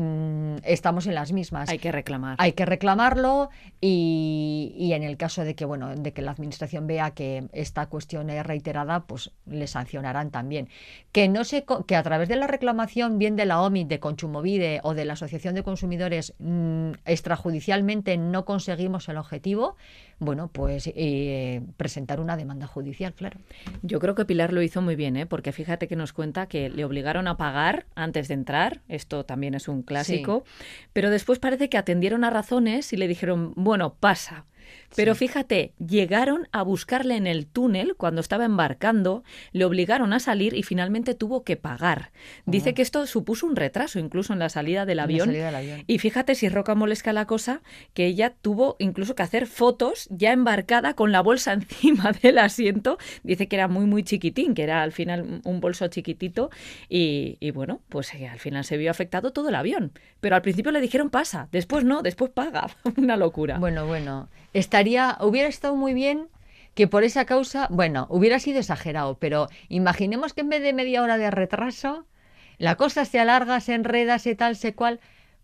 Mm, 0.02 0.60
estamos 0.64 1.08
en 1.08 1.16
las 1.16 1.34
mismas. 1.34 1.68
Hay 1.68 1.78
que 1.78 1.92
reclamar. 1.92 2.38
Hay 2.40 2.54
que 2.54 2.66
reclamarlo 2.66 3.50
y, 3.82 4.74
y, 4.78 4.94
en 4.94 5.04
el 5.04 5.18
caso 5.18 5.44
de 5.44 5.56
que, 5.56 5.66
bueno, 5.66 5.94
de 5.94 6.14
que 6.14 6.22
la 6.22 6.32
administración 6.32 6.88
vea 6.88 7.12
que 7.12 7.50
esta 7.52 7.88
cuestión 7.88 8.30
es 8.30 8.46
reiterada, 8.46 9.02
pues 9.02 9.32
le 9.46 9.68
sancionarán 9.68 10.32
también. 10.32 10.70
Que 11.12 11.28
no 11.28 11.44
se, 11.44 11.66
que 11.86 11.98
a 11.98 12.04
través 12.04 12.30
de 12.30 12.38
la 12.38 12.48
reclamación, 12.48 13.20
bien 13.20 13.36
de 13.36 13.46
la 13.46 13.62
OMI, 13.62 13.84
de 13.84 14.00
Consumovide 14.00 14.80
o 14.84 14.94
de 14.94 15.04
la 15.04 15.14
Asociación 15.14 15.54
de 15.54 15.64
Consumidores, 15.64 16.34
mm, 16.40 16.92
extrajudicialmente 17.04 18.16
no 18.16 18.46
conseguimos 18.46 19.10
el 19.10 19.18
objetivo, 19.18 19.76
bueno, 20.20 20.50
pues 20.52 20.92
eh, 20.94 21.62
presentar 21.78 22.20
una 22.20 22.36
demanda 22.36 22.68
judicial, 22.68 23.14
claro. 23.14 23.40
Yo 23.82 24.00
creo 24.00 24.16
que 24.16 24.26
Pilar 24.26 24.52
lo 24.52 24.62
hizo 24.62 24.82
muy 24.82 24.96
bien, 24.96 25.16
¿eh? 25.16 25.26
porque 25.26 25.52
fíjate 25.52 25.88
que 25.88 25.96
nos 25.96 26.14
cuenta 26.14 26.48
que 26.48 26.70
le 26.70 26.84
obligaron 26.84 27.28
a 27.28 27.38
pagar 27.38 27.86
antes 27.96 28.28
de 28.28 28.34
entrar, 28.34 28.82
esto 28.90 29.26
también 29.26 29.54
es 29.56 29.68
un 29.68 29.82
clásico, 29.82 30.44
pero 30.94 31.10
después 31.10 31.40
parece 31.40 31.70
que 31.70 31.78
atendieron 31.78 32.24
a 32.24 32.30
razones 32.30 32.92
y 32.92 32.98
le 32.98 33.08
dijeron, 33.08 33.54
bueno, 33.56 33.96
pasa. 34.00 34.46
Pero 34.96 35.16
fíjate, 35.16 35.74
llegaron 35.78 36.48
a 36.52 36.62
buscarle 36.64 37.16
en 37.16 37.28
el 37.28 37.48
túnel 37.48 37.96
cuando 37.96 38.22
estaba 38.22 38.46
embarcando, 38.46 39.24
le 39.52 39.66
obligaron 39.66 40.14
a 40.14 40.20
salir 40.20 40.54
y 40.54 40.64
finalmente 40.64 41.14
tuvo 41.16 41.44
que 41.44 41.58
pagar. 41.58 42.12
Dice 42.46 42.72
Oh. 42.72 42.74
que 42.74 42.82
esto 42.82 43.06
supuso 43.08 43.46
un 43.48 43.56
retraso 43.56 44.00
incluso 44.00 44.34
en 44.34 44.40
la 44.40 44.50
salida 44.50 44.86
del 44.86 45.00
avión. 45.00 45.28
salida 45.28 45.48
del 45.48 45.56
avión. 45.56 45.84
Y 45.88 46.00
fíjate 46.00 46.36
si 46.36 46.50
roca 46.50 46.76
molesca 46.76 47.14
la 47.14 47.26
cosa, 47.26 47.62
que 47.94 48.06
ella 48.06 48.34
tuvo 48.42 48.76
incluso 48.80 49.16
que 49.16 49.24
hacer 49.24 49.48
fotos 49.48 50.08
ya 50.12 50.32
embarcada 50.32 50.94
con 50.96 51.12
la 51.12 51.22
bolsa 51.22 51.54
encima 51.54 52.12
del 52.22 52.38
asiento. 52.40 52.98
Dice 53.24 53.48
que 53.48 53.56
era 53.56 53.68
muy, 53.68 53.86
muy 53.86 54.04
chiquitín, 54.04 54.54
que 54.54 54.64
era 54.64 54.84
al 54.84 54.92
final 54.92 55.42
un 55.44 55.60
bolso 55.62 55.88
chiquitito. 55.88 56.50
Y, 56.90 57.38
y 57.40 57.52
bueno, 57.52 57.82
pues 57.90 58.14
al 58.14 58.40
final 58.40 58.64
se 58.66 58.78
vio 58.78 58.92
afectado 58.92 59.32
todo 59.32 59.50
el 59.50 59.56
avión. 59.56 59.92
Pero 60.20 60.36
al 60.36 60.42
principio 60.42 60.72
le 60.72 60.82
dijeron 60.82 61.10
pasa, 61.10 61.48
después 61.52 61.84
no, 61.84 62.02
después 62.02 62.32
paga. 62.32 62.70
Una 62.98 63.18
locura. 63.18 63.58
Bueno, 63.60 63.86
bueno. 63.86 64.30
Estaría, 64.54 65.18
hubiera 65.22 65.48
estado 65.48 65.76
muy 65.76 65.94
bien 65.94 66.28
que 66.74 66.88
por 66.88 67.04
esa 67.04 67.26
causa, 67.26 67.68
bueno, 67.70 68.08
hubiera 68.10 68.40
sido 68.40 68.60
exagerado, 68.60 69.18
pero 69.20 69.48
imaginemos 69.68 70.34
que 70.34 70.42
en 70.42 70.50
vez 70.50 70.62
de 70.62 70.74
media 70.74 71.04
hora 71.04 71.18
de 71.18 71.32
retraso, 71.32 72.06
la 72.58 72.76
cosa 72.76 73.06
se 73.06 73.20
alarga, 73.20 73.60
se 73.60 73.74
enreda, 73.74 74.20
se 74.20 74.36
tal, 74.36 74.56
se 74.56 74.74
cual. 74.76 75.00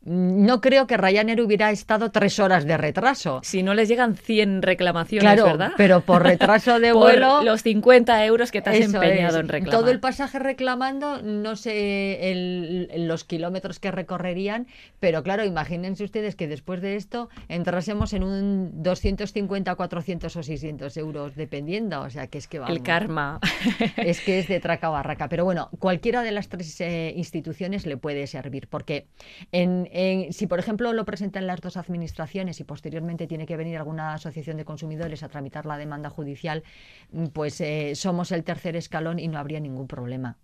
No 0.05 0.61
creo 0.61 0.85
que 0.87 0.97
Ryanair 0.97 1.41
hubiera 1.41 1.71
estado 1.71 2.11
tres 2.11 2.39
horas 2.39 2.65
de 2.65 2.77
retraso. 2.77 3.39
Si 3.43 3.63
no 3.63 3.73
les 3.73 3.89
llegan 3.89 4.15
100 4.15 4.61
reclamaciones, 4.61 5.23
Claro, 5.33 5.45
¿verdad? 5.45 5.71
pero 5.77 6.01
por 6.01 6.21
retraso 6.23 6.79
de 6.79 6.91
Por 6.93 7.01
vuelo. 7.01 7.41
los 7.43 7.63
50 7.63 8.23
euros 8.25 8.51
que 8.51 8.61
te 8.61 8.69
has 8.69 8.75
empeñado 8.79 9.37
es. 9.37 9.41
en 9.43 9.49
reclamar. 9.49 9.79
Todo 9.81 9.89
el 9.91 9.99
pasaje 9.99 10.37
reclamando, 10.39 11.21
no 11.23 11.55
sé 11.55 12.31
el- 12.31 13.07
los 13.07 13.23
kilómetros 13.23 13.79
que 13.79 13.89
recorrerían, 13.91 14.67
pero 14.99 15.23
claro, 15.23 15.43
imagínense 15.43 16.03
ustedes 16.03 16.35
que 16.35 16.47
después 16.47 16.81
de 16.81 16.95
esto 16.95 17.29
entrásemos 17.49 18.13
en 18.13 18.23
un 18.23 18.83
250, 18.83 19.73
400 19.75 20.35
o 20.35 20.43
600 20.43 20.95
euros, 20.97 21.35
dependiendo. 21.35 22.01
O 22.01 22.09
sea, 22.11 22.27
que 22.27 22.37
es 22.37 22.47
que 22.47 22.59
vamos. 22.59 22.75
El 22.75 22.83
karma. 22.83 23.39
Es 23.97 24.21
que 24.21 24.37
es 24.39 24.47
de 24.47 24.59
traca 24.59 24.89
barraca. 24.89 25.29
Pero 25.29 25.45
bueno, 25.45 25.69
cualquiera 25.79 26.21
de 26.21 26.31
las 26.31 26.47
tres 26.47 26.79
eh, 26.81 27.13
instituciones 27.15 27.85
le 27.87 27.97
puede 27.97 28.27
servir, 28.27 28.67
porque 28.67 29.07
en, 29.51 29.89
en- 29.97 30.33
si, 30.33 30.45
por 30.45 30.59
ejemplo, 30.59 30.91
lo 30.93 31.05
presentan 31.05 31.47
las 31.47 31.61
dos 31.61 31.77
administraciones 31.77 32.59
y 32.59 32.63
posteriormente 32.65 33.27
tiene 33.27 33.45
que 33.45 33.55
venir 33.57 33.77
alguna 33.77 34.13
asociación 34.13 34.57
de 34.57 34.65
consumidores 34.65 35.23
a 35.23 35.29
tramitar 35.29 35.65
la 35.65 35.77
demanda 35.77 36.09
judicial, 36.09 36.63
mm, 37.11 37.27
pues 37.27 37.61
eh, 37.61 37.93
somos 37.95 38.31
el 38.31 38.43
tercer 38.43 38.75
escalón 38.75 39.19
y 39.19 39.27
no 39.27 39.37
habría 39.39 39.59
ningún 39.59 39.87
problema. 39.87 40.37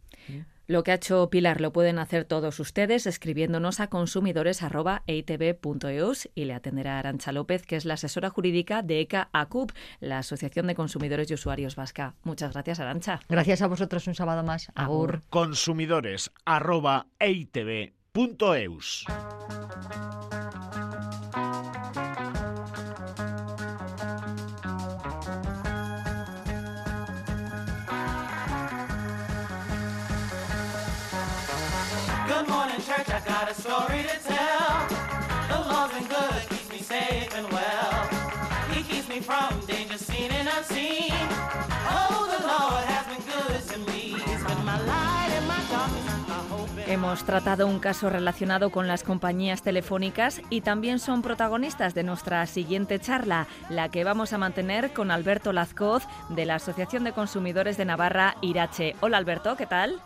Lo 0.68 0.84
que 0.84 0.92
ha 0.92 0.96
hecho 0.96 1.30
Pilar 1.30 1.60
lo 1.60 1.74
pueden 1.74 2.00
hacer 2.00 2.24
todos 2.26 2.60
ustedes 2.60 3.08
escribiéndonos 3.08 3.80
a 3.82 3.88
consumidores.eitv.eus 3.88 6.30
y 6.36 6.46
le 6.46 6.54
atenderá 6.54 7.00
Arancha 7.00 7.32
López, 7.32 7.66
que 7.66 7.76
es 7.76 7.86
la 7.86 7.96
asesora 7.96 8.30
jurídica 8.30 8.82
de 8.84 9.02
ECA 9.02 9.30
ACUP, 9.34 9.72
la 10.00 10.20
Asociación 10.20 10.68
de 10.68 10.76
Consumidores 10.76 11.30
y 11.30 11.34
Usuarios 11.34 11.76
Vasca. 11.76 12.16
Muchas 12.24 12.54
gracias, 12.54 12.80
Arancha. 12.80 13.20
Gracias 13.28 13.62
a 13.62 13.68
vosotros 13.68 14.08
un 14.08 14.16
sábado 14.16 14.44
más. 14.44 14.72
Agur. 14.76 15.24
consumidores 15.30 16.32
arroba 18.14 18.60
Good 32.28 32.48
morning, 32.50 32.82
church. 32.82 33.10
I 33.10 33.22
got 33.26 33.50
a 33.50 33.54
story 33.54 34.04
to 34.04 34.20
tell. 34.28 34.88
The 35.48 36.08
good, 36.08 36.50
keeps 36.50 36.70
me 36.70 36.78
safe 36.80 37.36
and 37.36 37.50
well. 37.52 38.10
He 38.74 38.84
keeps 38.84 39.08
me 39.08 39.20
from 39.20 39.60
danger 39.66 39.98
seen 39.98 40.32
and 40.32 40.50
unseen. 40.58 41.12
Oh, 41.90 42.28
the 42.32 42.46
Lord 42.46 42.86
has 42.86 43.06
been 43.08 43.24
good 43.26 43.62
to 43.70 43.92
me. 43.92 44.20
He's 44.26 44.44
been 44.44 44.66
my 44.66 44.80
light 44.86 45.34
in 45.38 45.48
my 45.48 45.62
darkness, 45.70 46.14
and 46.14 46.21
Hemos 46.92 47.24
tratado 47.24 47.68
un 47.68 47.80
caso 47.80 48.10
relacionado 48.10 48.70
con 48.70 48.86
las 48.86 49.04
compañías 49.04 49.62
telefónicas 49.62 50.42
y 50.50 50.60
también 50.60 51.00
son 51.00 51.22
protagonistas 51.22 51.94
de 51.94 52.04
nuestra 52.04 52.46
siguiente 52.48 53.00
charla, 53.00 53.48
la 53.70 53.88
que 53.88 54.04
vamos 54.04 54.34
a 54.34 54.38
mantener 54.38 54.92
con 54.92 55.10
Alberto 55.10 55.54
Lazcoz 55.54 56.04
de 56.28 56.46
la 56.46 56.56
Asociación 56.56 57.06
de 57.06 57.14
Consumidores 57.14 57.78
de 57.78 57.86
Navarra, 57.86 58.36
Irache. 58.42 58.98
Hola 59.00 59.20
Alberto, 59.20 59.56
¿qué 59.56 59.68
tal? 59.68 60.02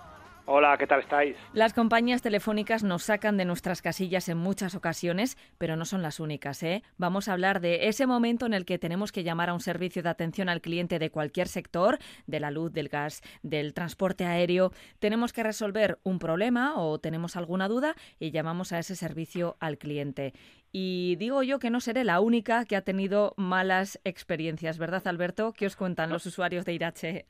Hola, 0.47 0.77
¿qué 0.77 0.85
tal 0.85 0.99
estáis? 0.99 1.35
Las 1.53 1.73
compañías 1.73 2.21
telefónicas 2.21 2.83
nos 2.83 3.01
sacan 3.01 3.35
de 3.35 3.45
nuestras 3.45 3.81
casillas 3.81 4.29
en 4.29 4.37
muchas 4.37 4.75
ocasiones, 4.75 5.39
pero 5.57 5.75
no 5.75 5.85
son 5.85 6.03
las 6.03 6.19
únicas. 6.19 6.61
¿eh? 6.61 6.83
Vamos 6.97 7.27
a 7.27 7.33
hablar 7.33 7.61
de 7.61 7.87
ese 7.87 8.05
momento 8.05 8.45
en 8.45 8.53
el 8.53 8.63
que 8.63 8.77
tenemos 8.77 9.11
que 9.11 9.23
llamar 9.23 9.49
a 9.49 9.55
un 9.55 9.59
servicio 9.59 10.03
de 10.03 10.09
atención 10.09 10.47
al 10.47 10.61
cliente 10.61 10.99
de 10.99 11.09
cualquier 11.09 11.47
sector, 11.47 11.97
de 12.27 12.39
la 12.39 12.51
luz, 12.51 12.71
del 12.71 12.89
gas, 12.89 13.23
del 13.41 13.73
transporte 13.73 14.25
aéreo. 14.25 14.71
Tenemos 14.99 15.33
que 15.33 15.41
resolver 15.41 15.97
un 16.03 16.19
problema 16.19 16.79
o 16.79 16.99
tenemos 16.99 17.35
alguna 17.35 17.67
duda 17.67 17.95
y 18.19 18.29
llamamos 18.29 18.71
a 18.71 18.77
ese 18.77 18.95
servicio 18.95 19.57
al 19.59 19.79
cliente. 19.79 20.33
Y 20.71 21.15
digo 21.15 21.41
yo 21.41 21.57
que 21.57 21.71
no 21.71 21.79
seré 21.79 22.03
la 22.03 22.19
única 22.19 22.65
que 22.65 22.75
ha 22.75 22.81
tenido 22.81 23.33
malas 23.35 23.99
experiencias, 24.03 24.77
¿verdad, 24.77 25.07
Alberto? 25.07 25.53
¿Qué 25.53 25.65
os 25.65 25.75
cuentan 25.75 26.11
los 26.11 26.27
usuarios 26.27 26.65
de 26.65 26.73
Irache? 26.73 27.25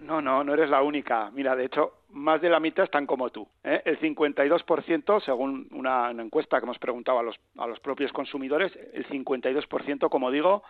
No, 0.00 0.20
no, 0.20 0.44
no 0.44 0.54
eres 0.54 0.68
la 0.68 0.82
única. 0.82 1.30
Mira, 1.30 1.56
de 1.56 1.64
hecho, 1.64 1.94
más 2.16 2.40
de 2.40 2.48
la 2.48 2.60
mitad 2.60 2.84
están 2.84 3.06
como 3.06 3.30
tú. 3.30 3.46
¿eh? 3.62 3.82
El 3.84 4.00
52%, 4.00 5.20
según 5.22 5.68
una, 5.72 6.10
una 6.10 6.22
encuesta 6.22 6.58
que 6.58 6.64
hemos 6.64 6.78
preguntado 6.78 7.18
a 7.18 7.22
los, 7.22 7.36
a 7.58 7.66
los 7.66 7.78
propios 7.80 8.12
consumidores, 8.12 8.72
el 8.94 9.06
52%, 9.06 10.08
como 10.08 10.30
digo, 10.30 10.62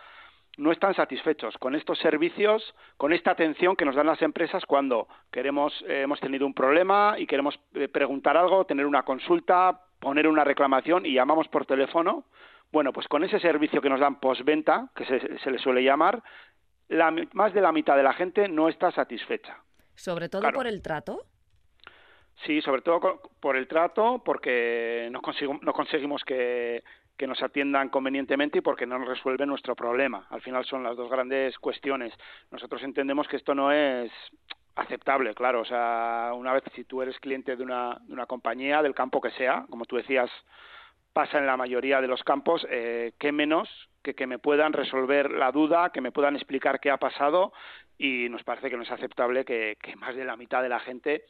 no 0.57 0.71
están 0.71 0.93
satisfechos 0.93 1.57
con 1.57 1.75
estos 1.75 1.99
servicios, 1.99 2.75
con 2.97 3.13
esta 3.13 3.31
atención 3.31 3.75
que 3.75 3.85
nos 3.85 3.95
dan 3.95 4.07
las 4.07 4.21
empresas 4.21 4.65
cuando 4.65 5.07
queremos, 5.31 5.73
eh, 5.87 6.01
hemos 6.01 6.19
tenido 6.19 6.45
un 6.45 6.53
problema 6.53 7.15
y 7.17 7.25
queremos 7.27 7.59
eh, 7.75 7.87
preguntar 7.87 8.35
algo, 8.35 8.65
tener 8.65 8.85
una 8.85 9.03
consulta, 9.03 9.79
poner 9.99 10.27
una 10.27 10.43
reclamación 10.43 11.05
y 11.05 11.13
llamamos 11.13 11.47
por 11.47 11.65
teléfono. 11.65 12.25
Bueno, 12.71 12.91
pues 12.91 13.07
con 13.07 13.23
ese 13.23 13.39
servicio 13.39 13.81
que 13.81 13.89
nos 13.89 13.99
dan 14.01 14.19
postventa, 14.19 14.89
que 14.95 15.05
se, 15.05 15.39
se 15.39 15.51
le 15.51 15.59
suele 15.59 15.81
llamar, 15.83 16.21
la, 16.89 17.13
más 17.33 17.53
de 17.53 17.61
la 17.61 17.71
mitad 17.71 17.95
de 17.95 18.03
la 18.03 18.13
gente 18.13 18.49
no 18.49 18.67
está 18.67 18.91
satisfecha. 18.91 19.57
Sobre 19.95 20.27
todo 20.27 20.41
Claro. 20.41 20.57
por 20.57 20.67
el 20.67 20.81
trato. 20.81 21.21
Sí, 22.45 22.61
sobre 22.61 22.81
todo 22.81 23.21
por 23.39 23.55
el 23.57 23.67
trato, 23.67 24.21
porque 24.23 25.09
no, 25.11 25.21
consigo- 25.21 25.59
no 25.61 25.73
conseguimos 25.73 26.23
que, 26.23 26.83
que 27.17 27.27
nos 27.27 27.41
atiendan 27.41 27.89
convenientemente 27.89 28.59
y 28.59 28.61
porque 28.61 28.85
no 28.85 28.99
nos 28.99 29.07
resuelven 29.07 29.49
nuestro 29.49 29.75
problema. 29.75 30.27
Al 30.29 30.41
final 30.41 30.63
son 30.65 30.83
las 30.83 30.95
dos 30.95 31.09
grandes 31.09 31.57
cuestiones. 31.59 32.13
Nosotros 32.51 32.83
entendemos 32.83 33.27
que 33.27 33.37
esto 33.37 33.55
no 33.55 33.71
es 33.71 34.11
aceptable, 34.75 35.33
claro. 35.33 35.61
O 35.61 35.65
sea, 35.65 36.31
una 36.35 36.53
vez 36.53 36.63
si 36.75 36.83
tú 36.83 37.01
eres 37.01 37.19
cliente 37.19 37.55
de 37.55 37.63
una, 37.63 37.97
de 38.01 38.13
una 38.13 38.27
compañía, 38.27 38.83
del 38.83 38.93
campo 38.93 39.19
que 39.19 39.31
sea, 39.31 39.65
como 39.69 39.85
tú 39.85 39.95
decías, 39.97 40.29
pasa 41.13 41.39
en 41.39 41.47
la 41.47 41.57
mayoría 41.57 41.99
de 42.01 42.07
los 42.07 42.23
campos, 42.23 42.65
eh, 42.69 43.13
qué 43.19 43.31
menos 43.31 43.67
que 44.03 44.13
que 44.13 44.27
me 44.27 44.37
puedan 44.39 44.71
resolver 44.73 45.31
la 45.31 45.51
duda, 45.51 45.89
que 45.91 45.99
me 46.01 46.11
puedan 46.11 46.35
explicar 46.35 46.79
qué 46.79 46.91
ha 46.91 46.97
pasado 46.97 47.51
y 47.97 48.29
nos 48.29 48.43
parece 48.43 48.69
que 48.69 48.77
no 48.77 48.83
es 48.83 48.91
aceptable 48.91 49.43
que, 49.43 49.75
que 49.81 49.95
más 49.97 50.15
de 50.15 50.23
la 50.23 50.37
mitad 50.37 50.61
de 50.61 50.69
la 50.69 50.79
gente 50.79 51.23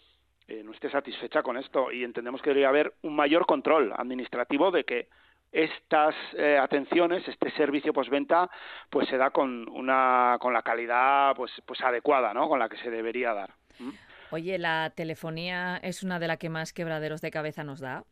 eh, 0.48 0.62
no 0.64 0.72
esté 0.72 0.90
satisfecha 0.90 1.44
con 1.44 1.58
esto 1.58 1.92
y 1.92 2.04
entendemos 2.04 2.42
que 2.42 2.52
debería 2.52 2.70
haber 2.70 2.94
un 3.02 3.16
mayor 3.16 3.46
control 3.46 3.94
administrativo 3.96 4.72
de 4.72 4.84
que 4.86 5.10
estas 5.52 6.16
eh, 6.38 6.58
atenciones, 6.58 7.28
este 7.28 7.52
servicio 7.52 7.94
postventa, 7.94 8.50
pues 8.90 9.08
se 9.08 9.18
da 9.18 9.32
con 9.32 9.68
una 9.70 10.38
con 10.40 10.54
la 10.54 10.62
calidad 10.62 11.36
pues 11.36 11.52
pues 11.66 11.82
adecuada, 11.82 12.34
¿no? 12.34 12.48
Con 12.48 12.60
la 12.60 12.70
que 12.70 12.78
se 12.78 12.90
debería 12.90 13.34
dar. 13.34 13.54
¿Mm? 13.80 13.92
Oye, 14.32 14.58
¿la 14.58 14.92
telefonía 14.96 15.78
es 15.78 16.04
una 16.04 16.20
de 16.20 16.28
las 16.28 16.38
que 16.38 16.50
más 16.50 16.74
quebraderos 16.74 17.22
de 17.22 17.32
cabeza 17.32 17.64
nos 17.64 17.80
da? 17.80 18.04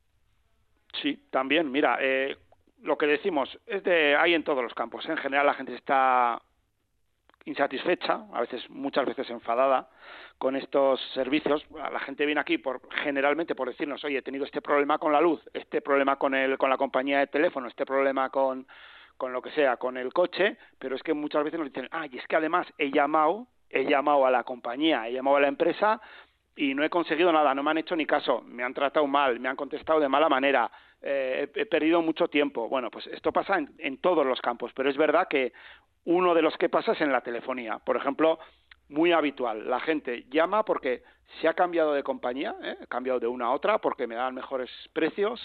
Sí, 1.02 1.28
también. 1.30 1.72
Mira, 1.72 1.98
eh, 2.00 2.38
lo 2.82 2.98
que 2.98 3.06
decimos 3.06 3.58
es 3.66 3.84
de 3.84 4.16
hay 4.16 4.34
en 4.34 4.44
todos 4.44 4.64
los 4.64 4.74
campos. 4.74 5.06
En 5.08 5.18
general 5.18 5.46
la 5.46 5.54
gente 5.54 5.76
está 5.76 6.42
insatisfecha, 7.46 8.26
a 8.34 8.42
veces 8.42 8.68
muchas 8.70 9.06
veces 9.06 9.30
enfadada 9.30 9.88
con 10.38 10.56
estos 10.56 11.00
servicios. 11.14 11.66
La 11.72 12.00
gente 12.00 12.26
viene 12.26 12.42
aquí 12.42 12.58
por 12.58 12.82
generalmente 13.04 13.56
por 13.56 13.70
decirnos, 13.70 14.04
oye, 14.04 14.18
he 14.18 14.22
tenido 14.22 14.46
este 14.46 14.62
problema 14.62 14.98
con 14.98 15.12
la 15.12 15.22
luz, 15.22 15.42
este 15.54 15.82
problema 15.82 16.18
con 16.18 16.34
el 16.34 16.58
con 16.58 16.70
la 16.70 16.78
compañía 16.78 17.20
de 17.20 17.28
teléfono, 17.28 17.68
este 17.68 17.86
problema 17.86 18.30
con 18.30 18.68
con 19.18 19.32
lo 19.32 19.42
que 19.42 19.52
sea, 19.52 19.78
con 19.78 19.96
el 19.98 20.12
coche, 20.12 20.58
pero 20.78 20.96
es 20.96 21.04
que 21.04 21.14
muchas 21.14 21.44
veces 21.44 21.60
nos 21.60 21.70
dicen, 21.70 21.88
ay, 21.92 22.10
es 22.18 22.28
que 22.28 22.36
además 22.36 22.68
he 22.78 22.92
llamado, 22.92 23.48
he 23.70 23.86
llamado 23.86 24.26
a 24.26 24.32
la 24.32 24.44
compañía, 24.44 25.08
he 25.08 25.14
llamado 25.14 25.38
a 25.38 25.42
la 25.42 25.48
empresa 25.48 26.02
y 26.56 26.74
no 26.74 26.84
he 26.84 26.90
conseguido 26.90 27.32
nada, 27.32 27.54
no 27.54 27.64
me 27.64 27.72
han 27.72 27.78
hecho 27.78 27.96
ni 27.96 28.06
caso, 28.06 28.42
me 28.42 28.64
han 28.64 28.74
tratado 28.74 29.08
mal, 29.08 29.40
me 29.40 29.48
han 29.48 29.56
contestado 29.56 30.00
de 30.00 30.10
mala 30.10 30.28
manera, 30.28 30.70
eh, 31.02 31.48
he, 31.54 31.66
perdido 31.66 32.02
mucho 32.02 32.28
tiempo. 32.28 32.68
Bueno, 32.68 32.90
pues 32.90 33.08
esto 33.08 33.32
pasa 33.32 33.58
en, 33.58 33.74
en 33.78 33.98
todos 33.98 34.26
los 34.26 34.42
campos, 34.42 34.72
pero 34.74 34.90
es 34.90 34.98
verdad 34.98 35.28
que 35.30 35.54
uno 36.06 36.34
de 36.34 36.42
los 36.42 36.56
que 36.58 36.70
pasa 36.70 36.94
es 36.94 37.02
en 37.02 37.12
la 37.12 37.22
telefonía. 37.22 37.80
Por 37.80 37.98
ejemplo, 37.98 38.40
muy 38.90 39.12
habitual, 39.12 39.70
la 39.70 39.80
gente 39.80 40.26
llama 40.30 40.64
porque 40.64 41.04
se 41.42 41.48
ha 41.48 41.56
cambiado 41.56 41.94
de 41.94 42.04
compañía, 42.04 42.56
¿eh? 42.62 42.78
he 42.84 42.86
cambiado 42.88 43.20
de 43.20 43.26
una 43.26 43.46
a 43.48 43.52
otra 43.52 43.80
porque 43.80 44.06
me 44.06 44.14
dan 44.14 44.36
mejores 44.36 44.70
precios 44.94 45.42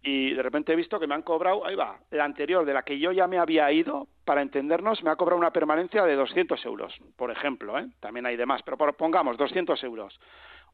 y 0.00 0.32
de 0.32 0.40
repente 0.42 0.72
he 0.72 0.76
visto 0.76 1.00
que 1.00 1.08
me 1.08 1.14
han 1.16 1.22
cobrado, 1.22 1.66
ahí 1.66 1.74
va, 1.74 1.98
la 2.12 2.24
anterior 2.24 2.64
de 2.64 2.72
la 2.72 2.82
que 2.84 2.98
yo 3.00 3.10
ya 3.10 3.26
me 3.26 3.38
había 3.38 3.70
ido 3.72 4.06
para 4.24 4.42
entendernos, 4.42 5.02
me 5.02 5.10
ha 5.10 5.16
cobrado 5.16 5.40
una 5.40 5.50
permanencia 5.50 6.04
de 6.04 6.14
200 6.14 6.64
euros, 6.66 6.94
por 7.16 7.32
ejemplo, 7.32 7.76
¿eh? 7.80 7.88
también 7.98 8.26
hay 8.26 8.36
demás, 8.36 8.62
pero 8.62 8.78
por- 8.78 8.94
pongamos 8.94 9.36
200 9.36 9.82
euros. 9.82 10.18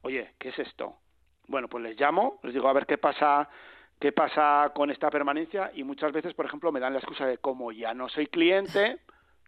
Oye, 0.03 0.34
¿qué 0.38 0.51
es 0.51 0.59
esto? 0.59 0.97
Bueno, 1.49 1.68
pues 1.68 1.82
les 1.82 1.99
llamo, 1.99 2.38
les 2.43 2.53
digo 2.53 2.68
a 2.68 2.74
ver 2.74 2.84
qué 2.84 2.99
pasa, 2.99 3.49
qué 3.99 4.12
pasa 4.12 4.70
con 4.74 4.91
esta 4.91 5.09
permanencia 5.11 5.70
y 5.74 5.84
muchas 5.84 6.12
veces, 6.12 6.34
por 6.34 6.45
ejemplo, 6.45 6.70
me 6.70 6.80
dan 6.80 6.93
la 6.93 6.99
excusa 6.99 7.24
de 7.26 7.38
como 7.38 7.72
ya 7.72 7.95
no 7.95 8.11
soy 8.11 8.26
cliente, 8.26 8.99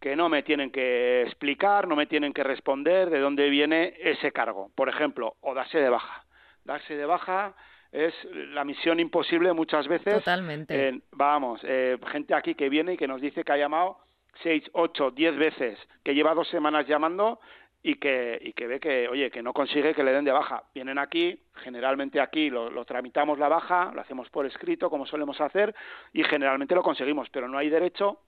que 0.02 0.16
no 0.16 0.28
me 0.28 0.42
tienen 0.42 0.72
que 0.72 1.22
explicar, 1.22 1.86
no 1.86 1.94
me 1.94 2.06
tienen 2.06 2.32
que 2.32 2.42
responder 2.42 3.08
de 3.08 3.20
dónde 3.20 3.48
viene 3.48 3.94
ese 4.00 4.32
cargo, 4.32 4.72
por 4.74 4.88
ejemplo, 4.88 5.36
o 5.40 5.54
darse 5.54 5.78
de 5.78 5.88
baja. 5.88 6.24
Darse 6.64 6.96
de 6.96 7.06
baja 7.06 7.54
es 7.92 8.12
la 8.32 8.64
misión 8.64 8.98
imposible 8.98 9.52
muchas 9.52 9.86
veces. 9.86 10.14
Totalmente. 10.14 10.88
Eh, 10.88 11.00
vamos, 11.12 11.60
eh, 11.62 11.96
gente 12.10 12.34
aquí 12.34 12.56
que 12.56 12.68
viene 12.68 12.94
y 12.94 12.96
que 12.96 13.06
nos 13.06 13.20
dice 13.20 13.44
que 13.44 13.52
ha 13.52 13.56
llamado 13.56 13.98
seis, 14.42 14.68
ocho, 14.72 15.12
diez 15.12 15.36
veces, 15.36 15.78
que 16.02 16.16
lleva 16.16 16.34
dos 16.34 16.48
semanas 16.48 16.84
llamando 16.88 17.38
y 17.80 17.94
que, 17.94 18.40
y 18.42 18.54
que 18.54 18.66
ve 18.66 18.80
que, 18.80 19.06
oye, 19.06 19.30
que 19.30 19.40
no 19.40 19.52
consigue 19.52 19.94
que 19.94 20.02
le 20.02 20.12
den 20.12 20.24
de 20.24 20.32
baja. 20.32 20.64
Vienen 20.74 20.98
aquí, 20.98 21.38
generalmente 21.54 22.20
aquí 22.20 22.50
lo, 22.50 22.70
lo 22.70 22.84
tramitamos 22.84 23.38
la 23.38 23.46
baja, 23.46 23.92
lo 23.94 24.00
hacemos 24.00 24.28
por 24.30 24.46
escrito, 24.46 24.90
como 24.90 25.06
solemos 25.06 25.40
hacer, 25.40 25.72
y 26.12 26.24
generalmente 26.24 26.74
lo 26.74 26.82
conseguimos, 26.82 27.30
pero 27.30 27.46
no 27.46 27.56
hay 27.56 27.70
derecho 27.70 28.18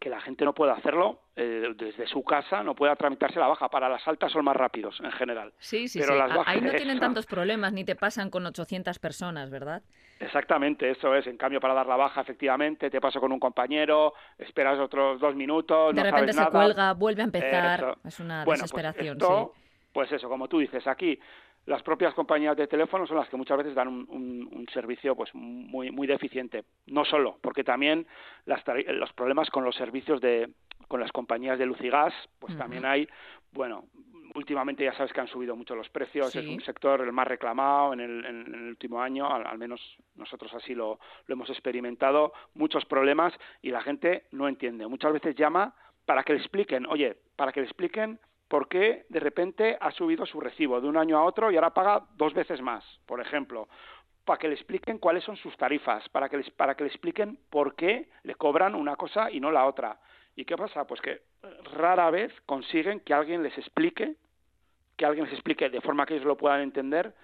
que 0.00 0.08
la 0.10 0.20
gente 0.22 0.44
no 0.46 0.54
pueda 0.54 0.72
hacerlo 0.72 1.20
eh, 1.36 1.74
desde 1.76 2.06
su 2.06 2.24
casa, 2.24 2.62
no 2.64 2.74
pueda 2.74 2.96
tramitarse 2.96 3.38
la 3.38 3.46
baja. 3.46 3.68
Para 3.68 3.88
las 3.88 4.06
altas 4.08 4.32
son 4.32 4.44
más 4.44 4.56
rápidos 4.56 4.98
en 5.04 5.12
general. 5.12 5.52
Sí, 5.58 5.88
sí, 5.88 6.00
Pero 6.00 6.14
sí. 6.14 6.18
las 6.18 6.48
Ahí 6.48 6.60
no 6.62 6.72
tienen 6.72 6.98
tantos 6.98 7.26
problemas 7.26 7.72
ni 7.72 7.84
te 7.84 7.94
pasan 7.94 8.30
con 8.30 8.44
800 8.46 8.98
personas, 8.98 9.50
¿verdad? 9.50 9.82
Exactamente, 10.18 10.90
eso 10.90 11.14
es. 11.14 11.26
En 11.26 11.36
cambio, 11.36 11.60
para 11.60 11.74
dar 11.74 11.86
la 11.86 11.96
baja, 11.96 12.20
efectivamente, 12.22 12.90
te 12.90 13.00
paso 13.00 13.20
con 13.20 13.30
un 13.32 13.38
compañero, 13.40 14.14
esperas 14.38 14.78
otros 14.78 15.20
dos 15.20 15.34
minutos, 15.34 15.94
De 15.94 16.00
no 16.02 16.04
repente 16.10 16.32
sabes 16.32 16.36
se 16.36 16.40
nada. 16.42 16.50
cuelga, 16.50 16.92
vuelve 16.94 17.22
a 17.22 17.24
empezar. 17.24 17.80
Eso. 17.80 17.96
Es 18.06 18.20
una 18.20 18.44
Bueno, 18.44 18.44
pues 18.44 18.60
desesperación, 18.60 19.16
esto, 19.16 19.52
sí. 19.54 19.60
Pues 19.92 20.12
eso, 20.12 20.28
como 20.28 20.46
tú 20.48 20.58
dices, 20.58 20.86
aquí 20.86 21.18
las 21.66 21.82
propias 21.82 22.14
compañías 22.14 22.56
de 22.56 22.66
teléfono 22.66 23.06
son 23.06 23.16
las 23.18 23.28
que 23.28 23.36
muchas 23.36 23.58
veces 23.58 23.74
dan 23.74 23.88
un, 23.88 24.06
un- 24.08 24.48
un 24.52 24.66
servicio 24.72 25.14
pues 25.14 25.30
muy 25.34 25.90
muy 25.90 26.06
deficiente. 26.06 26.64
No 26.86 27.04
solo, 27.04 27.38
porque 27.42 27.64
también 27.64 28.06
las 28.46 28.62
los 28.88 29.12
problemas 29.12 29.50
con 29.50 29.64
los 29.64 29.76
servicios 29.76 30.20
de 30.20 30.50
con 30.88 31.00
las 31.00 31.12
compañías 31.12 31.58
de 31.58 31.66
luz 31.66 31.80
y 31.82 31.88
gas, 31.90 32.12
pues 32.40 32.56
también 32.58 32.84
hay, 32.84 33.08
bueno, 33.52 33.84
últimamente 34.34 34.82
ya 34.82 34.92
sabes 34.94 35.12
que 35.12 35.20
han 35.20 35.28
subido 35.28 35.54
mucho 35.54 35.76
los 35.76 35.88
precios, 35.90 36.34
es 36.34 36.46
un 36.48 36.60
sector 36.62 37.00
el 37.02 37.12
más 37.12 37.28
reclamado 37.28 37.92
en 37.92 38.00
el, 38.00 38.24
en- 38.24 38.46
en 38.46 38.54
el 38.54 38.68
último 38.70 39.00
año, 39.00 39.28
al, 39.32 39.46
al 39.46 39.58
menos 39.58 39.80
nosotros 40.16 40.52
así 40.54 40.74
lo, 40.74 40.98
lo 41.26 41.32
hemos 41.34 41.50
experimentado, 41.50 42.32
muchos 42.54 42.84
problemas 42.86 43.32
y 43.62 43.70
la 43.70 43.82
gente 43.82 44.24
no 44.32 44.48
entiende. 44.48 44.86
Muchas 44.88 45.12
veces 45.12 45.36
llama 45.36 45.74
para 46.06 46.24
que 46.24 46.32
le 46.32 46.38
expliquen, 46.40 46.86
oye, 46.86 47.16
para 47.36 47.52
que 47.52 47.60
le 47.60 47.66
expliquen 47.66 48.18
por 48.50 48.68
qué 48.68 49.06
de 49.08 49.20
repente 49.20 49.78
ha 49.80 49.92
subido 49.92 50.26
su 50.26 50.40
recibo 50.40 50.80
de 50.80 50.88
un 50.88 50.96
año 50.96 51.16
a 51.16 51.24
otro 51.24 51.50
y 51.50 51.54
ahora 51.54 51.72
paga 51.72 52.04
dos 52.16 52.34
veces 52.34 52.60
más, 52.60 52.84
por 53.06 53.20
ejemplo 53.20 53.68
para 54.24 54.38
que 54.38 54.48
le 54.48 54.54
expliquen 54.54 54.98
cuáles 54.98 55.24
son 55.24 55.36
sus 55.36 55.56
tarifas, 55.56 56.08
para 56.10 56.28
que 56.28 56.36
les, 56.36 56.50
para 56.50 56.74
que 56.74 56.84
le 56.84 56.90
expliquen 56.90 57.38
por 57.50 57.74
qué 57.74 58.08
le 58.22 58.34
cobran 58.34 58.74
una 58.74 58.94
cosa 58.94 59.30
y 59.30 59.40
no 59.40 59.50
la 59.50 59.66
otra. 59.66 59.98
¿Y 60.36 60.44
qué 60.44 60.56
pasa? 60.56 60.86
Pues 60.86 61.00
que 61.00 61.22
rara 61.72 62.10
vez 62.10 62.32
consiguen 62.46 63.00
que 63.00 63.14
alguien 63.14 63.42
les 63.42 63.56
explique, 63.58 64.14
que 64.96 65.04
alguien 65.04 65.24
les 65.24 65.34
explique 65.34 65.68
de 65.68 65.80
forma 65.80 66.06
que 66.06 66.14
ellos 66.14 66.26
lo 66.26 66.36
puedan 66.36 66.60
entender, 66.60 67.14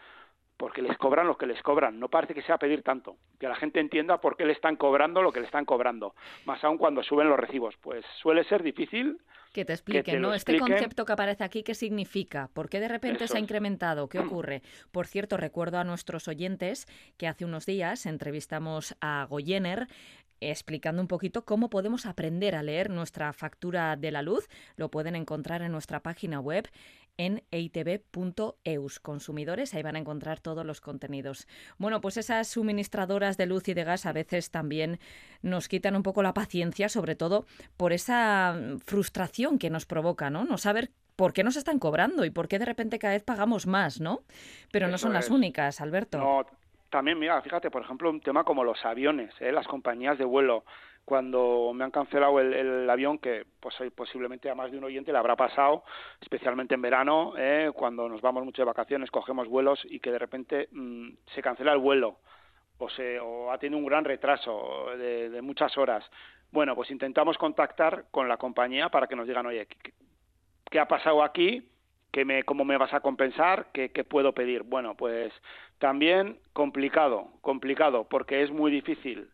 porque 0.56 0.82
les 0.82 0.96
cobran 0.98 1.26
lo 1.26 1.36
que 1.36 1.46
les 1.46 1.62
cobran. 1.62 1.98
No 2.00 2.08
parece 2.08 2.34
que 2.34 2.42
sea 2.42 2.58
pedir 2.58 2.82
tanto, 2.82 3.16
que 3.38 3.48
la 3.48 3.56
gente 3.56 3.80
entienda 3.80 4.20
por 4.20 4.36
qué 4.36 4.44
le 4.44 4.52
están 4.52 4.76
cobrando 4.76 5.22
lo 5.22 5.32
que 5.32 5.40
le 5.40 5.46
están 5.46 5.64
cobrando, 5.64 6.14
más 6.44 6.62
aún 6.64 6.78
cuando 6.78 7.02
suben 7.02 7.28
los 7.28 7.38
recibos. 7.38 7.74
Pues 7.80 8.04
suele 8.20 8.44
ser 8.44 8.62
difícil 8.62 9.18
Que 9.52 9.64
te 9.64 9.72
expliquen, 9.72 10.20
¿no? 10.20 10.34
Este 10.34 10.52
expliquen. 10.52 10.76
concepto 10.76 11.04
que 11.04 11.12
aparece 11.12 11.44
aquí, 11.44 11.62
¿qué 11.62 11.74
significa? 11.74 12.48
¿Por 12.52 12.68
qué 12.68 12.80
de 12.80 12.88
repente 12.88 13.24
Eso 13.24 13.32
se 13.32 13.38
ha 13.38 13.40
incrementado? 13.40 14.08
¿Qué 14.08 14.18
ocurre? 14.18 14.62
Por 14.92 15.06
cierto, 15.06 15.36
recuerdo 15.36 15.78
a 15.78 15.84
nuestros 15.84 16.28
oyentes 16.28 16.86
que 17.16 17.26
hace 17.26 17.44
unos 17.44 17.64
días 17.66 18.06
entrevistamos 18.06 18.96
a 19.00 19.26
Goyener 19.28 19.86
explicando 20.40 21.00
un 21.00 21.08
poquito 21.08 21.44
cómo 21.44 21.70
podemos 21.70 22.06
aprender 22.06 22.54
a 22.54 22.62
leer 22.62 22.90
nuestra 22.90 23.32
factura 23.32 23.96
de 23.96 24.10
la 24.10 24.22
luz. 24.22 24.48
Lo 24.76 24.90
pueden 24.90 25.16
encontrar 25.16 25.62
en 25.62 25.72
nuestra 25.72 26.00
página 26.00 26.40
web 26.40 26.68
en 27.18 27.42
eitv.eus. 27.50 29.00
Consumidores, 29.00 29.74
ahí 29.74 29.82
van 29.82 29.96
a 29.96 29.98
encontrar 29.98 30.40
todos 30.40 30.64
los 30.64 30.80
contenidos. 30.80 31.46
Bueno, 31.78 32.00
pues 32.00 32.16
esas 32.16 32.48
suministradoras 32.48 33.36
de 33.36 33.46
luz 33.46 33.68
y 33.68 33.74
de 33.74 33.84
gas 33.84 34.06
a 34.06 34.12
veces 34.12 34.50
también 34.50 34.98
nos 35.42 35.68
quitan 35.68 35.96
un 35.96 36.02
poco 36.02 36.22
la 36.22 36.34
paciencia, 36.34 36.88
sobre 36.88 37.16
todo 37.16 37.46
por 37.76 37.92
esa 37.92 38.54
mm, 38.54 38.78
frustración 38.80 39.58
que 39.58 39.70
nos 39.70 39.86
provoca, 39.86 40.30
¿no? 40.30 40.44
No 40.44 40.58
saber 40.58 40.90
por 41.16 41.32
qué 41.32 41.42
nos 41.42 41.56
están 41.56 41.78
cobrando 41.78 42.24
y 42.24 42.30
por 42.30 42.48
qué 42.48 42.58
de 42.58 42.66
repente 42.66 42.98
cada 42.98 43.14
vez 43.14 43.22
pagamos 43.22 43.66
más, 43.66 44.00
¿no? 44.00 44.20
Pero 44.70 44.88
no 44.88 44.98
son 44.98 45.12
las 45.12 45.26
es. 45.26 45.30
únicas, 45.30 45.80
Alberto. 45.80 46.18
No, 46.18 46.46
también, 46.90 47.18
mira, 47.18 47.40
fíjate, 47.42 47.70
por 47.70 47.82
ejemplo, 47.82 48.10
un 48.10 48.20
tema 48.20 48.44
como 48.44 48.64
los 48.64 48.84
aviones, 48.84 49.30
¿eh? 49.40 49.52
las 49.52 49.66
compañías 49.66 50.18
de 50.18 50.24
vuelo. 50.24 50.64
Cuando 51.06 51.70
me 51.72 51.84
han 51.84 51.92
cancelado 51.92 52.40
el, 52.40 52.52
el 52.52 52.90
avión, 52.90 53.18
que 53.18 53.46
pues 53.60 53.80
hoy 53.80 53.90
posiblemente 53.90 54.50
a 54.50 54.56
más 54.56 54.72
de 54.72 54.78
un 54.78 54.82
oyente 54.82 55.12
le 55.12 55.18
habrá 55.18 55.36
pasado, 55.36 55.84
especialmente 56.20 56.74
en 56.74 56.82
verano, 56.82 57.34
¿eh? 57.38 57.70
cuando 57.72 58.08
nos 58.08 58.20
vamos 58.20 58.44
mucho 58.44 58.62
de 58.62 58.66
vacaciones, 58.66 59.12
cogemos 59.12 59.46
vuelos 59.46 59.80
y 59.84 60.00
que 60.00 60.10
de 60.10 60.18
repente 60.18 60.68
mm, 60.72 61.10
se 61.32 61.42
cancela 61.42 61.72
el 61.72 61.78
vuelo 61.78 62.18
o, 62.78 62.90
se, 62.90 63.20
o 63.20 63.52
ha 63.52 63.58
tenido 63.58 63.78
un 63.78 63.86
gran 63.86 64.04
retraso 64.04 64.86
de, 64.98 65.40
muchas 65.42 65.78
horas. 65.78 66.04
Bueno, 66.50 66.74
pues 66.74 66.90
intentamos 66.90 67.38
contactar 67.38 68.06
con 68.10 68.28
la 68.28 68.36
compañía 68.36 68.88
para 68.88 69.06
que 69.06 69.14
nos 69.14 69.28
digan, 69.28 69.46
oye, 69.46 69.68
¿qué, 70.68 70.80
ha 70.80 70.88
pasado 70.88 71.22
aquí? 71.22 71.68
¿Qué 72.10 72.24
me, 72.24 72.42
¿Cómo 72.42 72.64
me 72.64 72.78
vas 72.78 72.92
a 72.92 73.00
compensar? 73.00 73.68
¿Qué, 73.72 73.92
¿Qué 73.92 74.02
puedo 74.02 74.32
pedir? 74.32 74.64
Bueno, 74.64 74.96
pues 74.96 75.32
también 75.78 76.40
complicado, 76.52 77.28
complicado, 77.42 78.08
porque 78.08 78.42
es 78.42 78.50
muy 78.50 78.72
difícil 78.72 79.28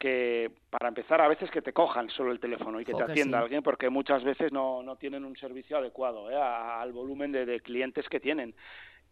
que, 0.00 0.50
para 0.70 0.88
empezar, 0.88 1.20
a 1.20 1.28
veces 1.28 1.50
que 1.50 1.60
te 1.60 1.74
cojan 1.74 2.08
solo 2.10 2.32
el 2.32 2.40
teléfono 2.40 2.80
y 2.80 2.84
que 2.86 2.94
te 2.94 3.02
atienda 3.12 3.38
sí. 3.38 3.42
alguien, 3.44 3.62
porque 3.62 3.90
muchas 3.90 4.24
veces 4.24 4.50
no, 4.50 4.82
no 4.82 4.96
tienen 4.96 5.24
un 5.26 5.36
servicio 5.36 5.76
adecuado 5.76 6.30
¿eh? 6.30 6.36
a- 6.36 6.80
al 6.80 6.92
volumen 6.92 7.30
de, 7.32 7.44
de 7.44 7.60
clientes 7.60 8.08
que 8.08 8.18
tienen. 8.18 8.54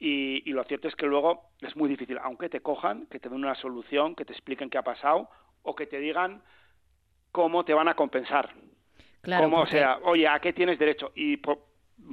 Y, 0.01 0.43
y 0.49 0.53
lo 0.55 0.64
cierto 0.64 0.89
es 0.89 0.97
que 0.97 1.07
luego 1.07 1.51
es 1.61 1.76
muy 1.76 1.89
difícil, 1.91 2.18
aunque 2.22 2.49
te 2.49 2.61
cojan, 2.61 3.07
que 3.07 3.20
te 3.20 3.28
den 3.28 3.39
una 3.39 3.55
solución, 3.55 4.14
que 4.14 4.24
te 4.24 4.32
expliquen 4.32 4.70
qué 4.70 4.78
ha 4.78 4.82
pasado 4.82 5.28
o 5.62 5.74
que 5.76 5.86
te 5.86 5.99
digan 6.01 6.43
cómo 7.32 7.64
te 7.64 7.74
van 7.74 7.89
a 7.89 7.95
compensar. 7.95 8.55
Claro, 9.20 9.45
Cómo, 9.45 9.59
porque- 9.59 9.76
o 9.76 9.78
sea, 9.78 9.99
oye, 10.05 10.26
¿a 10.26 10.41
qué 10.41 10.53
tienes 10.55 10.78
derecho? 10.78 11.12
Y 11.14 11.36
po- 11.36 11.66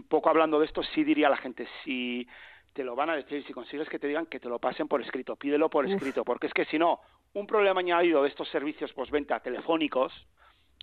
poco 0.10 0.30
hablando 0.30 0.60
de 0.60 0.66
esto, 0.66 0.84
sí 0.84 1.04
diría 1.06 1.28
a 1.28 1.30
la 1.30 1.38
gente, 1.38 1.66
si 1.84 2.28
te 2.74 2.84
lo 2.84 2.94
van 2.96 3.10
a 3.10 3.16
decir, 3.16 3.42
si 3.46 3.54
consigues 3.54 3.88
que 3.88 4.00
te 4.00 4.08
digan 4.08 4.26
que 4.26 4.40
te 4.42 4.50
lo 4.50 4.60
pasen 4.60 4.90
por 4.90 5.02
escrito, 5.02 5.38
pídelo 5.38 5.70
por 5.70 5.86
Uf. 5.86 5.94
escrito, 5.94 6.26
porque 6.26 6.48
es 6.48 6.54
que 6.54 6.66
si 6.66 6.78
no, 6.78 7.00
un 7.36 7.46
problema 7.48 7.82
añadido 7.82 8.24
de 8.24 8.30
estos 8.30 8.50
servicios 8.50 8.92
postventa 8.94 9.40
telefónicos 9.42 10.12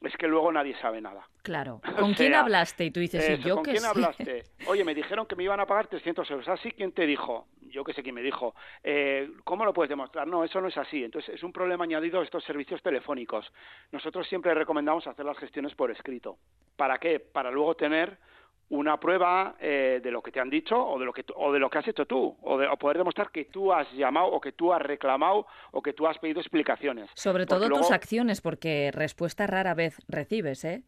es 0.03 0.17
que 0.17 0.27
luego 0.27 0.51
nadie 0.53 0.77
sabe 0.81 1.01
nada. 1.01 1.29
Claro. 1.43 1.81
O 1.93 1.97
¿Con 1.97 2.15
quién 2.15 2.33
sea, 2.33 2.41
hablaste? 2.41 2.85
Y 2.85 2.91
tú 2.91 3.01
dices, 3.01 3.23
Eso, 3.25 3.49
yo 3.49 3.55
¿Con 3.57 3.65
quién 3.65 3.79
sé. 3.79 3.87
hablaste? 3.87 4.45
Oye, 4.67 4.85
me 4.85 4.95
dijeron 4.95 5.27
que 5.27 5.37
me 5.37 5.45
iban 5.45 5.61
a 5.61 5.67
pagar 5.67 5.87
300 5.87 6.31
euros. 6.31 6.49
¿Así 6.49 6.73
quién 6.73 6.93
te 6.93 7.07
dijo? 7.07 7.47
Yo 7.61 7.85
qué 7.85 7.93
sé 7.95 8.03
quién 8.03 8.15
me 8.15 8.23
dijo. 8.23 8.55
Eh, 8.83 9.31
¿Cómo 9.45 9.65
lo 9.65 9.73
puedes 9.73 9.89
demostrar? 9.89 10.27
No, 10.27 10.45
eso 10.45 10.61
no 10.61 10.69
es 10.69 10.77
así. 10.77 11.05
Entonces, 11.05 11.35
es 11.37 11.43
un 11.43 11.53
problema 11.53 11.85
añadido 11.85 12.21
a 12.21 12.25
estos 12.25 12.45
servicios 12.45 12.83
telefónicos. 12.83 13.51
Nosotros 13.93 14.27
siempre 14.29 14.53
recomendamos 14.55 15.07
hacer 15.07 15.25
las 15.25 15.39
gestiones 15.39 15.75
por 15.75 15.91
escrito. 15.91 16.37
¿Para 16.77 16.99
qué? 16.99 17.19
Para 17.21 17.51
luego 17.51 17.75
tener 17.77 18.19
una 18.73 18.99
prueba 18.99 19.55
eh, 19.61 20.01
de 20.03 20.11
lo 20.11 20.23
que 20.23 20.33
te 20.33 20.41
han 20.41 20.49
dicho 20.49 20.77
o 20.77 20.99
de 20.99 21.05
lo 21.05 21.13
que 21.13 21.25
o 21.37 21.53
de 21.53 21.59
lo 21.59 21.69
que 21.69 21.79
has 21.79 21.89
hecho 21.89 22.07
tú 22.07 22.35
o, 22.41 22.57
de, 22.57 22.67
o 22.67 22.77
poder 22.79 22.97
demostrar 22.97 23.31
que 23.31 23.45
tú 23.45 23.71
has 23.71 23.91
llamado 23.93 24.29
o 24.29 24.41
que 24.41 24.53
tú 24.53 24.73
has 24.73 24.81
reclamado 24.81 25.47
o 25.73 25.83
que 25.83 25.93
tú 25.93 26.07
has 26.07 26.19
pedido 26.19 26.41
explicaciones 26.41 27.11
Sobre 27.15 27.45
todo 27.45 27.69
tus 27.69 27.91
acciones, 27.91 28.41
porque 28.41 28.91
respuesta 28.93 29.47
rara 29.47 29.75
vez 29.75 29.99
recibes, 30.09 30.65
¿eh? 30.65 30.83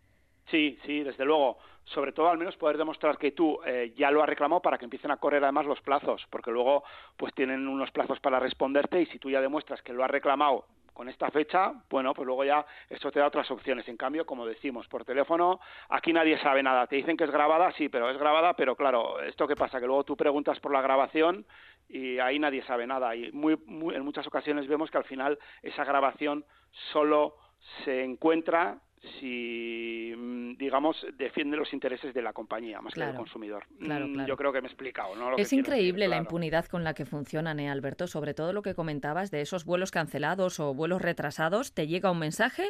Sí, 0.50 0.78
sí, 0.84 1.02
desde 1.02 1.24
luego. 1.24 1.58
Sobre 1.84 2.12
todo, 2.12 2.28
al 2.28 2.38
menos 2.38 2.56
poder 2.56 2.78
demostrar 2.78 3.18
que 3.18 3.32
tú 3.32 3.58
eh, 3.66 3.92
ya 3.96 4.10
lo 4.10 4.22
has 4.22 4.28
reclamado 4.28 4.62
para 4.62 4.78
que 4.78 4.84
empiecen 4.84 5.10
a 5.10 5.18
correr 5.18 5.42
además 5.42 5.66
los 5.66 5.80
plazos, 5.82 6.26
porque 6.30 6.50
luego 6.50 6.84
pues 7.16 7.34
tienen 7.34 7.68
unos 7.68 7.90
plazos 7.90 8.18
para 8.20 8.40
responderte 8.40 9.02
y 9.02 9.06
si 9.06 9.18
tú 9.18 9.30
ya 9.30 9.42
demuestras 9.42 9.82
que 9.82 9.92
lo 9.92 10.02
has 10.02 10.10
reclamado 10.10 10.64
con 10.94 11.08
esta 11.08 11.28
fecha, 11.30 11.72
bueno, 11.90 12.14
pues 12.14 12.24
luego 12.24 12.44
ya 12.44 12.64
esto 12.88 13.10
te 13.10 13.18
da 13.18 13.26
otras 13.26 13.50
opciones. 13.50 13.86
En 13.88 13.96
cambio, 13.96 14.24
como 14.24 14.46
decimos, 14.46 14.86
por 14.88 15.04
teléfono, 15.04 15.60
aquí 15.90 16.12
nadie 16.12 16.38
sabe 16.38 16.62
nada. 16.62 16.86
Te 16.86 16.96
dicen 16.96 17.16
que 17.16 17.24
es 17.24 17.30
grabada, 17.30 17.72
sí, 17.72 17.88
pero 17.88 18.08
es 18.10 18.16
grabada, 18.16 18.54
pero 18.54 18.76
claro, 18.76 19.20
¿esto 19.20 19.46
qué 19.48 19.56
pasa? 19.56 19.80
Que 19.80 19.86
luego 19.86 20.04
tú 20.04 20.16
preguntas 20.16 20.58
por 20.60 20.72
la 20.72 20.80
grabación 20.80 21.44
y 21.88 22.18
ahí 22.20 22.38
nadie 22.38 22.62
sabe 22.62 22.86
nada. 22.86 23.14
Y 23.16 23.32
muy, 23.32 23.58
en 23.66 24.04
muchas 24.04 24.26
ocasiones 24.26 24.68
vemos 24.68 24.90
que 24.90 24.98
al 24.98 25.04
final 25.04 25.38
esa 25.62 25.84
grabación 25.84 26.44
solo 26.92 27.36
se 27.84 28.04
encuentra 28.04 28.78
si, 29.20 30.12
mm, 30.16 30.56
digamos, 30.56 30.96
defiende 31.16 31.56
los 31.56 31.72
intereses 31.72 32.14
de 32.14 32.22
la 32.22 32.32
compañía 32.32 32.80
más 32.80 32.94
que 32.94 33.00
del 33.00 33.14
consumidor. 33.14 33.64
claro, 33.80 34.06
Mm, 34.08 34.12
claro. 34.14 34.28
Yo 34.28 34.36
creo 34.36 34.52
que 34.52 34.60
me 34.60 34.68
he 34.68 34.70
explicado, 34.70 35.14
¿no? 35.16 35.30
Lo 35.30 35.36
que 35.36 35.42
Es 35.42 35.48
decir, 35.50 35.60
increíble 35.60 36.08
la 36.08 36.16
impunidad 36.16 36.66
con 36.66 36.84
la 36.84 36.94
que 36.94 37.04
funcionan, 37.04 37.60
¿eh, 37.60 37.68
Alberto? 37.70 38.06
Sobre 38.06 38.34
todo 38.34 38.52
lo 38.52 38.62
que 38.62 38.74
comentabas 38.74 39.30
de 39.30 39.40
esos 39.40 39.64
vuelos 39.64 39.90
cancelados 39.90 40.60
o 40.60 40.74
vuelos 40.74 41.02
retrasados, 41.02 41.72
te 41.74 41.86
llega 41.86 42.10
un 42.10 42.18
mensaje 42.18 42.64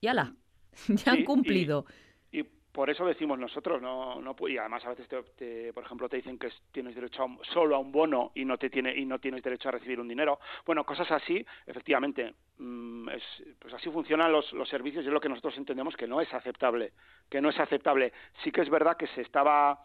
y 0.00 0.08
ala. 0.08 0.34
ya 0.88 1.12
han 1.12 1.18
Sí, 1.18 1.24
cumplido. 1.24 1.86
Y 1.88 1.92
por 2.76 2.90
eso 2.90 3.06
decimos 3.06 3.38
nosotros, 3.38 3.80
no, 3.80 4.20
no 4.20 4.36
y 4.48 4.58
además 4.58 4.84
a 4.84 4.90
veces, 4.90 5.08
te, 5.08 5.22
te- 5.22 5.72
por 5.72 5.82
ejemplo, 5.82 6.10
te 6.10 6.18
dicen 6.18 6.38
que 6.38 6.48
es- 6.48 6.62
tienes 6.72 6.94
derecho 6.94 7.22
a 7.22 7.24
un- 7.24 7.42
solo 7.42 7.74
a 7.74 7.78
un 7.78 7.90
bono 7.90 8.32
y 8.34 8.44
no 8.44 8.58
te 8.58 8.68
tiene 8.68 8.94
y 8.94 9.06
no 9.06 9.18
tienes 9.18 9.42
derecho 9.42 9.70
a 9.70 9.72
recibir 9.72 9.98
un 9.98 10.06
dinero. 10.06 10.38
Bueno, 10.66 10.84
cosas 10.84 11.10
así, 11.10 11.42
efectivamente, 11.66 12.34
mm, 12.58 13.08
es, 13.08 13.22
pues 13.58 13.72
así 13.72 13.90
funcionan 13.90 14.30
los, 14.30 14.52
los 14.52 14.68
servicios 14.68 15.02
y 15.04 15.08
es 15.08 15.12
lo 15.14 15.20
que 15.20 15.30
nosotros 15.30 15.56
entendemos 15.56 15.96
que 15.96 16.06
no 16.06 16.20
es 16.20 16.30
aceptable, 16.34 16.92
que 17.30 17.40
no 17.40 17.48
es 17.48 17.58
aceptable. 17.58 18.12
Sí 18.44 18.52
que 18.52 18.60
es 18.60 18.68
verdad 18.68 18.98
que 18.98 19.06
se 19.06 19.22
estaba 19.22 19.82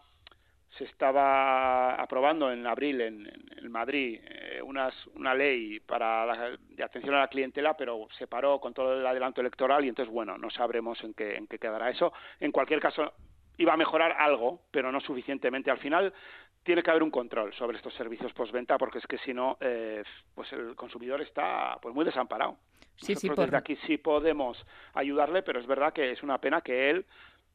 se 0.78 0.84
estaba 0.84 1.94
aprobando 1.94 2.50
en 2.50 2.66
abril 2.66 3.00
en, 3.00 3.70
Madrid 3.70 4.20
eh, 4.22 4.60
unas, 4.62 4.94
una 5.08 5.34
ley 5.34 5.80
para 5.80 6.26
la- 6.26 6.56
de 6.58 6.82
atención 6.84 7.14
a 7.14 7.20
la 7.20 7.28
clientela, 7.28 7.74
pero 7.76 8.06
se 8.18 8.26
paró 8.26 8.58
con 8.60 8.74
todo 8.74 8.98
el 8.98 9.06
adelanto 9.06 9.40
electoral 9.40 9.84
y 9.84 9.88
entonces, 9.88 10.12
bueno, 10.12 10.36
no 10.38 10.50
sabremos 10.50 11.02
en 11.04 11.14
qué, 11.14 11.36
en 11.36 11.46
qué 11.46 11.58
quedará 11.58 11.88
eso. 11.90 12.12
En 12.40 12.52
cualquier 12.52 12.80
caso, 12.80 13.12
iba 13.56 13.72
a 13.72 13.76
mejorar 13.76 14.12
algo, 14.18 14.62
pero 14.70 14.90
no 14.92 15.00
suficientemente. 15.00 15.70
Al 15.70 15.78
final, 15.78 16.12
tiene 16.62 16.82
que 16.82 16.90
haber 16.90 17.02
un 17.02 17.10
control 17.10 17.52
sobre 17.54 17.76
estos 17.76 17.94
servicios 17.94 18.32
postventa, 18.32 18.78
porque 18.78 18.98
es 18.98 19.06
que 19.06 19.18
si 19.18 19.32
no, 19.34 19.56
eh, 19.60 20.02
pues 20.34 20.52
el 20.52 20.74
consumidor 20.76 21.20
está 21.20 21.78
pues 21.82 21.94
muy 21.94 22.04
desamparado. 22.04 22.56
Sí, 22.96 23.14
sí, 23.16 23.26
Nosotros 23.28 23.36
por- 23.36 23.44
desde 23.46 23.56
aquí 23.58 23.76
sí 23.86 23.98
podemos 23.98 24.64
ayudarle, 24.94 25.42
pero 25.42 25.60
es 25.60 25.66
verdad 25.66 25.92
que 25.92 26.12
es 26.12 26.22
una 26.22 26.38
pena 26.38 26.60
que 26.60 26.90
él, 26.90 27.04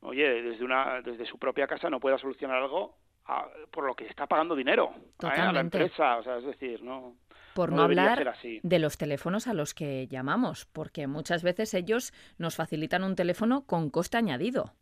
oye, 0.02 0.42
desde 0.44 0.64
una 0.66 1.02
desde 1.02 1.26
su 1.26 1.38
propia 1.40 1.68
casa 1.68 1.90
no 1.90 2.00
pueda 2.00 2.18
solucionar 2.18 2.58
algo 2.58 2.96
a- 3.28 3.48
por 3.72 3.86
lo 3.86 3.94
que 3.96 4.06
está 4.08 4.26
pagando 4.28 4.56
dinero 4.56 4.92
¿eh? 5.24 5.28
a 5.28 5.52
la 5.52 5.60
empresa, 5.60 6.18
o 6.18 6.24
sea, 6.24 6.38
es 6.38 6.46
decir, 6.46 6.82
no 6.84 7.16
Por 7.54 7.72
no 7.72 7.82
hablar 7.84 8.28
así. 8.30 8.60
de 8.64 8.80
los 8.80 8.98
teléfonos 8.98 9.48
a 9.48 9.54
los 9.54 9.74
que 9.74 10.08
llamamos, 10.08 10.66
porque 10.66 11.08
muchas 11.08 11.44
veces 11.44 11.74
ellos 11.74 12.14
nos 12.38 12.56
facilitan 12.56 13.04
un 13.04 13.16
teléfono 13.16 13.66
con 13.66 13.90
coste 13.90 14.18
añadido. 14.18 14.74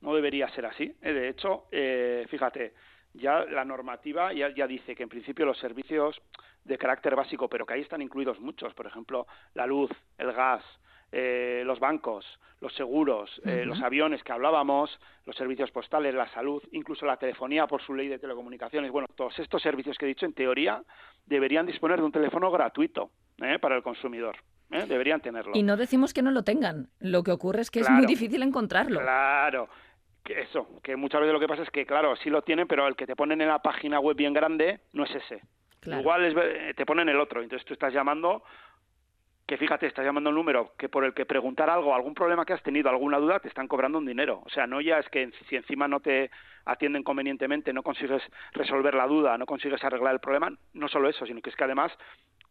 no 0.00 0.14
debería 0.14 0.48
ser 0.50 0.64
así. 0.66 0.94
Eh, 1.02 1.12
De 1.12 1.28
hecho, 1.28 1.66
eh, 1.72 2.24
fíjate, 2.30 2.72
ya 3.14 3.44
la 3.46 3.64
normativa 3.64 4.32
ya, 4.32 4.48
ya 4.54 4.66
dice 4.68 4.94
que 4.94 5.02
en 5.02 5.08
principio 5.08 5.44
los 5.44 5.58
servicios 5.58 6.20
de 6.64 6.78
carácter 6.78 7.16
básico, 7.16 7.48
pero 7.48 7.66
que 7.66 7.74
ahí 7.74 7.80
están 7.80 8.00
incluidos 8.02 8.38
muchos, 8.38 8.72
por 8.74 8.86
ejemplo, 8.86 9.26
la 9.54 9.66
luz, 9.66 9.90
el 10.18 10.32
gas, 10.32 10.62
eh, 11.12 11.62
los 11.64 11.78
bancos, 11.78 12.24
los 12.60 12.74
seguros, 12.74 13.30
eh, 13.44 13.64
los 13.64 13.80
aviones 13.82 14.22
que 14.22 14.32
hablábamos, 14.32 14.98
los 15.24 15.36
servicios 15.36 15.70
postales, 15.70 16.14
la 16.14 16.28
salud, 16.32 16.62
incluso 16.72 17.06
la 17.06 17.16
telefonía 17.16 17.66
por 17.66 17.82
su 17.82 17.94
ley 17.94 18.08
de 18.08 18.18
telecomunicaciones. 18.18 18.90
Bueno, 18.90 19.06
todos 19.14 19.38
estos 19.38 19.62
servicios 19.62 19.96
que 19.96 20.06
he 20.06 20.08
dicho, 20.08 20.26
en 20.26 20.32
teoría, 20.32 20.82
deberían 21.26 21.66
disponer 21.66 21.98
de 21.98 22.04
un 22.04 22.12
teléfono 22.12 22.50
gratuito 22.50 23.10
¿eh? 23.40 23.58
para 23.60 23.76
el 23.76 23.82
consumidor. 23.82 24.36
¿eh? 24.70 24.86
Deberían 24.88 25.20
tenerlo. 25.20 25.52
Y 25.54 25.62
no 25.62 25.76
decimos 25.76 26.12
que 26.12 26.22
no 26.22 26.30
lo 26.30 26.42
tengan. 26.42 26.88
Lo 26.98 27.22
que 27.22 27.30
ocurre 27.30 27.60
es 27.60 27.70
que 27.70 27.80
es 27.80 27.90
muy 27.90 28.06
difícil 28.06 28.42
encontrarlo. 28.42 29.00
Claro, 29.00 29.68
que 30.24 30.40
eso, 30.40 30.68
que 30.82 30.96
muchas 30.96 31.20
veces 31.20 31.32
lo 31.32 31.40
que 31.40 31.48
pasa 31.48 31.62
es 31.62 31.70
que, 31.70 31.86
claro, 31.86 32.16
sí 32.16 32.28
lo 32.28 32.42
tienen, 32.42 32.66
pero 32.66 32.86
el 32.88 32.96
que 32.96 33.06
te 33.06 33.14
ponen 33.14 33.40
en 33.40 33.48
la 33.48 33.60
página 33.60 34.00
web 34.00 34.16
bien 34.16 34.32
grande 34.32 34.80
no 34.92 35.04
es 35.04 35.14
ese. 35.14 35.42
Claro. 35.80 36.00
Igual 36.00 36.24
es, 36.24 36.34
eh, 36.36 36.74
te 36.76 36.84
ponen 36.84 37.08
el 37.08 37.20
otro, 37.20 37.40
entonces 37.40 37.64
tú 37.64 37.72
estás 37.72 37.94
llamando, 37.94 38.42
que 39.48 39.56
fíjate, 39.56 39.86
estás 39.86 40.04
llamando 40.04 40.28
un 40.28 40.36
número 40.36 40.74
que 40.76 40.90
por 40.90 41.06
el 41.06 41.14
que 41.14 41.24
preguntar 41.24 41.70
algo, 41.70 41.94
algún 41.94 42.12
problema 42.12 42.44
que 42.44 42.52
has 42.52 42.62
tenido, 42.62 42.90
alguna 42.90 43.16
duda, 43.16 43.40
te 43.40 43.48
están 43.48 43.66
cobrando 43.66 43.96
un 43.96 44.04
dinero. 44.04 44.42
O 44.44 44.50
sea, 44.50 44.66
no 44.66 44.78
ya 44.82 44.98
es 44.98 45.08
que 45.08 45.22
en- 45.22 45.32
si 45.48 45.56
encima 45.56 45.88
no 45.88 46.00
te 46.00 46.30
atienden 46.66 47.02
convenientemente, 47.02 47.72
no 47.72 47.82
consigues 47.82 48.22
resolver 48.52 48.92
la 48.92 49.06
duda, 49.06 49.38
no 49.38 49.46
consigues 49.46 49.82
arreglar 49.82 50.12
el 50.12 50.20
problema, 50.20 50.52
no 50.74 50.86
solo 50.88 51.08
eso, 51.08 51.24
sino 51.24 51.40
que 51.40 51.48
es 51.48 51.56
que 51.56 51.64
además, 51.64 51.90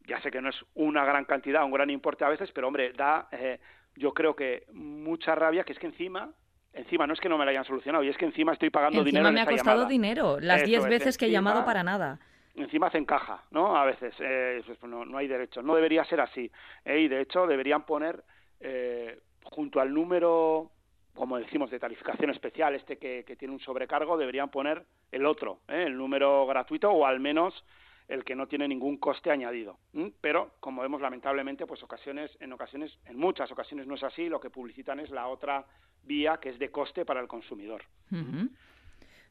ya 0.07 0.19
sé 0.21 0.31
que 0.31 0.41
no 0.41 0.49
es 0.49 0.55
una 0.73 1.05
gran 1.05 1.25
cantidad, 1.25 1.63
un 1.63 1.71
gran 1.71 1.91
importe 1.91 2.25
a 2.25 2.29
veces, 2.29 2.51
pero 2.51 2.65
hombre, 2.67 2.91
da, 2.93 3.27
eh, 3.31 3.59
yo 3.95 4.11
creo 4.15 4.35
que 4.35 4.63
mucha 4.73 5.35
rabia, 5.35 5.63
que 5.63 5.73
es 5.73 5.79
que 5.79 5.85
encima, 5.85 6.31
encima 6.73 7.05
no 7.05 7.13
es 7.13 7.19
que 7.19 7.29
no 7.29 7.37
me 7.37 7.45
la 7.45 7.51
hayan 7.51 7.65
solucionado, 7.65 8.03
y 8.03 8.09
es 8.09 8.17
que 8.17 8.25
encima 8.25 8.53
estoy 8.53 8.71
pagando 8.71 9.03
dinero 9.03 9.27
Encima 9.27 9.29
en 9.29 9.35
me 9.35 9.41
ha 9.41 9.43
esa 9.43 9.51
costado 9.51 9.75
llamada. 9.77 9.87
dinero, 9.89 10.39
las 10.39 10.61
Eso 10.63 10.65
10 10.65 10.83
es, 10.85 10.89
veces 10.89 11.17
que 11.19 11.27
he 11.27 11.31
llamado 11.31 11.63
para 11.63 11.83
nada. 11.83 12.17
Encima 12.57 12.87
hacen 12.87 13.05
caja, 13.05 13.43
¿no? 13.51 13.75
A 13.77 13.85
veces, 13.85 14.13
eh, 14.19 14.61
pues, 14.65 14.81
no, 14.83 15.05
no 15.05 15.17
hay 15.17 15.27
derecho, 15.27 15.61
no 15.61 15.75
debería 15.75 16.03
ser 16.05 16.21
así. 16.21 16.51
¿eh? 16.83 16.99
Y 16.99 17.07
de 17.07 17.21
hecho 17.21 17.47
deberían 17.47 17.85
poner 17.85 18.23
eh, 18.59 19.19
junto 19.43 19.79
al 19.79 19.93
número, 19.93 20.71
como 21.13 21.37
decimos, 21.37 21.69
de 21.69 21.79
tarificación 21.79 22.31
especial, 22.31 22.75
este 22.75 22.97
que, 22.97 23.23
que 23.25 23.35
tiene 23.35 23.53
un 23.53 23.59
sobrecargo, 23.59 24.17
deberían 24.17 24.49
poner 24.49 24.83
el 25.11 25.25
otro, 25.25 25.61
¿eh? 25.67 25.83
el 25.87 25.97
número 25.97 26.45
gratuito 26.45 26.89
o 26.91 27.05
al 27.05 27.19
menos 27.19 27.63
el 28.07 28.23
que 28.23 28.35
no 28.35 28.47
tiene 28.47 28.67
ningún 28.67 28.97
coste 28.97 29.31
añadido. 29.31 29.77
Pero, 30.21 30.53
como 30.59 30.81
vemos 30.81 31.01
lamentablemente, 31.01 31.65
pues 31.65 31.83
ocasiones, 31.83 32.35
en 32.39 32.53
ocasiones, 32.53 32.97
en 33.05 33.17
muchas 33.17 33.51
ocasiones 33.51 33.85
no 33.85 33.95
es 33.95 34.03
así, 34.03 34.29
lo 34.29 34.39
que 34.39 34.49
publicitan 34.49 34.99
es 34.99 35.09
la 35.09 35.27
otra 35.27 35.65
vía 36.03 36.37
que 36.37 36.49
es 36.49 36.59
de 36.59 36.71
coste 36.71 37.03
para 37.03 37.19
el 37.19 37.27
consumidor. 37.27 37.83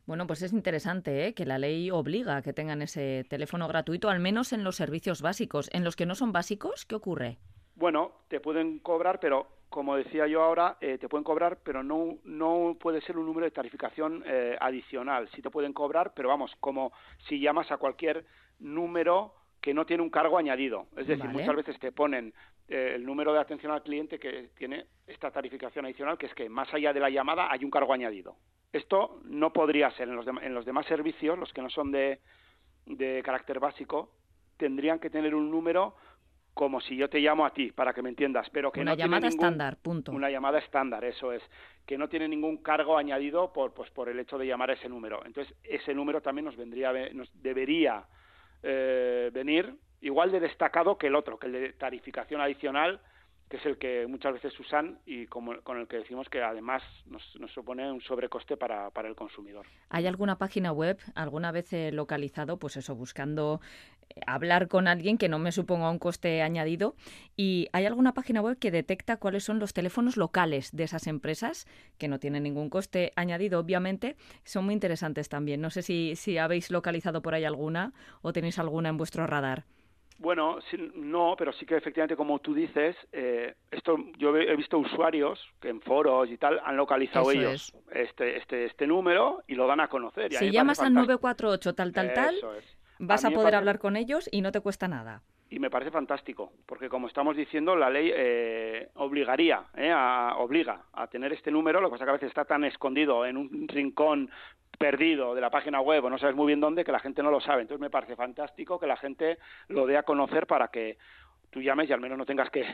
Bueno, 0.06 0.28
pues 0.28 0.40
es 0.42 0.52
interesante 0.52 1.26
¿eh? 1.26 1.34
que 1.34 1.44
la 1.44 1.58
ley 1.58 1.90
obliga 1.90 2.36
a 2.36 2.42
que 2.42 2.52
tengan 2.52 2.80
ese 2.80 3.24
teléfono 3.28 3.66
gratuito, 3.66 4.08
al 4.08 4.20
menos 4.20 4.52
en 4.52 4.62
los 4.62 4.76
servicios 4.76 5.20
básicos. 5.20 5.68
En 5.72 5.82
los 5.82 5.96
que 5.96 6.06
no 6.06 6.14
son 6.14 6.30
básicos, 6.30 6.86
¿qué 6.86 6.94
ocurre? 6.94 7.38
Bueno, 7.74 8.12
te 8.28 8.38
pueden 8.38 8.78
cobrar, 8.78 9.18
pero 9.18 9.48
como 9.68 9.96
decía 9.96 10.28
yo 10.28 10.44
ahora, 10.44 10.78
eh, 10.80 10.96
te 10.98 11.08
pueden 11.08 11.24
cobrar, 11.24 11.58
pero 11.64 11.82
no, 11.82 12.18
no 12.22 12.76
puede 12.80 13.00
ser 13.00 13.18
un 13.18 13.26
número 13.26 13.46
de 13.46 13.50
tarificación 13.50 14.22
eh, 14.26 14.56
adicional. 14.60 15.28
Sí 15.34 15.42
te 15.42 15.50
pueden 15.50 15.72
cobrar, 15.72 16.12
pero 16.14 16.28
vamos, 16.28 16.52
como 16.60 16.92
si 17.28 17.40
llamas 17.40 17.70
a 17.72 17.78
cualquier 17.78 18.24
número 18.60 19.34
que 19.66 19.74
no 19.74 19.84
tiene 19.84 20.00
un 20.04 20.10
cargo 20.10 20.38
añadido. 20.38 20.86
Es 20.96 21.08
decir, 21.08 21.26
Vale. 21.26 21.40
muchas 21.40 21.56
veces 21.56 21.76
te 21.80 21.90
ponen 21.90 22.32
eh, 22.68 22.92
el 22.94 23.04
número 23.04 23.32
de 23.32 23.40
atención 23.40 23.72
al 23.72 23.82
cliente 23.82 24.16
que 24.16 24.50
tiene 24.56 24.86
esta 25.08 25.32
tarificación 25.32 25.84
adicional, 25.86 26.16
que 26.16 26.26
es 26.26 26.34
que 26.34 26.48
más 26.48 26.72
allá 26.72 26.92
de 26.92 27.00
la 27.00 27.10
llamada 27.10 27.50
hay 27.50 27.64
un 27.64 27.70
cargo 27.72 27.92
añadido. 27.92 28.36
Esto 28.72 29.18
no 29.24 29.52
podría 29.52 29.90
ser 29.90 30.08
en 30.08 30.14
los, 30.14 30.24
dem- 30.24 30.40
en 30.40 30.54
los 30.54 30.64
demás 30.64 30.86
servicios, 30.86 31.36
los 31.36 31.52
que 31.52 31.62
no 31.62 31.68
son 31.68 31.90
de, 31.90 32.20
de 32.84 33.20
carácter 33.24 33.58
básico, 33.58 34.12
tendrían 34.56 35.00
que 35.00 35.10
tener 35.10 35.34
un 35.34 35.50
número 35.50 35.96
como 36.54 36.80
si 36.80 36.94
yo 36.96 37.10
te 37.10 37.18
llamo 37.18 37.44
a 37.44 37.52
ti, 37.52 37.72
para 37.72 37.92
que 37.92 38.02
me 38.02 38.08
entiendas, 38.10 38.48
pero 38.50 38.70
que 38.70 38.82
Una 38.82 38.92
no 38.92 38.96
tiene 38.96 39.08
llamada 39.08 39.28
ningún- 39.30 39.44
estándar, 39.46 39.76
punto. 39.82 40.12
Una 40.12 40.30
llamada 40.30 40.58
estándar, 40.60 41.04
eso 41.04 41.32
es, 41.32 41.42
que 41.84 41.98
no 41.98 42.08
tiene 42.08 42.28
ningún 42.28 42.58
cargo 42.58 42.96
añadido 42.96 43.52
por, 43.52 43.74
pues, 43.74 43.90
por 43.90 44.08
el 44.08 44.20
hecho 44.20 44.38
de 44.38 44.46
llamar 44.46 44.70
a 44.70 44.74
ese 44.74 44.88
número. 44.88 45.26
Entonces, 45.26 45.52
ese 45.64 45.92
número 45.92 46.20
también 46.22 46.44
nos 46.44 46.56
vendría, 46.56 46.92
nos 47.14 47.28
debería 47.42 48.04
eh, 48.62 49.30
venir 49.32 49.74
igual 50.00 50.30
de 50.30 50.40
destacado 50.40 50.98
que 50.98 51.08
el 51.08 51.16
otro, 51.16 51.38
que 51.38 51.46
el 51.46 51.52
de 51.52 51.72
tarificación 51.72 52.40
adicional, 52.40 53.00
que 53.48 53.58
es 53.58 53.66
el 53.66 53.78
que 53.78 54.06
muchas 54.08 54.32
veces 54.34 54.58
usan 54.58 54.98
y 55.06 55.26
como, 55.26 55.60
con 55.62 55.78
el 55.78 55.86
que 55.86 55.98
decimos 55.98 56.28
que 56.28 56.42
además 56.42 56.82
nos, 57.06 57.22
nos 57.38 57.52
supone 57.52 57.90
un 57.90 58.00
sobrecoste 58.00 58.56
para, 58.56 58.90
para 58.90 59.08
el 59.08 59.14
consumidor. 59.14 59.66
¿Hay 59.88 60.06
alguna 60.06 60.36
página 60.36 60.72
web 60.72 60.98
alguna 61.14 61.52
vez 61.52 61.72
he 61.72 61.92
localizado, 61.92 62.58
pues 62.58 62.76
eso, 62.76 62.96
buscando 62.96 63.60
eh, 63.60 63.95
hablar 64.26 64.68
con 64.68 64.88
alguien 64.88 65.18
que 65.18 65.28
no 65.28 65.38
me 65.38 65.52
suponga 65.52 65.90
un 65.90 65.98
coste 65.98 66.42
añadido? 66.42 66.94
¿Y 67.36 67.68
hay 67.72 67.86
alguna 67.86 68.14
página 68.14 68.40
web 68.40 68.58
que 68.58 68.70
detecta 68.70 69.16
cuáles 69.18 69.44
son 69.44 69.58
los 69.58 69.72
teléfonos 69.72 70.16
locales 70.16 70.74
de 70.74 70.84
esas 70.84 71.06
empresas, 71.06 71.66
que 71.98 72.08
no 72.08 72.18
tienen 72.18 72.44
ningún 72.44 72.70
coste 72.70 73.12
añadido, 73.16 73.60
obviamente? 73.60 74.16
Son 74.44 74.64
muy 74.64 74.74
interesantes 74.74 75.28
también. 75.28 75.60
No 75.60 75.70
sé 75.70 75.82
si, 75.82 76.16
si 76.16 76.38
habéis 76.38 76.70
localizado 76.70 77.22
por 77.22 77.34
ahí 77.34 77.44
alguna 77.44 77.92
o 78.22 78.32
tenéis 78.32 78.58
alguna 78.58 78.88
en 78.88 78.96
vuestro 78.96 79.26
radar. 79.26 79.64
Bueno, 80.18 80.58
no, 80.94 81.34
pero 81.36 81.52
sí 81.52 81.66
que 81.66 81.76
efectivamente, 81.76 82.16
como 82.16 82.38
tú 82.38 82.54
dices, 82.54 82.96
eh, 83.12 83.54
esto 83.70 83.98
yo 84.16 84.34
he 84.34 84.56
visto 84.56 84.78
usuarios 84.78 85.38
que 85.60 85.68
en 85.68 85.82
foros 85.82 86.30
y 86.30 86.38
tal 86.38 86.58
han 86.64 86.76
localizado 86.76 87.30
Eso 87.30 87.38
ellos 87.38 87.74
este, 87.92 88.38
este, 88.38 88.64
este 88.64 88.86
número 88.86 89.42
y 89.46 89.54
lo 89.54 89.66
dan 89.66 89.80
a 89.80 89.88
conocer. 89.88 90.32
y 90.32 90.36
Si 90.36 90.50
llamas 90.50 90.80
al 90.80 90.94
fantástico. 90.94 91.20
948 91.28 91.74
tal, 91.74 91.92
tal, 91.92 92.14
tal, 92.14 92.34
es. 92.34 92.76
Vas 92.98 93.24
A 93.24 93.30
poder 93.30 93.54
hablar 93.54 93.78
con 93.78 93.96
ellos 93.96 94.28
y 94.32 94.40
no 94.40 94.52
te 94.52 94.60
cuesta 94.60 94.88
nada. 94.88 95.22
Y 95.48 95.60
me 95.60 95.70
parece 95.70 95.92
fantástico, 95.92 96.52
porque 96.66 96.88
como 96.88 97.06
estamos 97.06 97.36
diciendo, 97.36 97.76
la 97.76 97.88
ley 97.88 98.10
eh, 98.12 98.88
obligaría, 98.94 99.62
eh, 99.76 99.92
a, 99.94 100.34
obliga 100.38 100.82
a 100.92 101.06
tener 101.06 101.32
este 101.32 101.52
número, 101.52 101.80
lo 101.80 101.88
que 101.88 101.92
pasa 101.92 102.04
que 102.04 102.10
a 102.10 102.14
veces 102.14 102.28
está 102.30 102.44
tan 102.44 102.64
escondido 102.64 103.24
en 103.24 103.36
un 103.36 103.68
rincón 103.68 104.28
perdido 104.76 105.34
de 105.36 105.40
la 105.40 105.48
página 105.50 105.80
web 105.80 106.04
o 106.04 106.10
no 106.10 106.18
sabes 106.18 106.34
muy 106.34 106.48
bien 106.48 106.60
dónde 106.60 106.84
que 106.84 106.90
la 106.92 106.98
gente 106.98 107.22
no 107.22 107.30
lo 107.30 107.40
sabe. 107.40 107.62
Entonces 107.62 107.80
me 107.80 107.90
parece 107.90 108.16
fantástico 108.16 108.78
que 108.80 108.88
la 108.88 108.96
gente 108.96 109.38
lo 109.68 109.86
dé 109.86 109.96
a 109.96 110.02
conocer 110.02 110.48
para 110.48 110.68
que 110.68 110.98
tú 111.50 111.62
llames 111.62 111.88
y 111.88 111.92
al 111.92 112.00
menos 112.00 112.18
no 112.18 112.26
tengas 112.26 112.50
que, 112.50 112.64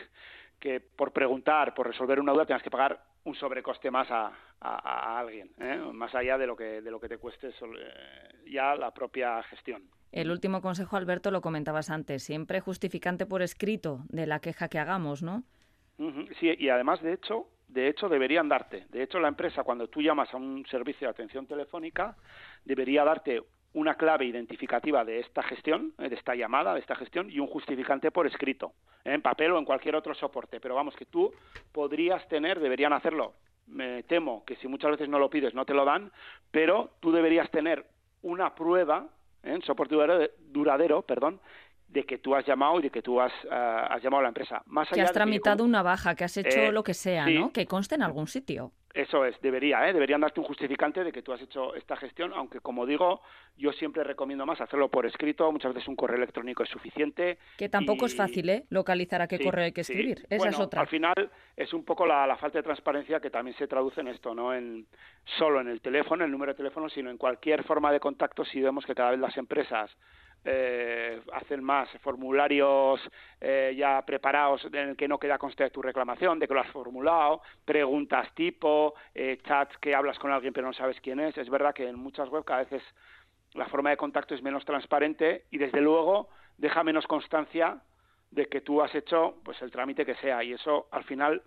que 0.58 0.80
por 0.80 1.12
preguntar, 1.12 1.74
por 1.74 1.86
resolver 1.86 2.18
una 2.20 2.32
duda, 2.32 2.46
tengas 2.46 2.62
que 2.62 2.70
pagar 2.70 2.98
un 3.24 3.34
sobrecoste 3.34 3.90
más 3.90 4.10
a, 4.10 4.32
a- 4.60 5.12
a 5.16 5.18
alguien, 5.20 5.50
¿eh? 5.60 5.78
más 5.92 6.12
allá 6.14 6.38
de 6.38 6.46
lo 6.46 6.56
que, 6.56 6.80
de 6.80 6.90
lo 6.90 6.98
que 6.98 7.08
te 7.10 7.18
cueste 7.18 7.52
sol- 7.52 7.78
eh, 7.78 8.50
ya 8.50 8.74
la 8.76 8.92
propia 8.92 9.42
gestión. 9.44 9.82
El 10.12 10.30
último 10.30 10.60
consejo, 10.60 10.96
Alberto, 10.96 11.30
lo 11.30 11.40
comentabas 11.40 11.90
antes, 11.90 12.22
siempre 12.22 12.60
justificante 12.60 13.24
por 13.24 13.40
escrito 13.42 14.00
de 14.10 14.26
la 14.26 14.40
queja 14.40 14.68
que 14.68 14.78
hagamos, 14.78 15.22
¿no? 15.22 15.42
Sí, 16.38 16.54
y 16.58 16.68
además, 16.68 17.00
de 17.02 17.14
hecho, 17.14 17.46
de 17.68 17.88
hecho 17.88 18.08
deberían 18.08 18.48
darte. 18.48 18.86
De 18.90 19.02
hecho, 19.02 19.18
la 19.20 19.28
empresa, 19.28 19.62
cuando 19.62 19.88
tú 19.88 20.02
llamas 20.02 20.32
a 20.34 20.36
un 20.36 20.66
servicio 20.66 21.06
de 21.06 21.12
atención 21.12 21.46
telefónica, 21.46 22.16
debería 22.64 23.04
darte 23.04 23.42
una 23.74 23.94
clave 23.94 24.26
identificativa 24.26 25.04
de 25.04 25.20
esta 25.20 25.42
gestión, 25.42 25.94
eh, 25.98 26.08
de 26.08 26.16
esta 26.16 26.34
llamada, 26.34 26.74
de 26.74 26.80
esta 26.80 26.94
gestión, 26.94 27.30
y 27.30 27.38
un 27.38 27.46
justificante 27.46 28.10
por 28.10 28.26
escrito, 28.26 28.74
¿eh? 29.04 29.14
en 29.14 29.22
papel 29.22 29.52
o 29.52 29.58
en 29.58 29.64
cualquier 29.64 29.96
otro 29.96 30.14
soporte. 30.14 30.60
Pero 30.60 30.74
vamos, 30.74 30.94
que 30.94 31.06
tú 31.06 31.32
podrías 31.72 32.26
tener, 32.28 32.60
deberían 32.60 32.92
hacerlo. 32.92 33.34
Me 33.66 34.02
temo 34.02 34.44
que 34.44 34.56
si 34.56 34.68
muchas 34.68 34.90
veces 34.90 35.08
no 35.08 35.18
lo 35.18 35.30
pides 35.30 35.54
no 35.54 35.64
te 35.64 35.72
lo 35.72 35.84
dan, 35.84 36.12
pero 36.50 36.90
tú 37.00 37.12
deberías 37.12 37.50
tener 37.50 37.86
una 38.20 38.54
prueba, 38.54 39.08
¿eh? 39.42 39.58
soporte 39.64 39.94
duradero, 39.94 40.30
duradero, 40.50 41.02
perdón, 41.02 41.40
de 41.92 42.04
que 42.04 42.18
tú 42.18 42.34
has 42.34 42.46
llamado 42.46 42.78
y 42.80 42.84
de 42.84 42.90
que 42.90 43.02
tú 43.02 43.20
has, 43.20 43.32
eh, 43.44 43.48
has 43.50 44.02
llamado 44.02 44.20
a 44.20 44.22
la 44.22 44.28
empresa. 44.28 44.62
Más 44.66 44.88
Que 44.88 44.94
allá 44.94 45.04
has 45.04 45.10
de 45.10 45.14
tramitado 45.14 45.62
una 45.64 45.82
baja, 45.82 46.14
que 46.14 46.24
has 46.24 46.36
hecho 46.36 46.58
Eh, 46.60 46.72
lo 46.72 46.82
que 46.82 46.94
sea, 46.94 47.26
sí. 47.26 47.38
¿no? 47.38 47.52
Que 47.52 47.66
conste 47.66 47.94
en 47.96 48.02
algún 48.02 48.26
sitio. 48.26 48.72
Eso 48.94 49.24
es, 49.24 49.40
debería, 49.40 49.88
¿eh? 49.88 49.94
deberían 49.94 50.20
darte 50.20 50.38
un 50.40 50.44
justificante 50.46 51.02
de 51.02 51.12
que 51.12 51.22
tú 51.22 51.32
has 51.32 51.40
hecho 51.40 51.74
esta 51.74 51.96
gestión, 51.96 52.32
aunque 52.34 52.60
como 52.60 52.84
digo, 52.84 53.22
yo 53.56 53.72
siempre 53.72 54.04
recomiendo 54.04 54.44
más 54.44 54.60
hacerlo 54.60 54.90
por 54.90 55.06
escrito, 55.06 55.50
muchas 55.50 55.72
veces 55.72 55.88
un 55.88 55.96
correo 55.96 56.18
electrónico 56.18 56.62
es 56.62 56.68
suficiente. 56.68 57.38
Que 57.56 57.70
tampoco 57.70 58.04
es 58.04 58.14
fácil, 58.14 58.50
¿eh? 58.50 58.64
Localizar 58.68 59.22
a 59.22 59.28
qué 59.28 59.38
Sí, 59.38 59.44
correo 59.44 59.64
hay 59.64 59.72
que 59.72 59.82
sí. 59.84 59.92
escribir. 59.94 60.18
Esa 60.28 60.36
Bueno, 60.36 60.52
es 60.52 60.60
otra. 60.60 60.82
Al 60.82 60.88
final 60.88 61.30
es 61.56 61.72
un 61.72 61.84
poco 61.86 62.04
la, 62.06 62.26
la 62.26 62.36
falta 62.36 62.58
de 62.58 62.64
transparencia 62.64 63.18
que 63.20 63.30
también 63.30 63.56
se 63.56 63.66
traduce 63.66 64.02
en 64.02 64.08
esto, 64.08 64.34
no 64.34 64.52
en 64.54 64.86
solo 65.38 65.60
en 65.62 65.68
el 65.68 65.80
teléfono, 65.80 66.22
el 66.24 66.30
número 66.30 66.52
de 66.52 66.56
teléfono, 66.58 66.90
sino 66.90 67.08
en 67.10 67.16
cualquier 67.16 67.64
forma 67.64 67.92
de 67.92 68.00
contacto. 68.00 68.44
Si 68.44 68.60
vemos 68.60 68.84
que 68.84 68.94
cada 68.94 69.12
vez 69.12 69.20
las 69.20 69.36
empresas 69.38 69.90
eh, 70.44 71.20
hacen 71.32 71.62
más 71.62 71.88
formularios 72.00 73.00
eh, 73.40 73.74
ya 73.76 74.02
preparados 74.04 74.64
en 74.64 74.90
el 74.90 74.96
que 74.96 75.08
no 75.08 75.18
queda 75.18 75.38
consta 75.38 75.64
de 75.64 75.70
tu 75.70 75.82
reclamación, 75.82 76.38
de 76.38 76.48
que 76.48 76.54
lo 76.54 76.60
has 76.60 76.70
formulado, 76.70 77.42
preguntas 77.64 78.28
tipo, 78.34 78.94
eh, 79.14 79.38
chats 79.46 79.76
que 79.78 79.94
hablas 79.94 80.18
con 80.18 80.32
alguien 80.32 80.52
pero 80.52 80.66
no 80.66 80.72
sabes 80.72 81.00
quién 81.00 81.20
es. 81.20 81.36
Es 81.38 81.48
verdad 81.48 81.74
que 81.74 81.88
en 81.88 81.96
muchas 81.96 82.28
web 82.28 82.44
cada 82.44 82.60
vez 82.60 82.72
es 82.72 82.82
la 83.54 83.66
forma 83.66 83.90
de 83.90 83.96
contacto 83.96 84.34
es 84.34 84.42
menos 84.42 84.64
transparente 84.64 85.44
y 85.50 85.58
desde 85.58 85.80
luego 85.80 86.28
deja 86.56 86.82
menos 86.82 87.06
constancia 87.06 87.80
de 88.30 88.46
que 88.46 88.62
tú 88.62 88.82
has 88.82 88.94
hecho 88.94 89.36
pues 89.44 89.60
el 89.62 89.70
trámite 89.70 90.06
que 90.06 90.14
sea 90.16 90.42
y 90.42 90.54
eso 90.54 90.88
al 90.90 91.04
final 91.04 91.42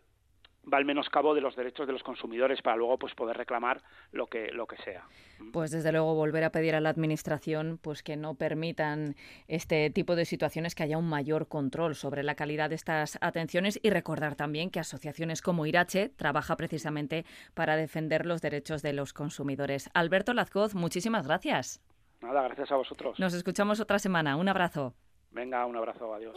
va 0.72 0.78
al 0.78 0.86
menoscabo 0.86 1.34
de 1.34 1.42
los 1.42 1.56
derechos 1.56 1.88
de 1.88 1.94
los 1.94 2.04
consumidores 2.04 2.62
para 2.62 2.78
luego 2.78 2.98
pues 2.98 3.14
poder 3.14 3.38
reclamar 3.38 3.82
lo 4.12 4.28
que 4.28 4.52
lo 4.52 4.68
que 4.68 4.78
sea. 4.78 5.04
Pues 5.52 5.72
desde 5.72 5.92
luego 5.92 6.16
volver 6.16 6.44
a 6.44 6.52
pedir 6.52 6.76
a 6.76 6.82
la 6.82 6.90
administración 6.90 7.80
pues 7.82 8.04
que 8.04 8.16
no 8.16 8.36
permitan 8.36 9.16
este 9.48 9.90
tipo 9.90 10.16
de 10.16 10.26
situaciones, 10.26 10.76
que 10.76 10.84
haya 10.84 10.98
un 10.98 11.10
mayor 11.10 11.48
control 11.48 11.96
sobre 11.96 12.24
la 12.24 12.36
calidad 12.36 12.70
de 12.70 12.76
estas 12.76 13.18
atenciones 13.22 13.80
y 13.82 13.90
recordar 13.90 14.36
también 14.36 14.70
que 14.70 14.80
asociaciones 14.80 15.42
como 15.42 15.66
Irache 15.66 16.10
trabaja 16.10 16.56
precisamente 16.56 17.26
para 17.54 17.76
defender 17.76 18.26
los 18.26 18.42
derechos 18.42 18.82
de 18.82 18.94
los 18.94 19.14
consumidores. 19.14 19.90
Alberto 19.94 20.34
Lazcoz, 20.34 20.76
muchísimas 20.76 21.28
gracias. 21.28 21.82
Nada, 22.22 22.44
gracias 22.44 22.72
a 22.72 22.76
vosotros. 22.76 23.20
Nos 23.20 23.34
escuchamos 23.34 23.80
otra 23.80 24.00
semana. 24.00 24.36
Un 24.38 24.50
abrazo. 24.50 24.94
Venga, 25.32 25.66
un 25.66 25.76
abrazo, 25.76 26.14
adiós. 26.14 26.36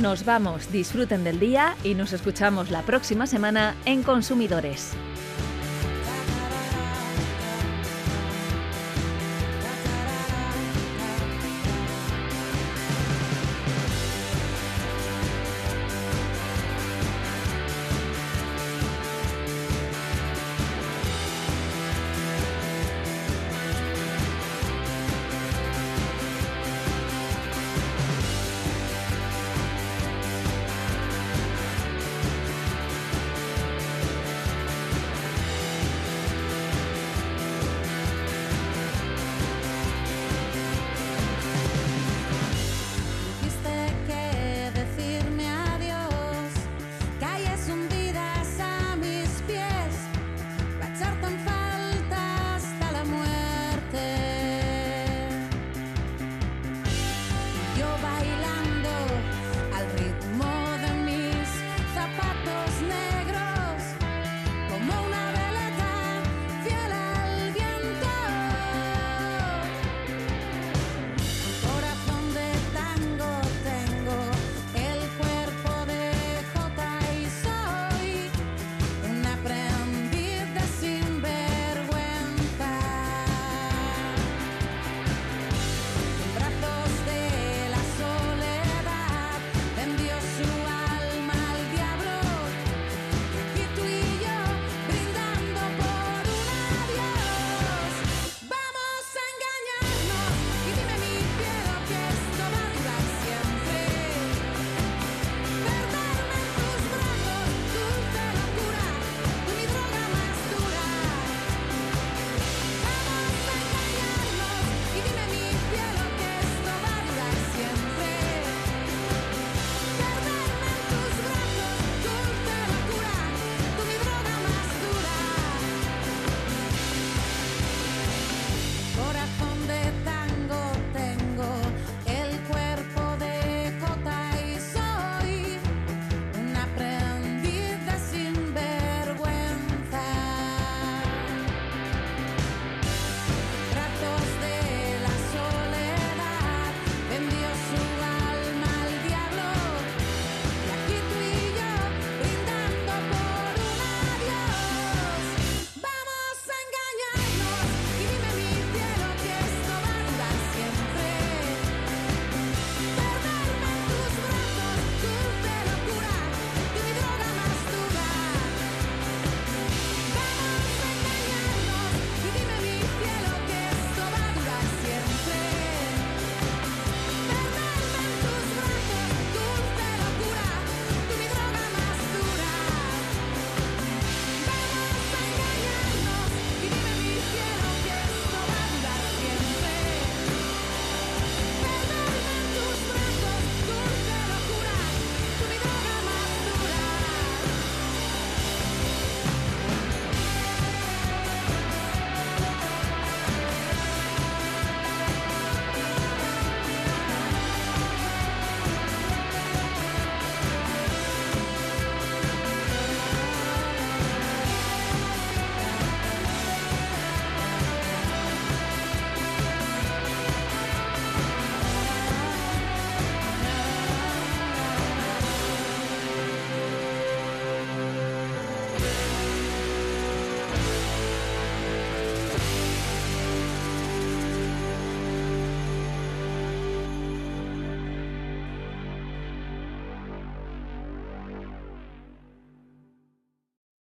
Nos 0.00 0.24
vamos, 0.24 0.72
disfruten 0.72 1.22
del 1.22 1.38
día 1.38 1.76
y 1.84 1.94
nos 1.94 2.12
escuchamos 2.12 2.72
la 2.72 2.82
próxima 2.82 3.28
semana 3.28 3.76
en 3.84 4.02
Consumidores. 4.02 4.92